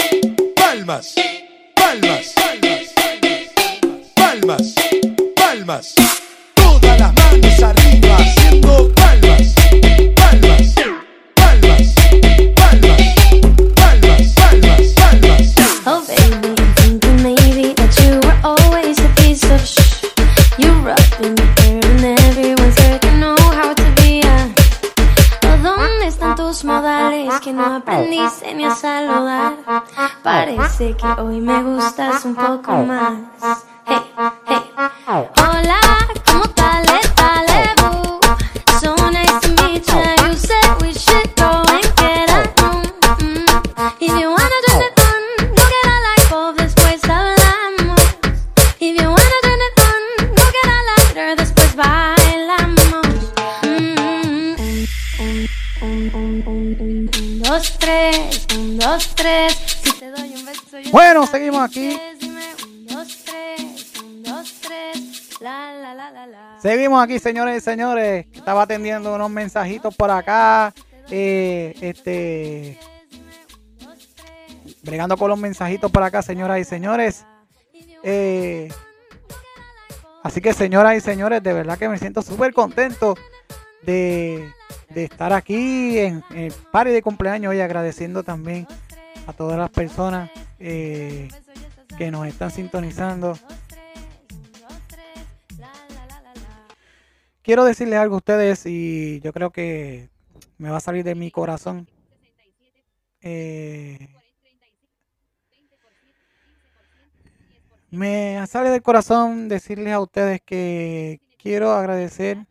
palmas, 0.56 1.16
palmas. 5.70 5.94
Todas 6.56 7.00
las 7.00 7.14
manos 7.14 7.64
arriba 7.64 8.18
haciendo 8.18 8.92
palmas. 8.96 9.56
Oh 15.86 16.04
baby, 16.08 16.56
thinking 16.76 17.24
maybe 17.24 17.74
that 17.74 17.96
you 18.02 18.20
were 18.20 18.40
always 18.44 18.98
a 19.00 19.10
piece 19.22 19.44
of 19.44 19.62
shh. 19.62 20.04
You 20.58 20.72
rough 20.82 21.22
in 21.22 21.36
and 21.40 22.20
everyone's 22.20 22.80
heard 22.80 23.04
you 23.06 23.12
know 23.20 23.36
how 23.38 23.74
to 23.74 23.84
be 24.02 24.22
a. 24.22 24.50
Oh, 25.46 25.58
¿dónde 25.64 26.08
están 26.08 26.36
tus 26.36 26.64
modales 26.64 27.40
que 27.42 27.54
no 27.54 27.76
aprendiste 27.76 28.54
ni 28.56 28.66
a 28.66 28.76
saludar? 28.76 29.54
Parece 30.24 30.96
que 30.96 31.22
hoy 31.22 31.42
me 31.42 31.62
gustas 31.64 32.26
un 32.26 32.36
poco 32.36 32.84
más. 32.84 33.66
Hey, 33.86 34.02
hey. 34.48 34.69
Hola, 34.80 36.08
¿cómo 36.26 36.48
tal? 36.52 36.86
Talebo. 37.14 38.22
So 38.80 38.96
nice 39.12 39.38
to 39.42 39.50
meet 39.62 39.84
ya. 39.84 40.16
You 40.26 40.34
said 40.38 40.82
we 40.82 40.94
should 40.94 41.36
go 41.36 41.52
and 41.68 41.84
get 41.98 42.30
a 42.32 42.48
room. 42.64 42.84
Mm. 43.20 43.44
If 44.00 44.08
you 44.08 44.30
wanna 44.32 44.60
turn 44.68 44.84
it 44.88 44.96
on, 45.04 45.22
go 45.50 45.64
get 45.68 45.84
a 45.84 46.00
light 46.00 46.30
bulb, 46.30 46.56
después 46.56 47.02
hablamos. 47.04 48.00
If 48.80 49.02
you 49.02 49.10
wanna 49.10 49.40
turn 49.44 49.60
it 49.68 49.80
on, 49.84 50.02
go 50.34 50.44
get 50.48 50.68
a 50.72 50.80
lighter, 50.88 51.36
después 51.36 51.76
bailamos. 51.76 53.06
Mm. 53.64 54.56
Un, 54.64 54.88
un, 55.20 56.12
un, 56.14 56.44
un, 56.48 56.76
un, 56.80 57.10
un, 57.20 57.40
dos, 57.42 57.78
tres, 57.80 58.48
un, 58.56 58.78
dos, 58.80 59.10
tres. 59.14 59.58
Si 59.84 59.92
te 59.92 60.10
doy 60.10 60.36
un 60.36 60.46
beso, 60.46 60.80
yo 60.80 60.92
Bueno, 60.92 61.28
seguimos 61.28 61.64
aquí. 61.64 62.00
Seguimos 66.62 67.02
aquí, 67.02 67.20
señores 67.20 67.58
y 67.58 67.62
señores. 67.62 68.26
Estaba 68.34 68.64
atendiendo 68.64 69.14
unos 69.16 69.30
mensajitos 69.30 69.96
por 69.96 70.12
acá. 70.12 70.74
eh, 71.10 71.74
este. 71.82 72.78
Bregando 74.84 75.18
con 75.18 75.30
los 75.30 75.40
mensajitos 75.40 75.92
por 75.92 76.04
acá, 76.04 76.22
señoras 76.22 76.60
y 76.60 76.64
señores. 76.66 77.26
Eh, 78.04 78.70
así 80.24 80.42
que, 80.42 80.54
señoras 80.54 80.98
y 80.98 81.02
señores, 81.02 81.42
de 81.44 81.54
verdad 81.54 81.78
que 81.78 81.90
me 81.90 81.98
siento 81.98 82.22
súper 82.22 82.54
contento 82.54 83.16
de, 83.84 84.52
de 84.90 85.04
estar 85.06 85.34
aquí 85.34 85.98
en 85.98 86.24
el 86.32 86.54
party 86.72 86.92
de 86.92 87.02
cumpleaños 87.02 87.56
y 87.56 87.62
agradeciendo 87.62 88.24
también 88.24 88.68
a 89.28 89.34
todas 89.34 89.58
las 89.58 89.70
personas 89.70 90.30
eh, 90.60 91.30
que 91.98 92.12
nos 92.12 92.28
están 92.28 92.52
sintonizando. 92.52 93.38
Quiero 97.42 97.64
decirles 97.64 98.00
algo 98.00 98.16
a 98.16 98.18
ustedes 98.18 98.66
y 98.66 99.20
yo 99.22 99.34
creo 99.34 99.52
que 99.52 100.10
me 100.58 100.70
va 100.70 100.78
a 100.78 100.82
salir 100.82 101.04
de 101.04 101.16
mi 101.16 101.32
corazón. 101.32 101.88
Eh, 103.22 104.10
me 107.90 108.46
sale 108.48 108.70
del 108.70 108.82
corazón 108.82 109.50
decirles 109.50 109.94
a 109.94 110.00
ustedes 110.00 110.42
que 110.46 111.20
quiero 111.38 111.72
agradecer 111.72 112.46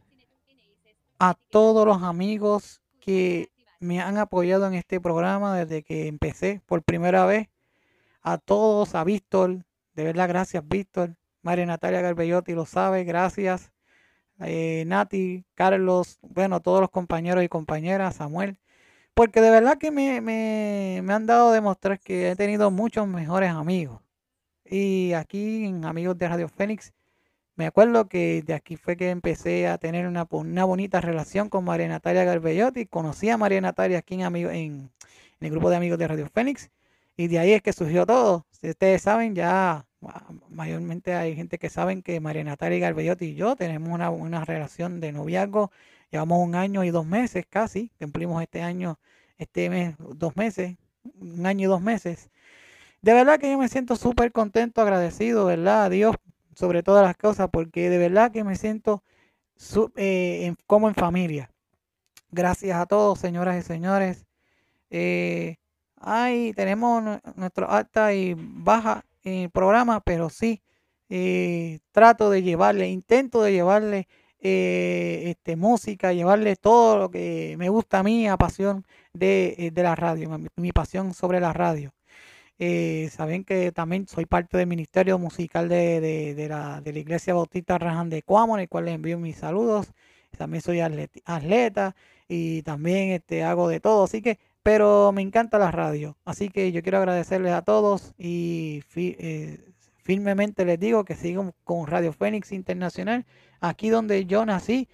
a 1.19 1.35
todos 1.35 1.87
los 1.87 2.03
amigos 2.03 2.81
que 3.01 3.51
me 3.81 4.01
han 4.01 4.19
apoyado 4.19 4.67
en 4.67 4.75
este 4.75 5.01
programa 5.01 5.57
desde 5.57 5.83
que 5.83 6.09
empecé 6.09 6.61
por 6.67 6.83
primera 6.83 7.25
vez. 7.27 7.49
A 8.23 8.37
todos, 8.37 8.95
a 8.95 9.05
Víctor, 9.05 9.65
de 9.95 10.05
verdad, 10.05 10.29
gracias 10.29 10.67
Víctor. 10.67 11.17
María 11.43 11.67
Natalia 11.67 12.01
Garbellotti 12.01 12.53
lo 12.53 12.67
sabe, 12.67 13.05
gracias 13.05 13.71
eh, 14.41 14.85
Nati, 14.87 15.45
Carlos, 15.55 16.19
bueno, 16.23 16.61
todos 16.61 16.81
los 16.81 16.91
compañeros 16.91 17.45
y 17.45 17.49
compañeras, 17.49 18.17
Samuel, 18.17 18.59
porque 19.15 19.41
de 19.41 19.51
verdad 19.51 19.79
que 19.79 19.91
me, 19.91 20.21
me, 20.21 21.01
me 21.03 21.13
han 21.13 21.27
dado 21.27 21.51
a 21.51 21.53
demostrar 21.55 21.99
que 22.01 22.31
he 22.31 22.37
tenido 22.37 22.71
muchos 22.71 23.07
mejores 23.09 23.51
amigos. 23.51 24.01
Y 24.65 25.13
aquí 25.15 25.65
en 25.67 25.85
Amigos 25.85 26.19
de 26.19 26.29
Radio 26.29 26.49
Fénix, 26.49 26.93
me 27.57 27.67
acuerdo 27.67 28.09
que 28.09 28.43
de 28.43 28.55
aquí 28.55 28.77
fue 28.77 28.97
que 28.97 29.11
empecé 29.11 29.67
a 29.67 29.79
tener 29.79 30.07
una, 30.07 30.27
una 30.31 30.65
bonita 30.65 31.01
relación 31.01 31.49
con 31.49 31.65
María 31.65 31.89
Natalia 31.89 32.25
Garbellotti. 32.25 32.87
Conocí 32.87 33.31
a 33.31 33.37
María 33.37 33.61
Natalia 33.61 33.99
aquí 33.99 34.15
en, 34.15 34.23
amigo, 34.23 34.51
en, 34.51 34.91
en 35.41 35.47
el 35.47 35.51
grupo 35.51 35.71
de 35.71 35.77
Amigos 35.77 35.99
de 35.99 36.07
Radio 36.09 36.29
Fénix. 36.33 36.71
Y 37.17 37.27
de 37.27 37.41
ahí 37.41 37.53
es 37.53 37.63
que 37.63 37.73
surgió 37.73 38.07
todo. 38.07 38.47
Si 38.53 38.71
ustedes 38.71 39.03
saben, 39.03 39.35
ya 39.35 39.88
mayormente 40.51 41.15
hay 41.15 41.35
gente 41.37 41.59
que 41.59 41.71
saben 41.71 42.03
que 42.03 42.21
María 42.21 42.45
Natalia 42.45 42.79
Garbellotti 42.79 43.27
y 43.27 43.35
yo 43.35 43.57
tenemos 43.57 43.91
una, 43.91 44.11
una 44.11 44.45
relación 44.45 45.01
de 45.01 45.13
noviazgo. 45.13 45.71
Llevamos 46.11 46.39
un 46.47 46.55
año 46.55 46.85
y 46.85 46.91
dos 46.91 47.07
meses 47.07 47.47
casi. 47.49 47.91
Cumplimos 47.99 48.43
este 48.43 48.63
año, 48.63 48.99
este 49.39 49.71
mes, 49.71 49.95
dos 49.99 50.37
meses, 50.37 50.77
un 51.21 51.47
año 51.47 51.65
y 51.67 51.69
dos 51.69 51.81
meses. 51.83 52.31
De 53.03 53.13
verdad 53.15 53.39
que 53.39 53.51
yo 53.51 53.59
me 53.59 53.69
siento 53.69 53.97
súper 53.97 54.33
contento, 54.33 54.81
agradecido, 54.83 55.45
¿verdad? 55.47 55.85
A 55.85 55.91
Dios 55.91 56.17
sobre 56.55 56.83
todas 56.83 57.05
las 57.05 57.17
cosas, 57.17 57.49
porque 57.53 57.91
de 57.91 57.99
verdad 57.99 58.33
que 58.33 58.45
me 58.45 58.57
siento 58.57 59.03
eh, 59.97 60.55
como 60.67 60.89
en 60.89 60.95
familia. 60.95 61.51
Gracias 62.31 62.79
a 62.79 62.87
todos, 62.87 63.19
señoras 63.21 63.59
y 63.59 63.63
señores. 63.67 64.27
Eh, 64.91 65.57
ay, 65.97 66.53
tenemos 66.55 67.03
nue- 67.03 67.21
nuestro 67.37 67.71
alta 67.71 68.15
y 68.15 68.35
baja 68.39 69.05
en 69.25 69.35
el 69.45 69.51
programa, 69.51 70.01
pero 70.01 70.31
sí, 70.31 70.63
eh, 71.09 71.81
trato 71.93 72.31
de 72.31 72.43
llevarle, 72.43 72.89
intento 72.89 73.43
de 73.43 73.53
llevarle 73.53 74.09
eh, 74.41 75.25
este, 75.27 75.57
música, 75.57 76.13
llevarle 76.13 76.57
todo 76.57 76.99
lo 76.99 77.11
que 77.11 77.57
me 77.59 77.69
gusta 77.71 78.01
a 78.01 78.03
mí, 78.03 78.29
a 78.29 78.37
pasión 78.37 78.85
de, 79.13 79.55
eh, 79.59 79.71
de 79.73 79.83
la 79.83 79.95
radio, 79.97 80.31
mi, 80.57 80.73
pasión 80.73 81.15
sobre 81.15 81.41
la 81.41 81.53
radio. 81.53 81.93
Saben 83.11 83.45
que 83.45 83.73
también 83.73 84.07
soy 84.09 84.27
parte 84.27 84.57
del 84.59 84.67
ministerio 84.67 85.19
musical 85.19 85.69
de, 85.69 86.01
de- 86.01 86.35
de 86.35 86.49
la, 86.49 86.81
de 86.81 86.93
la 86.93 86.99
Iglesia 86.99 87.35
Bautista 87.35 87.79
Rajan 87.79 88.11
de 88.11 88.23
Cuamo, 88.23 88.57
en 88.57 88.63
el 88.63 88.69
cual 88.69 88.87
les 88.87 88.95
envío 88.95 89.19
mis 89.19 89.37
saludos. 89.37 89.93
También 90.37 90.63
soy 90.63 90.79
atleti- 90.79 91.23
atleta 91.25 91.95
y 92.29 92.63
también 92.63 93.11
este, 93.11 93.43
hago 93.45 93.69
de 93.69 93.81
todo, 93.81 94.05
así 94.05 94.21
que, 94.23 94.39
pero 94.63 95.13
me 95.13 95.23
encanta 95.23 95.59
la 95.59 95.71
radio. 95.71 96.17
Así 96.25 96.49
que 96.51 96.73
yo 96.73 96.83
quiero 96.83 96.99
agradecerles 96.99 97.53
a 97.53 97.63
todos 97.63 98.15
y 98.19 98.83
eh, 98.97 99.73
firmemente 100.03 100.65
les 100.65 100.79
digo 100.81 101.05
que 101.05 101.15
sigo 101.15 101.55
con 101.65 101.87
Radio 101.87 102.13
Fénix 102.13 102.53
Internacional, 102.53 103.27
aquí 103.61 103.89
donde 103.91 104.27
yo 104.27 104.45
nací 104.47 104.89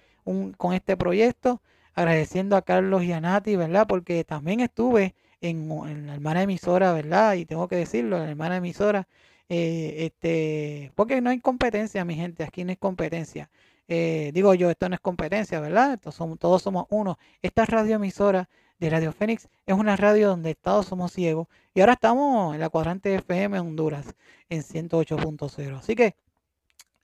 con 0.57 0.73
este 0.73 0.97
proyecto, 0.97 1.61
agradeciendo 1.93 2.55
a 2.57 2.61
Carlos 2.63 3.03
y 3.03 3.11
a 3.13 3.21
Nati, 3.21 3.55
¿verdad? 3.55 3.85
Porque 3.87 4.23
también 4.23 4.59
estuve 4.59 5.15
en, 5.41 5.69
en 5.71 6.07
la 6.07 6.13
hermana 6.15 6.41
emisora, 6.43 6.91
¿verdad? 6.93 7.35
Y 7.35 7.45
tengo 7.45 7.67
que 7.67 7.75
decirlo, 7.75 8.17
la 8.19 8.29
hermana 8.29 8.57
emisora, 8.57 9.07
eh, 9.49 9.95
este, 9.99 10.91
porque 10.95 11.21
no 11.21 11.29
hay 11.29 11.39
competencia, 11.39 12.03
mi 12.05 12.15
gente, 12.15 12.43
aquí 12.43 12.63
no 12.63 12.71
hay 12.71 12.77
competencia. 12.77 13.49
eh, 13.87 14.31
digo 14.33 14.53
yo, 14.55 14.69
esto 14.71 14.89
no 14.89 14.95
es 14.95 15.01
competencia, 15.01 15.59
¿verdad? 15.59 15.99
Todos 16.39 16.61
somos 16.63 16.85
uno. 16.89 17.17
Esta 17.41 17.65
radioemisora 17.65 18.49
de 18.79 18.89
Radio 18.89 19.11
Fénix 19.11 19.47
es 19.65 19.75
una 19.75 19.95
radio 19.95 20.29
donde 20.29 20.55
todos 20.55 20.87
somos 20.87 21.13
ciegos 21.13 21.47
y 21.73 21.79
ahora 21.79 21.93
estamos 21.93 22.53
en 22.53 22.61
la 22.61 22.69
cuadrante 22.69 23.15
FM 23.15 23.59
Honduras 23.59 24.15
en 24.49 24.61
108.0. 24.61 25.77
Así 25.77 25.95
que 25.95 26.15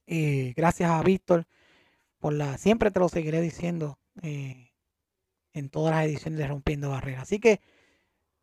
eh, 0.08 0.54
gracias 0.56 0.90
a 0.92 1.02
Víctor 1.04 1.46
por 2.20 2.34
la, 2.34 2.58
siempre 2.58 2.92
te 2.92 3.00
lo 3.00 3.10
seguiré 3.10 3.42
diciendo 3.42 3.98
eh, 4.22 4.72
en 5.54 5.70
todas 5.70 5.96
las 5.96 6.06
ediciones 6.06 6.40
de 6.40 6.48
Rompiendo 6.48 6.90
Barreras. 6.90 7.24
Así 7.24 7.40
que 7.40 7.62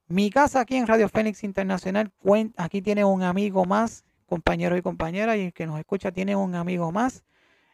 mi 0.08 0.30
casa 0.30 0.60
aquí 0.60 0.76
en 0.76 0.86
Radio 0.86 1.08
Fénix 1.08 1.44
Internacional, 1.44 2.12
aquí 2.56 2.80
tiene 2.80 3.04
un 3.04 3.22
amigo 3.22 3.66
más, 3.66 4.04
compañero 4.26 4.76
y 4.76 4.82
compañera, 4.82 5.36
y 5.36 5.46
el 5.46 5.52
que 5.52 5.66
nos 5.66 5.78
escucha 5.78 6.12
tiene 6.12 6.34
un 6.34 6.54
amigo 6.54 6.90
más. 6.92 7.24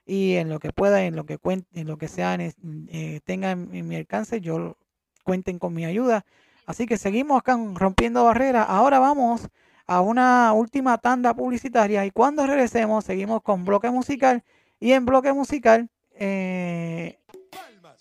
Y 0.05 0.35
en 0.35 0.49
lo 0.49 0.59
que 0.59 0.73
pueda, 0.73 1.05
en 1.05 1.17
lo 1.17 1.25
que 1.27 1.39
cuente, 1.39 1.81
en 1.81 1.87
lo 1.87 1.97
que 1.97 2.09
sea, 2.09 2.37
eh, 2.37 3.21
tenga 3.25 3.53
en, 3.53 3.89
mi 3.89 3.97
alcance, 3.97 4.41
yo 4.41 4.77
cuenten 5.25 5.59
con 5.59 5.75
mi 5.75 5.85
ayuda. 5.85 6.25
Así 6.67 6.87
que 6.87 6.97
seguimos 6.97 7.41
acá 7.41 7.59
rompiendo 7.75 8.25
barreras. 8.25 8.67
Ahora 8.69 9.01
vamos 9.01 9.49
a 9.87 10.01
una 10.01 10.53
última 10.53 10.97
tanda 10.99 11.35
publicitaria 11.35 12.07
y 12.07 12.13
cuando 12.13 12.47
regresemos 12.47 13.05
seguimos 13.05 13.43
con 13.43 13.65
bloque 13.65 13.91
musical 13.91 14.45
y 14.79 14.93
en 14.93 15.05
bloque 15.05 15.33
musical, 15.33 15.91
eh, 16.13 17.19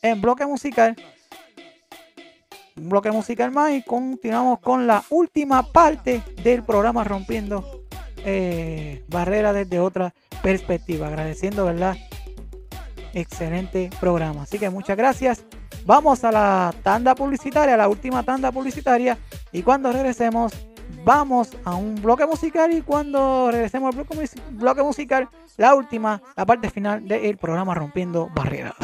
en 0.02 0.22
bloque 0.22 0.46
musical 0.46 0.96
un 2.76 2.90
bloque 2.90 3.12
musical 3.12 3.52
más 3.52 3.72
y 3.72 3.84
continuamos 3.84 4.60
con 4.60 4.88
la 4.88 5.04
última 5.10 5.72
parte 5.72 6.24
del 6.44 6.64
programa 6.64 7.04
Rompiendo 7.04 7.86
eh, 8.18 9.04
Barreras 9.10 9.54
desde 9.54 9.80
otra 9.80 10.14
perspectiva. 10.42 11.08
Agradeciendo, 11.08 11.66
¿verdad? 11.66 11.96
Excelente 13.14 13.90
programa. 14.00 14.44
Así 14.44 14.58
que 14.58 14.70
muchas 14.70 14.98
gracias. 14.98 15.46
Vamos 15.86 16.24
a 16.24 16.32
la 16.32 16.74
tanda 16.82 17.14
publicitaria, 17.14 17.76
la 17.76 17.88
última 17.88 18.24
tanda 18.24 18.52
publicitaria. 18.52 19.18
Y 19.52 19.64
cuando 19.64 19.92
regresemos, 19.92 20.54
vamos 21.04 21.50
a 21.66 21.76
un 21.76 21.96
bloque 21.96 22.26
musical. 22.26 22.72
Y 22.74 22.82
cuando 22.82 23.50
regresemos 23.52 23.96
al 23.96 24.04
bloque, 24.04 24.30
bloque 24.52 24.84
musical, 24.84 25.30
la 25.58 25.76
última, 25.76 26.22
la 26.36 26.46
parte 26.46 26.70
final 26.70 27.08
del 27.08 27.38
programa 27.38 27.74
Rompiendo 27.74 28.30
Barreras. 28.34 28.76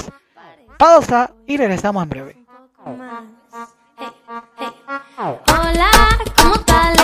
Pausa 0.78 1.32
y 1.46 1.58
regresamos 1.58 2.04
en 2.04 2.10
breve. 2.10 2.46
Hola, 5.18 6.04
¿cómo 6.38 6.60
tal? 6.66 7.00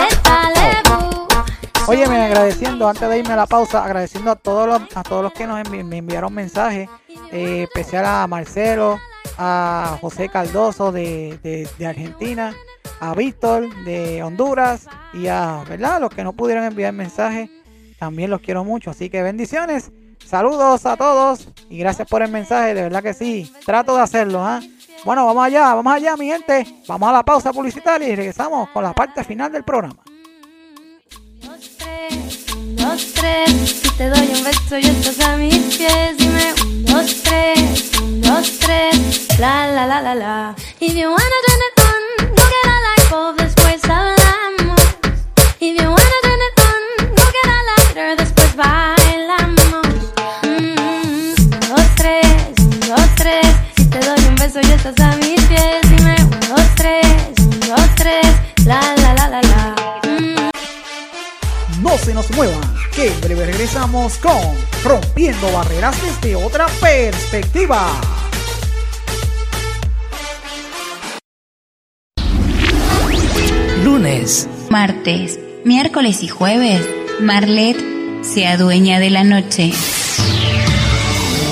Oye, 1.88 2.04
me 2.08 2.20
agradeciendo, 2.20 2.88
antes 2.88 3.08
de 3.08 3.20
irme 3.20 3.34
a 3.34 3.36
la 3.36 3.46
pausa, 3.46 3.84
agradeciendo 3.84 4.32
a 4.32 4.36
todos 4.36 4.66
los, 4.66 4.96
a 4.96 5.04
todos 5.04 5.22
los 5.22 5.32
que 5.32 5.46
nos 5.46 5.70
me 5.70 5.98
enviaron 5.98 6.34
mensajes, 6.34 6.88
eh, 7.30 7.62
especial 7.62 8.04
a 8.04 8.26
Marcelo, 8.26 8.98
a 9.38 9.98
José 10.00 10.28
Caldoso 10.28 10.92
de, 10.92 11.68
Argentina, 11.86 12.54
a 13.00 13.14
Víctor 13.14 13.68
de 13.84 14.22
Honduras 14.22 14.86
y 15.12 15.26
a, 15.26 15.64
¿verdad? 15.68 16.00
Los 16.00 16.10
que 16.10 16.24
no 16.24 16.32
pudieron 16.32 16.64
enviar 16.64 16.92
mensajes, 16.92 17.50
también 17.98 18.30
los 18.30 18.40
quiero 18.40 18.64
mucho. 18.64 18.90
Así 18.90 19.10
que 19.10 19.22
bendiciones, 19.22 19.90
saludos 20.24 20.86
a 20.86 20.96
todos 20.96 21.48
y 21.68 21.78
gracias 21.78 22.08
por 22.08 22.22
el 22.22 22.30
mensaje, 22.30 22.74
de 22.74 22.82
verdad 22.82 23.02
que 23.02 23.14
sí, 23.14 23.52
trato 23.64 23.96
de 23.96 24.02
hacerlo, 24.02 24.44
¿ah? 24.44 24.60
Bueno, 25.04 25.24
vamos 25.26 25.44
allá, 25.44 25.74
vamos 25.74 25.92
allá, 25.92 26.16
mi 26.16 26.26
gente. 26.26 26.66
Vamos 26.88 27.08
a 27.08 27.12
la 27.12 27.22
pausa 27.22 27.52
publicitaria 27.52 28.08
y 28.08 28.16
regresamos 28.16 28.68
con 28.70 28.82
la 28.82 28.92
parte 28.92 29.22
final 29.22 29.52
del 29.52 29.62
programa. 29.62 30.02
Dos, 32.86 33.02
tres. 33.14 33.50
Si 33.82 33.90
te 33.98 34.08
doy 34.08 34.28
un 34.32 34.44
beso 34.44 34.78
y 34.78 34.86
estás 34.86 35.18
a 35.26 35.36
mis 35.36 35.76
pies, 35.76 36.16
dime 36.18 36.54
un, 36.62 36.84
dos, 36.84 37.16
tres, 37.24 37.90
un, 38.00 38.20
dos, 38.22 38.58
tres. 38.60 39.26
La, 39.40 39.66
la, 39.66 39.86
la, 39.86 40.00
la, 40.00 40.14
la. 40.14 40.54
If 40.78 40.94
you 40.94 41.08
wanna 41.08 41.38
turn 41.46 41.62
it 41.66 41.80
on, 41.88 42.28
go 42.36 42.44
get 42.54 42.70
a 42.70 42.78
light 42.86 43.10
bulb, 43.10 43.36
después 43.38 43.82
hablamos. 43.90 44.80
If 45.58 45.82
you 45.82 45.88
wanna 45.88 46.18
turn 46.22 46.40
it 46.48 46.60
on, 46.70 46.80
go 47.16 47.24
get 47.36 47.48
a 47.50 47.60
lighter, 47.68 48.16
después 48.18 48.54
bailamos. 48.54 49.86
Mm, 50.44 51.34
dos, 51.68 51.86
tres, 51.96 52.52
un, 52.60 52.80
dos, 52.80 53.08
tres. 53.16 53.46
Si 53.76 53.84
te 53.90 53.98
doy 53.98 54.20
un 54.28 54.36
beso 54.36 54.60
y 54.62 54.70
estás 54.70 55.00
a 55.00 55.16
mis 55.16 55.40
pies, 55.46 55.80
dime 55.90 56.14
un, 56.22 56.40
dos, 56.54 56.66
tres, 56.76 57.04
un, 57.40 57.60
dos, 57.60 57.94
tres. 57.96 58.26
La, 58.64 58.80
la, 59.02 59.12
la, 59.14 59.28
la, 59.28 59.40
la. 59.42 59.74
No 61.82 61.96
se 61.98 62.14
nos 62.14 62.28
muevan, 62.30 62.75
que 62.96 63.08
en 63.08 63.20
breve 63.20 63.44
regresamos 63.44 64.16
con 64.16 64.40
Rompiendo 64.82 65.52
Barreras 65.52 65.94
desde 66.02 66.34
otra 66.34 66.66
perspectiva. 66.80 67.92
Lunes, 73.84 74.48
martes, 74.70 75.38
miércoles 75.66 76.22
y 76.22 76.28
jueves, 76.28 76.80
Marlet 77.20 77.76
se 78.22 78.46
adueña 78.46 78.98
de 78.98 79.10
la 79.10 79.24
noche. 79.24 79.72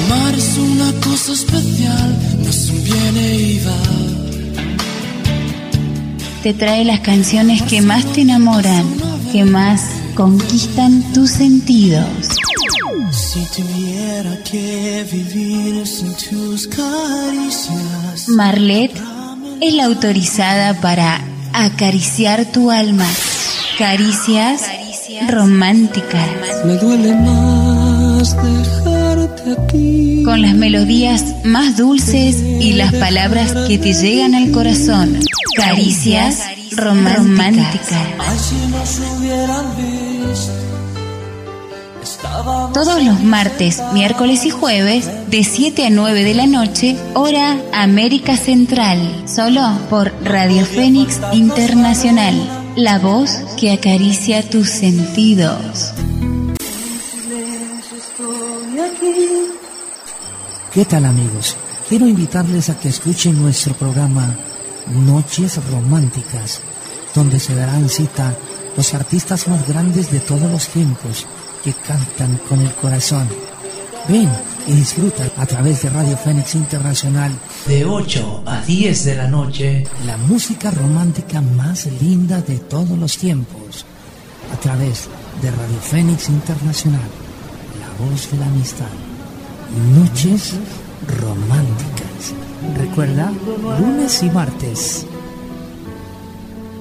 Amar 0.07 0.35
es 0.35 0.57
una 0.57 0.93
cosa 1.01 1.33
especial, 1.33 2.39
no 2.43 2.49
es 2.49 2.71
un 2.71 2.85
viene 2.85 3.35
y 3.35 3.59
va. 3.59 3.83
Te 6.43 6.55
trae 6.55 6.87
las 6.87 7.01
canciones 7.01 7.63
que 7.63 7.83
más 7.83 8.05
te 8.13 8.23
enamoran, 8.23 9.04
que 9.35 9.45
más 9.45 9.83
conquistan 10.15 11.03
tus 11.13 11.31
sentidos. 11.31 12.07
Si 13.11 13.41
tuviera 13.47 14.39
que 14.49 15.05
vivir 15.11 15.85
sin 15.85 16.15
tus 16.15 16.69
caricias. 16.69 18.29
Marlet 18.29 18.93
es 19.61 19.75
la 19.75 19.87
autorizada 19.87 20.81
para 20.81 21.21
acariciar 21.53 22.45
tu 22.53 22.71
alma. 22.71 23.09
Caricias 23.77 24.63
románticas. 25.29 26.29
Me 26.65 26.75
duele 26.75 27.17
más 27.17 28.37
dejarte 28.41 29.53
aquí. 29.61 30.23
Con 30.25 30.43
las 30.43 30.55
melodías 30.55 31.25
más 31.43 31.77
dulces 31.77 32.37
y 32.41 32.75
las 32.75 32.95
palabras 32.95 33.53
que 33.67 33.79
te 33.79 33.95
llegan 33.95 34.37
al 34.37 34.53
corazón. 34.53 35.19
Caricias 35.57 36.39
románticas. 36.77 37.93
Estaba 42.03 42.73
Todos 42.73 43.03
los 43.03 43.23
martes, 43.23 43.83
miércoles 43.93 44.45
y 44.45 44.51
jueves, 44.51 45.09
de 45.31 45.45
7 45.45 45.87
a 45.87 45.91
9 45.91 46.25
de 46.25 46.35
la 46.35 46.47
noche, 46.47 46.97
hora 47.15 47.57
América 47.73 48.37
Central, 48.37 49.23
solo 49.27 49.63
por 49.89 50.13
Radio 50.23 50.67
Fénix 50.67 51.21
Internacional, 51.33 52.35
la 52.77 52.99
voz 52.99 53.31
que 53.59 53.73
acaricia 53.73 54.49
tus 54.49 54.69
sentidos. 54.69 55.93
estoy 57.97 58.81
aquí. 58.81 59.17
¿Qué 60.73 60.85
tal 60.85 61.07
amigos? 61.07 61.57
Quiero 61.89 62.07
invitarles 62.07 62.69
a 62.71 62.79
que 62.79 62.89
escuchen 62.89 63.41
nuestro 63.41 63.75
programa 63.75 64.35
Noches 64.89 65.61
Románticas, 65.71 66.61
donde 67.15 67.41
se 67.41 67.55
darán 67.55 67.89
cita 67.89 68.35
los 68.77 68.95
artistas 68.95 69.49
más 69.49 69.67
grandes 69.67 70.11
de 70.11 70.21
todos 70.21 70.51
los 70.51 70.69
tiempos 70.69 71.27
que 71.63 71.73
cantan 71.73 72.39
con 72.49 72.61
el 72.61 72.73
corazón. 72.75 73.29
Ven 74.09 74.29
y 74.67 74.73
disfruta 74.73 75.31
a 75.37 75.47
través 75.47 75.83
de 75.83 75.91
Radio 75.91 76.17
Fénix 76.17 76.55
Internacional 76.55 77.33
De 77.67 77.85
8 77.85 78.43
a 78.47 78.61
10 78.63 79.05
de 79.05 79.15
la 79.15 79.29
noche, 79.29 79.87
la 80.07 80.17
música 80.17 80.71
romántica 80.71 81.41
más 81.41 81.87
linda 82.01 82.41
de 82.41 82.59
todos 82.59 82.99
los 82.99 83.17
tiempos 83.17 83.85
a 84.53 84.57
través 84.57 85.09
de 85.43 85.51
Radio 85.51 85.81
Fénix 85.81 86.29
Internacional, 86.29 87.01
la 87.81 88.07
voz 88.07 88.31
de 88.31 88.39
la 88.39 88.47
amistad. 88.47 88.87
Noches 89.95 90.55
románticas. 91.21 91.94
Recuerda, 92.73 93.31
lunes 93.79 94.23
y 94.23 94.31
martes. 94.31 95.07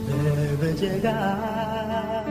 Debe 0.08 0.74
llegar. 0.74 2.24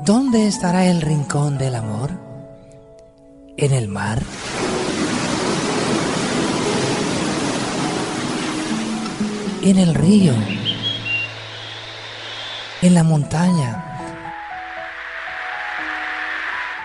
¿Dónde 0.00 0.46
estará 0.46 0.86
el 0.86 1.00
rincón 1.00 1.58
del 1.58 1.74
amor? 1.74 2.10
¿En 3.56 3.72
el 3.72 3.88
mar? 3.88 4.22
¿En 9.62 9.78
el 9.78 9.94
río? 9.94 10.34
¿En 12.82 12.94
la 12.94 13.02
montaña? 13.02 13.82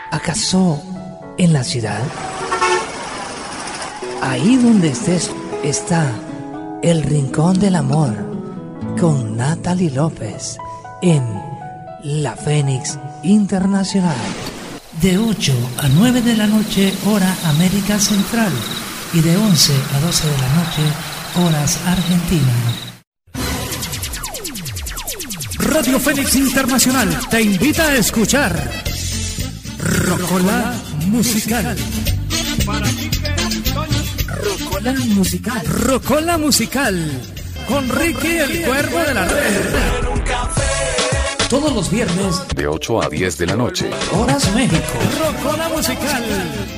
¿Acaso 0.10 0.82
en 1.38 1.54
la 1.54 1.64
ciudad? 1.64 2.02
Ahí 4.22 4.56
donde 4.58 4.90
estés 4.90 5.32
está 5.64 6.12
el 6.84 7.04
rincón 7.04 7.60
del 7.60 7.76
amor 7.76 8.16
con 9.00 9.36
Natalie 9.36 9.92
López 9.92 10.58
en 11.02 11.24
La 12.04 12.36
Fénix 12.36 12.98
Internacional. 13.24 14.16
de 15.02 15.18
8 15.18 15.54
a 15.78 15.88
9 15.88 16.22
de 16.22 16.36
la 16.36 16.46
noche 16.46 16.94
hora 17.06 17.36
América 17.46 18.00
Central 18.00 18.52
y 19.14 19.22
de 19.22 19.36
11 19.36 19.74
a 19.96 20.00
12 20.00 20.28
de 20.28 20.38
la 20.38 20.50
noche 20.50 20.84
horas 21.44 21.80
Argentina. 21.88 22.54
Radio 25.58 26.00
Fénix 26.00 26.36
Internacional 26.36 27.10
te 27.30 27.42
invita 27.42 27.84
a 27.84 27.96
escuchar 27.96 28.72
Rocola 29.80 30.74
Musical. 31.08 31.76
Rocola 34.84 35.06
Musical. 35.14 35.62
Rocola 35.68 36.38
Musical. 36.40 37.22
Con 37.68 37.88
Ricky 37.88 38.30
el 38.30 38.66
Cuervo 38.66 38.98
de 38.98 39.14
la 39.14 39.28
Red. 39.28 39.66
Todos 41.50 41.72
los 41.72 41.92
viernes 41.92 42.42
De 42.56 42.66
8 42.66 43.04
a 43.04 43.08
10 43.08 43.38
de 43.38 43.46
la 43.46 43.56
noche. 43.56 43.92
Horas 44.12 44.52
México. 44.56 44.82
Rocola 45.20 45.70
Musical. 45.70 46.24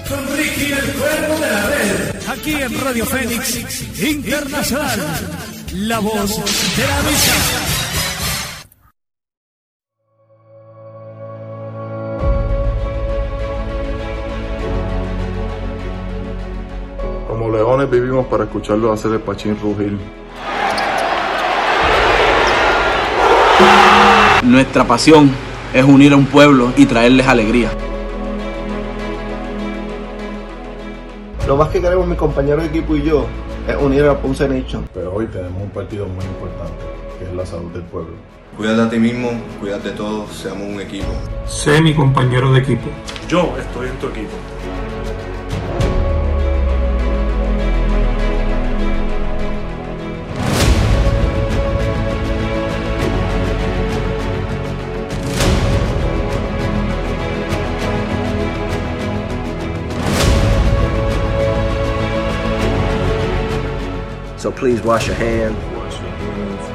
Con 0.10 0.38
Ricky 0.38 0.74
el 0.74 0.92
Cuervo 0.92 1.40
de 1.40 1.50
la 1.50 1.66
Red. 1.70 2.30
Aquí 2.30 2.54
en 2.56 2.82
Radio 2.82 3.06
Fénix 3.06 4.02
Internacional. 4.02 5.00
La 5.72 6.00
voz 6.00 6.30
de 6.76 6.86
la 6.86 7.10
vista. 7.10 7.73
Vivimos 17.90 18.26
para 18.28 18.46
escucharlo 18.46 18.92
hacer 18.92 19.12
el 19.12 19.20
pachín 19.20 19.58
rugir. 19.62 19.98
Nuestra 24.44 24.86
pasión 24.86 25.32
es 25.74 25.84
unir 25.84 26.14
a 26.14 26.16
un 26.16 26.26
pueblo 26.26 26.72
y 26.78 26.86
traerles 26.86 27.28
alegría. 27.28 27.70
Lo 31.48 31.58
más 31.58 31.70
que 31.70 31.82
queremos 31.82 32.08
mi 32.08 32.16
compañero 32.16 32.62
de 32.62 32.68
equipo 32.68 32.96
y 32.96 33.04
yo 33.04 33.26
es 33.68 33.76
unir 33.76 34.06
a 34.06 34.18
Ponce 34.18 34.48
Nation. 34.48 34.88
Pero 34.94 35.14
hoy 35.14 35.28
tenemos 35.28 35.62
un 35.62 35.70
partido 35.70 36.08
muy 36.08 36.24
importante, 36.26 36.84
que 37.20 37.26
es 37.26 37.34
la 37.34 37.46
salud 37.46 37.72
del 37.72 37.84
pueblo. 37.84 38.14
Cuídate 38.58 38.82
a 38.82 38.90
ti 38.90 39.00
mismo, 39.00 39.30
cuídate 39.60 39.90
de 39.90 39.96
todos, 39.96 40.32
seamos 40.32 40.68
un 40.68 40.80
equipo. 40.80 41.08
Sé 41.46 41.82
mi 41.82 41.94
compañero 41.94 42.52
de 42.54 42.60
equipo. 42.60 42.88
Yo 43.28 43.54
estoy 43.60 43.90
en 43.90 43.98
tu 43.98 44.08
equipo. 44.08 44.32
So 64.44 64.52
please 64.52 64.84
wash 64.84 65.08
your 65.08 65.16
hands. 65.16 65.56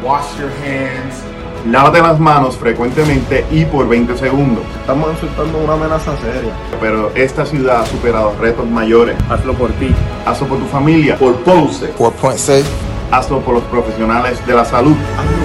Wash 0.03 0.39
your 0.39 0.49
hands. 0.65 1.23
Lávate 1.67 2.01
las 2.01 2.19
manos 2.19 2.57
frecuentemente 2.57 3.45
y 3.51 3.67
por 3.67 3.87
20 3.87 4.17
segundos. 4.17 4.65
Estamos 4.81 5.11
enfrentando 5.11 5.59
una 5.59 5.75
amenaza 5.75 6.17
seria. 6.17 6.55
Pero 6.81 7.13
esta 7.15 7.45
ciudad 7.45 7.83
ha 7.83 7.87
superado 7.87 8.35
retos 8.41 8.67
mayores. 8.67 9.19
Hazlo 9.29 9.53
por 9.53 9.71
ti. 9.73 9.95
Hazlo 10.25 10.47
por 10.47 10.61
tu 10.61 10.65
familia. 10.65 11.19
Por 11.19 11.35
Ponce. 11.41 11.89
Por 11.89 12.15
Ponce. 12.15 12.65
Hazlo 13.11 13.41
por 13.41 13.57
los 13.57 13.65
profesionales 13.65 14.39
de 14.47 14.55
la 14.55 14.65
salud. 14.65 14.97
Hazlo 15.19 15.37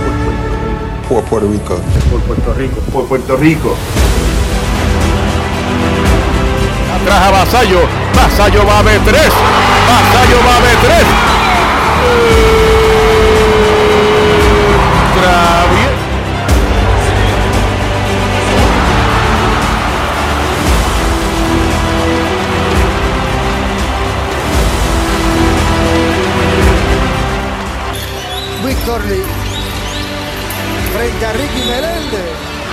por 1.10 1.24
Puerto 1.26 1.46
Rico. 1.52 1.76
Por 2.10 2.22
Puerto 2.22 2.54
Rico. 2.54 2.80
Por 2.94 3.06
Puerto 3.06 3.36
Rico. 3.36 3.76
Atrás 7.02 7.22
a 7.22 7.32
Vasallo. 7.32 7.80
Vasallo 8.16 8.66
va 8.66 8.80
a 8.80 8.84
B3. 8.84 9.12
Vasallo 9.90 10.38
va 10.48 10.56
a 10.56 10.62
B3. 10.62 11.33
Corley 28.86 29.22
frente 30.94 31.26
a 31.26 31.32
Ricky 31.32 31.68
Meléndez. 31.68 32.20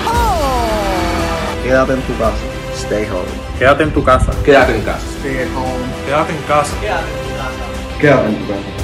¡Oh! 0.06 1.62
Quédate 1.62 1.92
en 1.92 2.02
tu 2.02 2.18
casa. 2.18 2.34
Stay 2.74 3.04
home. 3.04 3.58
Quédate 3.58 3.82
en 3.84 3.92
tu 3.92 4.04
casa. 4.04 4.32
Quédate 4.44 4.76
en 4.76 4.82
casa. 4.82 5.06
Stay 5.18 5.44
home. 5.54 5.84
Quédate 6.04 6.32
en 6.32 6.42
casa. 6.42 6.80
Quédate 6.80 7.06
en 7.06 7.22
tu 7.22 7.36
casa. 7.36 8.00
Quédate 8.00 8.28
en 8.28 8.34
tu 8.34 8.48
casa. 8.48 8.79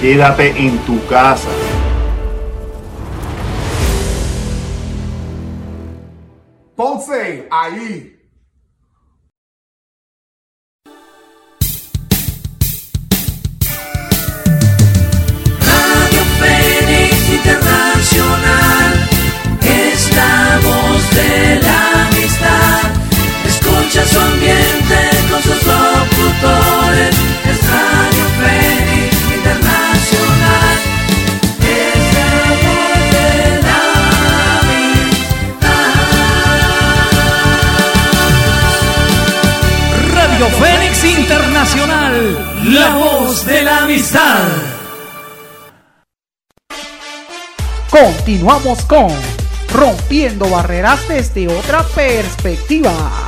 Quédate 0.00 0.50
en 0.58 0.76
tu 0.84 0.98
casa. 1.06 1.48
Ponce, 6.76 7.48
ahí. 7.50 8.12
Radio 15.60 16.22
Fénix 16.38 17.30
Internacional 17.30 18.75
Continuamos 48.26 48.84
con 48.86 49.06
Rompiendo 49.72 50.48
Barreras 50.50 51.06
desde 51.06 51.46
otra 51.46 51.84
perspectiva. 51.94 53.25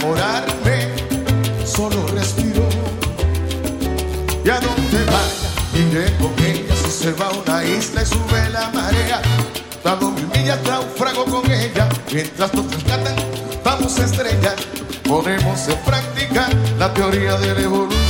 Enamorarme. 0.00 0.88
Solo 1.64 2.06
respiro. 2.08 2.62
Y 4.44 4.48
a 4.48 4.58
donde 4.60 5.04
vaya 5.04 5.50
iré 5.74 6.16
con 6.16 6.32
ella 6.44 6.74
si 6.74 6.90
se 6.90 7.12
va 7.12 7.26
a 7.26 7.30
una 7.30 7.64
isla 7.64 8.02
y 8.02 8.06
sube 8.06 8.50
la 8.50 8.70
marea. 8.70 9.20
Dado 9.84 10.10
mil 10.10 10.26
millas 10.28 10.58
naufrago 10.66 11.24
con 11.24 11.50
ella 11.50 11.88
mientras 12.12 12.52
nos 12.54 12.70
rescatan 12.72 13.14
vamos 13.64 13.98
a 13.98 14.04
estrellar. 14.04 14.56
Podemos 15.06 15.60
practicar 15.84 16.50
la 16.78 16.92
teoría 16.94 17.36
de 17.36 17.54
la 17.54 17.60
evolución 17.60 18.00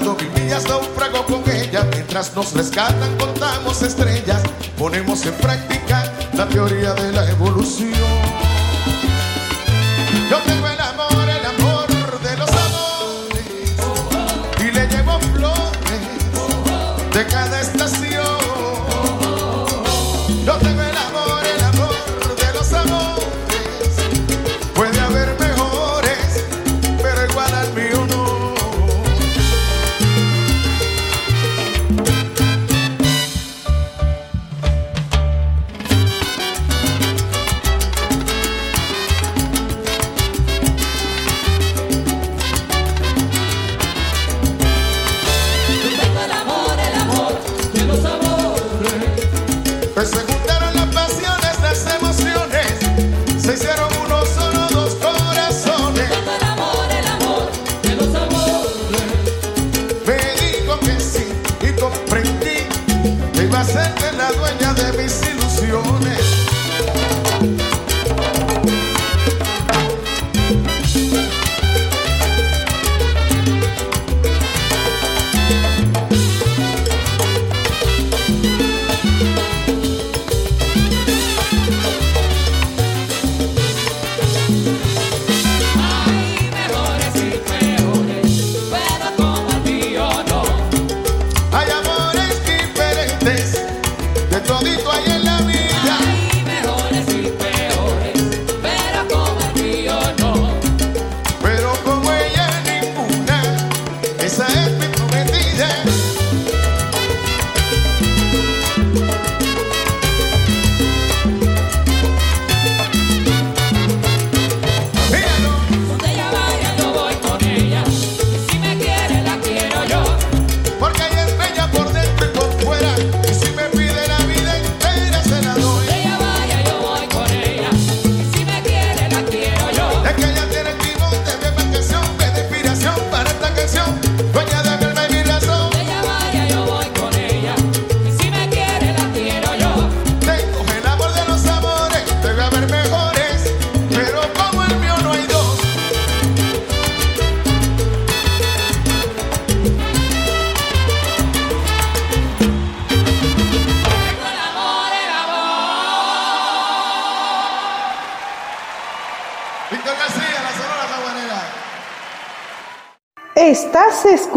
Mil 0.00 0.30
millas, 0.30 0.68
naufrago 0.68 1.26
con 1.26 1.42
ella, 1.50 1.84
mientras 1.90 2.32
nos 2.36 2.52
rescatan, 2.52 3.18
contamos 3.18 3.82
estrellas, 3.82 4.40
ponemos 4.78 5.26
en 5.26 5.34
práctica 5.34 5.87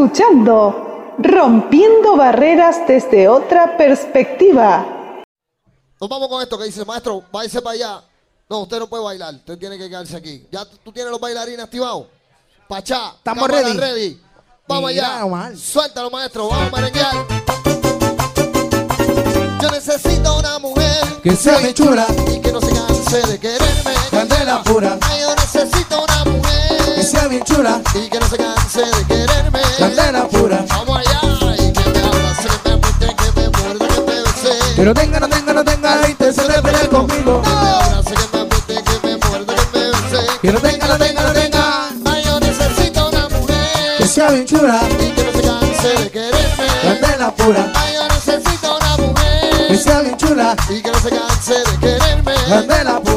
escuchando 0.06 1.14
Rompiendo 1.20 2.16
Barreras 2.18 2.88
desde 2.88 3.28
otra 3.28 3.78
perspectiva. 3.78 4.84
Nos 6.00 6.10
vamos 6.10 6.28
con 6.28 6.42
esto 6.42 6.58
que 6.58 6.64
dice, 6.66 6.84
maestro, 6.86 7.24
váyase 7.32 7.62
para 7.62 7.74
allá. 7.76 8.02
No, 8.50 8.62
usted 8.62 8.80
no 8.80 8.88
puede 8.88 9.04
bailar, 9.04 9.36
usted 9.36 9.58
tiene 9.60 9.78
que 9.78 9.88
quedarse 9.88 10.18
aquí. 10.18 10.48
¿Ya 10.52 10.66
tú 10.66 10.92
tienes 10.92 11.12
los 11.12 11.20
bailarines 11.20 11.64
activados? 11.64 12.08
Pachá, 12.68 13.14
Estamos 13.18 13.48
cámara 13.48 13.74
ready. 13.74 14.20
Vamos 14.68 14.92
Mira, 14.92 15.14
allá. 15.18 15.26
Omar. 15.26 15.56
Suéltalo, 15.56 16.10
maestro, 16.10 16.48
vamos 16.48 16.74
a 16.74 16.76
merenguear. 16.76 17.14
Yo 19.62 19.70
necesito 19.70 20.40
una 20.40 20.58
mujer 20.58 21.04
Que 21.22 21.36
sea 21.36 21.60
bien 21.60 21.74
chula. 21.76 22.08
y 22.34 22.40
que 22.42 22.52
no 22.52 22.60
se 22.60 22.74
canse 22.74 23.28
de 23.28 23.40
quererme. 23.40 23.94
Candela 24.10 24.64
pura. 24.64 24.98
Ay, 25.02 25.22
yo 25.22 25.36
necesito 25.36 26.04
una 26.04 26.26
mujer 26.26 26.61
Sea 27.22 27.28
bien 27.30 27.44
chula. 27.44 27.80
y 27.94 28.10
que 28.10 28.20
no 28.20 28.28
se 28.28 28.36
canse 28.38 28.82
de 28.82 29.06
quererme. 29.06 29.60
Candela 29.78 30.28
pura. 30.28 30.66
Vamos 30.70 30.98
allá 30.98 31.22
y 31.54 31.72
que 31.72 31.90
me 31.92 32.00
abrace, 32.00 32.50
que 32.64 32.70
me 32.70 32.76
apriete, 32.76 33.16
que 33.16 33.42
me 33.42 33.50
muerda, 33.50 33.88
que 33.88 34.02
me 34.02 34.22
bese. 34.24 34.76
Que 34.76 34.82
no 34.84 34.94
tenga, 34.96 35.20
no 35.20 35.30
tenga, 35.30 35.54
no 35.54 35.64
tenga 35.64 35.96
la 35.98 36.10
intención 36.10 36.48
de 36.48 36.62
pelear 36.64 36.90
conmigo. 36.90 37.44
Que 37.44 37.50
me 37.52 37.56
abrace, 37.70 38.16
que 38.16 38.38
me 38.38 38.42
apriete, 38.42 38.84
que 38.84 39.08
me 39.08 39.18
muerda, 39.18 39.54
que 39.56 39.78
me 39.78 39.92
bese. 39.92 40.26
Que 40.42 40.52
no 40.52 40.60
tenga, 40.62 40.88
no 40.88 40.98
tenga, 40.98 41.22
no 41.22 41.32
tenga. 41.34 41.90
Ay, 42.12 42.24
yo 42.26 42.40
necesito 42.40 43.10
una 43.10 43.30
mujer 43.30 43.98
Que 44.00 44.08
sea 44.08 44.32
bien 44.32 44.46
chula. 44.48 44.82
y 45.00 45.12
que 45.12 45.24
no 45.24 45.32
se 45.32 45.42
canse 45.44 45.88
de 45.90 46.10
quererme. 46.10 46.66
Candela 46.82 47.36
pura. 47.36 47.72
Ay, 47.76 47.94
yo 47.94 48.08
necesito 48.08 48.78
una 48.78 48.98
mujer 48.98 49.68
Que 49.68 49.78
sea 49.78 50.02
bien 50.02 50.18
chula. 50.18 50.56
y 50.70 50.82
que 50.82 50.92
no 50.92 51.00
se 51.00 51.10
canse 51.12 51.54
de 51.54 51.78
quererme. 51.80 52.34
Candela 52.50 53.00
pura. 53.00 53.11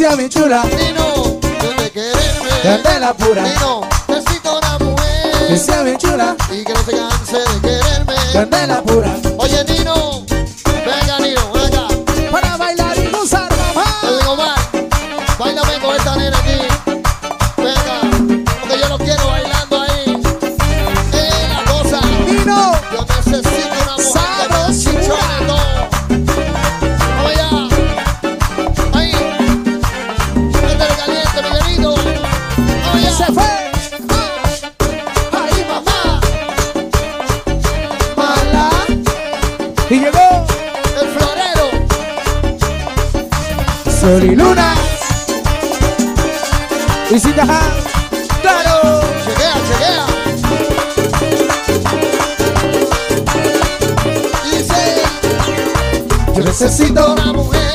Sea 0.00 0.16
bien 0.16 0.30
chula. 0.30 0.62
y 0.64 0.94
no 0.94 1.38
de 1.76 1.90
quererme. 1.90 2.48
Candela 2.62 3.12
pura. 3.12 3.46
Y 3.46 3.58
no 3.60 3.82
necesito 4.08 4.56
una 4.58 4.78
mujer 4.78 5.46
Que 5.48 5.58
sea 5.58 5.82
bien 5.82 5.98
chula. 5.98 6.36
y 6.50 6.64
que 6.64 6.72
no 6.72 6.82
se 6.84 6.92
canse 6.92 7.38
de 7.38 7.60
quererme. 7.60 8.14
Candela 8.32 8.82
pura. 8.82 9.14
Oye, 9.36 9.62
Nino, 9.64 10.09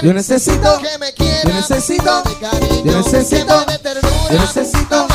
Yo 0.06 0.14
necesito. 0.14 0.80
Yo 0.84 1.52
necesito. 1.52 2.24
Yo 2.84 2.98
necesito. 2.98 3.66
Yo 4.30 4.40
necesito 4.40 5.15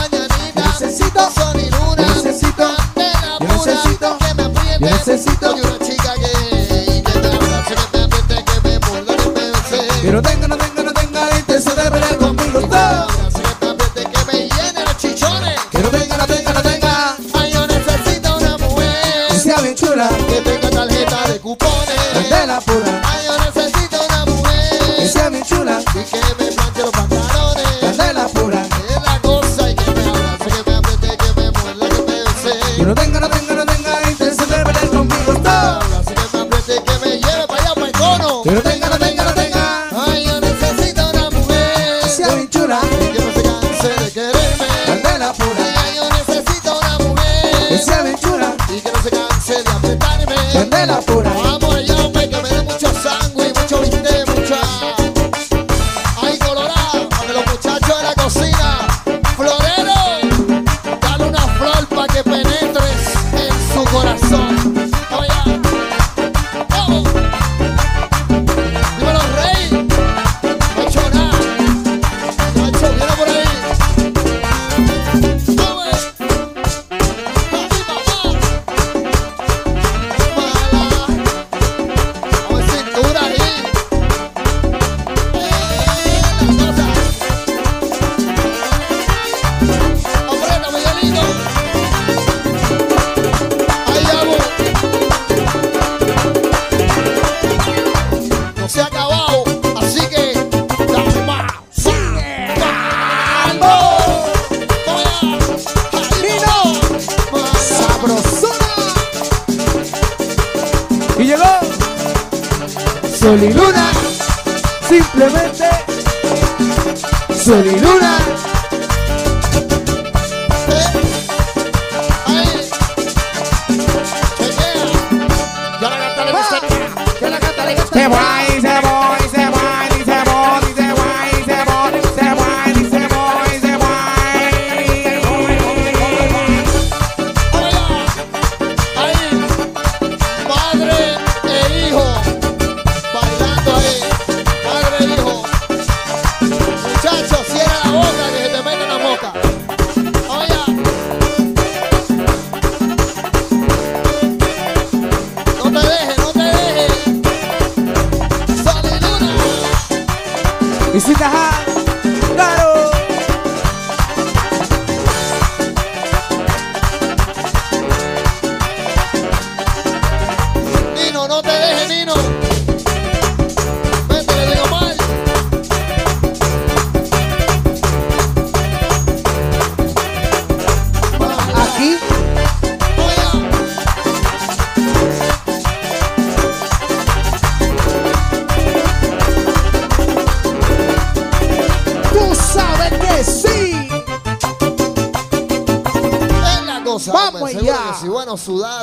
nosso 198.41 198.55
lar. 198.55 198.80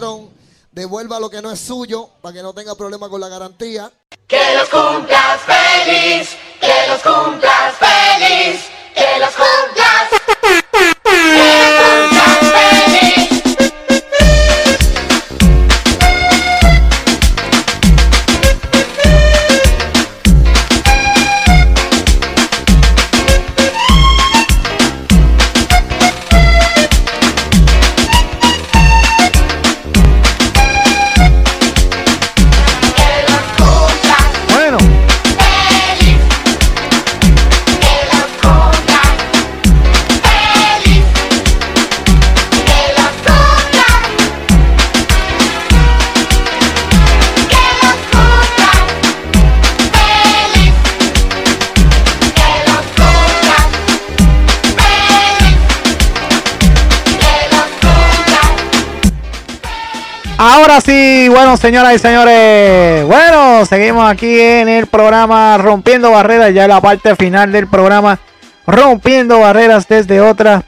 Señoras 61.59 61.95
y 61.95 61.99
señores, 61.99 63.05
bueno, 63.05 63.65
seguimos 63.65 64.09
aquí 64.09 64.39
en 64.39 64.69
el 64.69 64.85
programa 64.85 65.57
Rompiendo 65.57 66.11
Barreras, 66.11 66.53
ya 66.53 66.67
la 66.67 66.79
parte 66.79 67.15
final 67.15 67.51
del 67.51 67.67
programa 67.67 68.19
Rompiendo 68.65 69.39
Barreras 69.39 69.87
desde 69.87 70.21
otra 70.21 70.63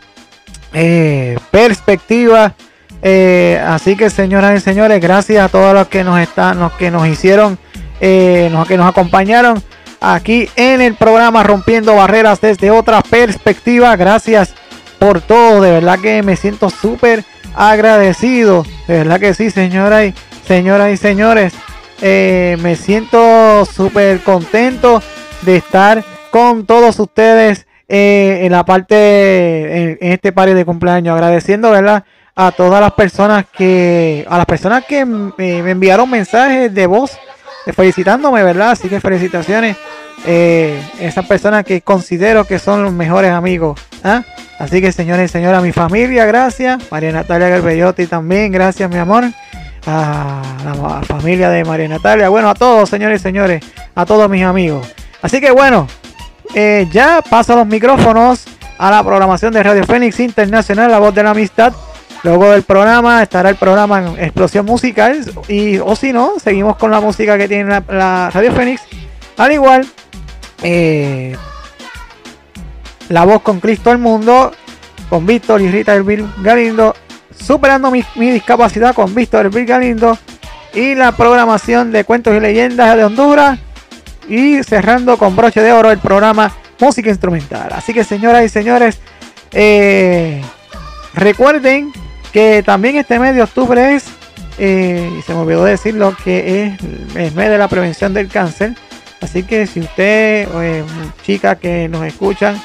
eh, 0.73 1.37
perspectiva. 1.51 2.53
Eh, 3.01 3.61
así 3.65 3.95
que, 3.95 4.09
señoras 4.09 4.59
y 4.59 4.63
señores, 4.63 4.99
gracias 4.99 5.45
a 5.45 5.49
todos 5.49 5.73
los 5.73 5.87
que 5.87 6.03
nos 6.03 6.19
están, 6.19 6.59
los 6.59 6.73
que 6.73 6.89
nos 6.91 7.07
hicieron, 7.07 7.59
eh, 8.01 8.49
los 8.51 8.67
que 8.67 8.75
nos 8.75 8.89
acompañaron 8.89 9.63
aquí 10.01 10.49
en 10.55 10.81
el 10.81 10.95
programa 10.95 11.43
Rompiendo 11.43 11.95
Barreras 11.95 12.41
desde 12.41 12.71
otra 12.71 13.01
perspectiva. 13.03 13.95
Gracias 13.95 14.53
por 14.97 15.21
todo, 15.21 15.61
de 15.61 15.71
verdad 15.71 15.99
que 15.99 16.23
me 16.23 16.35
siento 16.35 16.69
súper 16.69 17.23
agradecido, 17.55 18.65
de 18.87 18.97
verdad 18.97 19.19
que 19.19 19.33
sí, 19.33 19.49
señoras 19.49 20.07
y 20.07 20.13
Señoras 20.49 20.91
y 20.91 20.97
señores, 20.97 21.53
eh, 22.01 22.57
me 22.61 22.75
siento 22.75 23.65
súper 23.65 24.21
contento 24.21 24.99
de 25.43 25.57
estar 25.57 26.03
con 26.31 26.65
todos 26.65 26.99
ustedes 26.99 27.67
eh, 27.87 28.39
en 28.41 28.51
la 28.51 28.65
parte, 28.65 29.99
en, 30.01 30.11
este 30.11 30.31
party 30.31 30.55
de 30.55 30.65
cumpleaños, 30.65 31.13
agradeciendo, 31.13 31.69
¿verdad? 31.69 32.03
A 32.35 32.51
todas 32.51 32.81
las 32.81 32.93
personas 32.93 33.45
que, 33.55 34.25
a 34.27 34.37
las 34.37 34.47
personas 34.47 34.85
que 34.85 35.01
eh, 35.01 35.05
me, 35.05 35.69
enviaron 35.69 36.09
mensajes 36.09 36.73
de 36.73 36.87
voz 36.87 37.11
felicitándome, 37.71 38.41
¿verdad? 38.41 38.71
Así 38.71 38.89
que 38.89 38.99
felicitaciones. 38.99 39.77
Eh, 40.25 40.81
esas 40.99 41.27
personas 41.27 41.63
que 41.63 41.81
considero 41.81 42.43
que 42.45 42.57
son 42.57 42.81
los 42.81 42.91
mejores 42.91 43.31
amigos. 43.31 43.79
¿ah? 44.03 44.23
Así 44.57 44.81
que 44.81 44.91
señores 44.91 45.29
y 45.29 45.31
señoras, 45.31 45.61
mi 45.61 45.73
familia, 45.73 46.25
gracias. 46.25 46.81
María 46.89 47.11
Natalia 47.11 47.49
Garbellotti 47.49 48.07
también, 48.07 48.51
gracias 48.51 48.89
mi 48.89 48.97
amor. 48.97 49.25
A 49.85 50.41
la 50.63 51.01
familia 51.03 51.49
de 51.49 51.63
María 51.63 51.87
Natalia. 51.87 52.29
Bueno, 52.29 52.49
a 52.49 52.53
todos, 52.53 52.89
señores 52.89 53.21
y 53.21 53.23
señores. 53.23 53.63
A 53.95 54.05
todos 54.05 54.29
mis 54.29 54.43
amigos. 54.43 54.87
Así 55.21 55.41
que 55.41 55.51
bueno, 55.51 55.87
eh, 56.53 56.87
ya 56.91 57.21
paso 57.27 57.55
los 57.55 57.67
micrófonos 57.67 58.45
a 58.77 58.91
la 58.91 59.03
programación 59.03 59.53
de 59.53 59.63
Radio 59.63 59.83
Fénix 59.83 60.19
Internacional, 60.19 60.91
la 60.91 60.99
voz 60.99 61.13
de 61.13 61.23
la 61.23 61.31
amistad. 61.31 61.73
Luego 62.23 62.51
del 62.51 62.63
programa 62.63 63.23
estará 63.23 63.49
el 63.49 63.55
programa 63.55 63.99
en 63.99 64.23
Explosión 64.23 64.65
Musical. 64.65 65.21
Y, 65.47 65.77
o 65.77 65.95
si 65.95 66.11
no, 66.11 66.33
seguimos 66.41 66.75
con 66.77 66.91
la 66.91 66.99
música 66.99 67.37
que 67.37 67.47
tiene 67.47 67.69
la, 67.69 67.83
la 67.87 68.29
Radio 68.33 68.51
Fénix. 68.53 68.81
Al 69.37 69.51
igual, 69.53 69.87
eh, 70.63 71.35
la 73.07 73.25
voz 73.25 73.41
con 73.41 73.59
Cristo 73.59 73.91
el 73.91 73.97
Mundo, 73.97 74.51
con 75.09 75.25
Víctor 75.25 75.61
y 75.61 75.69
Rita 75.71 75.95
Elvir 75.95 76.25
Galindo, 76.41 76.95
superando 77.41 77.91
mi, 77.91 78.03
discapacidad 78.15 78.93
con 78.93 79.13
Víctor 79.13 79.45
Elvir 79.45 79.65
Galindo, 79.65 80.17
y 80.73 80.93
la 80.95 81.13
programación 81.13 81.91
de 81.91 82.03
cuentos 82.03 82.35
y 82.35 82.39
leyendas 82.39 82.95
de 82.95 83.03
Honduras, 83.03 83.59
y 84.27 84.63
cerrando 84.63 85.17
con 85.17 85.35
broche 85.35 85.61
de 85.61 85.71
oro 85.71 85.91
el 85.91 85.97
programa 85.99 86.53
Música 86.79 87.09
Instrumental. 87.09 87.69
Así 87.73 87.93
que 87.93 88.03
señoras 88.03 88.45
y 88.45 88.49
señores, 88.49 88.99
eh, 89.51 90.41
recuerden 91.15 91.91
que 92.31 92.61
también 92.63 92.97
este 92.97 93.17
mes 93.17 93.35
de 93.35 93.41
octubre 93.41 93.95
es, 93.95 94.05
eh, 94.59 95.09
se 95.25 95.33
me 95.33 95.39
olvidó 95.39 95.63
decirlo, 95.63 96.15
que 96.23 96.65
es 96.65 96.81
el 97.15 97.33
mes 97.33 97.49
de 97.49 97.57
la 97.57 97.67
prevención 97.67 98.13
del 98.13 98.27
cáncer. 98.27 98.75
Así 99.21 99.43
que 99.43 99.67
si 99.67 99.81
usted, 99.81 100.47
eh, 100.61 100.83
chicas 101.23 101.57
que 101.57 101.89
nos 101.89 102.05
escuchan 102.05 102.61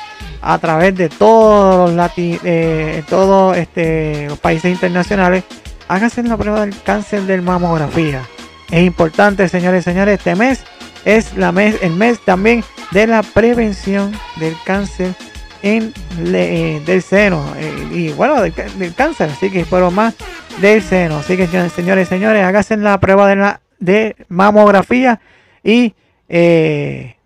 a 0.46 0.58
través 0.58 0.94
de 0.94 1.08
todos 1.08 1.88
los 1.88 1.96
lati 1.96 2.38
eh, 2.44 3.02
todos 3.08 3.56
este, 3.56 4.26
los 4.28 4.38
países 4.38 4.70
internacionales, 4.70 5.44
hágase 5.88 6.22
la 6.22 6.36
prueba 6.36 6.60
del 6.66 6.74
cáncer 6.82 7.22
de 7.22 7.40
mamografía. 7.40 8.22
Es 8.70 8.84
importante, 8.84 9.48
señores 9.48 9.82
y 9.82 9.90
señores, 9.90 10.18
este 10.18 10.34
mes 10.36 10.64
es 11.04 11.36
la 11.36 11.52
mes, 11.52 11.76
el 11.82 11.92
mes 11.92 12.20
también 12.24 12.62
de 12.90 13.06
la 13.06 13.22
prevención 13.22 14.12
del 14.36 14.54
cáncer 14.64 15.14
en 15.62 15.92
eh, 16.26 16.82
del 16.84 17.02
seno 17.02 17.42
eh, 17.56 17.88
y 17.90 18.12
bueno 18.12 18.42
del, 18.42 18.52
cáncer 18.94 19.30
así 19.30 19.50
que 19.50 19.64
pero 19.68 19.90
más 19.90 20.14
del 20.60 20.82
seno 20.82 21.18
así 21.18 21.38
que 21.38 21.46
señores 21.46 22.06
y 22.06 22.10
señores 22.10 22.44
háganse 22.44 22.76
la 22.76 23.00
prueba 23.00 23.26
de 23.28 23.36
la 23.36 23.60
de 23.78 24.14
mamografía 24.28 25.20
y 25.62 25.94
eh, 26.28 27.16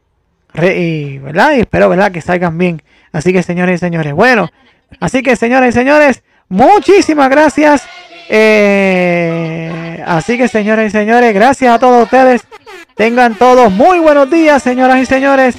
re- 0.55 1.21
¿verdad? 1.23 1.55
Y 1.57 1.61
espero, 1.61 1.89
¿verdad? 1.89 2.13
Que 2.13 2.21
salgan 2.21 2.59
bien. 2.59 2.83
Así 3.13 3.33
que, 3.33 3.43
señores 3.43 3.77
y 3.77 3.79
señores, 3.79 4.13
bueno, 4.13 4.49
así 5.01 5.23
que, 5.23 5.37
señores 5.37 5.75
y 5.75 5.79
señores, 5.79 6.23
muchísimas 6.49 7.29
gracias. 7.31 7.83
Eh, 8.31 10.03
así 10.07 10.37
que, 10.37 10.49
señores 10.49 10.89
y 10.89 10.91
señores, 10.91 11.33
gracias 11.35 11.75
a 11.75 11.79
todos 11.79 12.05
ustedes. 12.05 12.43
Tengan 12.95 13.35
todos 13.35 13.71
muy 13.73 13.99
buenos 13.99 14.31
días, 14.31 14.63
señoras 14.63 14.99
y 14.99 15.07
señores. 15.07 15.57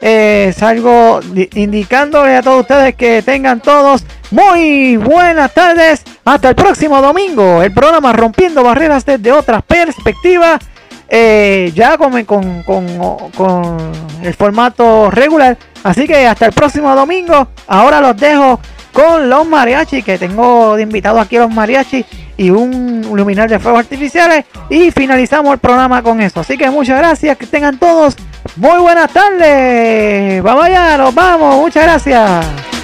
Eh, 0.00 0.52
salgo 0.56 1.20
di- 1.22 1.48
indicándoles 1.54 2.38
a 2.38 2.42
todos 2.42 2.60
ustedes 2.60 2.94
que 2.94 3.22
tengan 3.22 3.60
todos 3.60 4.04
muy 4.30 4.96
buenas 4.96 5.52
tardes. 5.54 6.02
Hasta 6.24 6.50
el 6.50 6.54
próximo 6.54 7.00
domingo. 7.00 7.62
El 7.62 7.72
programa 7.72 8.12
Rompiendo 8.12 8.62
Barreras 8.62 9.04
desde 9.04 9.32
otra 9.32 9.60
perspectiva. 9.62 10.58
Eh, 11.08 11.72
ya 11.74 11.96
con, 11.98 12.24
con, 12.24 12.62
con- 12.64 13.92
el 14.22 14.34
formato 14.34 15.10
regular. 15.10 15.56
Así 15.84 16.06
que 16.06 16.26
hasta 16.26 16.46
el 16.46 16.52
próximo 16.52 16.94
domingo. 16.94 17.48
Ahora 17.68 18.00
los 18.00 18.16
dejo 18.16 18.60
con 18.92 19.28
los 19.30 19.46
mariachis. 19.46 20.04
Que 20.04 20.18
tengo 20.18 20.76
de 20.76 20.82
invitado 20.82 21.20
aquí 21.20 21.36
los 21.38 21.50
mariachis. 21.50 22.04
Y 22.36 22.50
un 22.50 23.02
luminar 23.12 23.48
de 23.48 23.58
fuegos 23.58 23.80
artificiales. 23.80 24.44
Y 24.68 24.90
finalizamos 24.90 25.52
el 25.52 25.58
programa 25.58 26.02
con 26.02 26.20
eso. 26.20 26.40
Así 26.40 26.58
que 26.58 26.68
muchas 26.70 26.98
gracias. 26.98 27.36
Que 27.36 27.46
tengan 27.46 27.78
todos 27.78 28.16
muy 28.56 28.78
buenas 28.80 29.12
tardes. 29.12 30.42
Vamos 30.42 30.64
allá, 30.64 30.96
nos 30.98 31.14
vamos. 31.14 31.56
Muchas 31.56 31.84
gracias. 31.84 32.75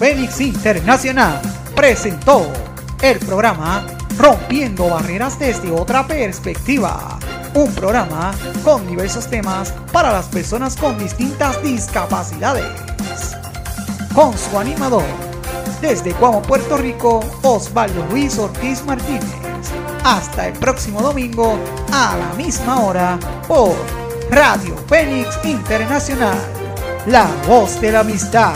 Fénix 0.00 0.40
Internacional 0.40 1.42
presentó 1.76 2.50
el 3.02 3.18
programa 3.18 3.84
Rompiendo 4.16 4.88
Barreras 4.88 5.38
desde 5.38 5.70
otra 5.70 6.06
perspectiva. 6.06 7.18
Un 7.52 7.70
programa 7.74 8.32
con 8.64 8.86
diversos 8.86 9.28
temas 9.28 9.74
para 9.92 10.10
las 10.10 10.24
personas 10.28 10.74
con 10.74 10.98
distintas 10.98 11.62
discapacidades. 11.62 12.64
Con 14.14 14.38
su 14.38 14.58
animador, 14.58 15.04
desde 15.82 16.14
Cuamo, 16.14 16.40
Puerto 16.40 16.78
Rico, 16.78 17.20
Osvaldo 17.42 18.02
Luis 18.06 18.38
Ortiz 18.38 18.82
Martínez. 18.86 19.22
Hasta 20.02 20.48
el 20.48 20.54
próximo 20.54 21.02
domingo 21.02 21.58
a 21.92 22.16
la 22.16 22.34
misma 22.42 22.80
hora 22.80 23.18
por 23.46 23.76
Radio 24.30 24.74
Fénix 24.88 25.38
Internacional. 25.44 26.38
La 27.04 27.28
voz 27.46 27.78
de 27.82 27.92
la 27.92 28.00
amistad. 28.00 28.54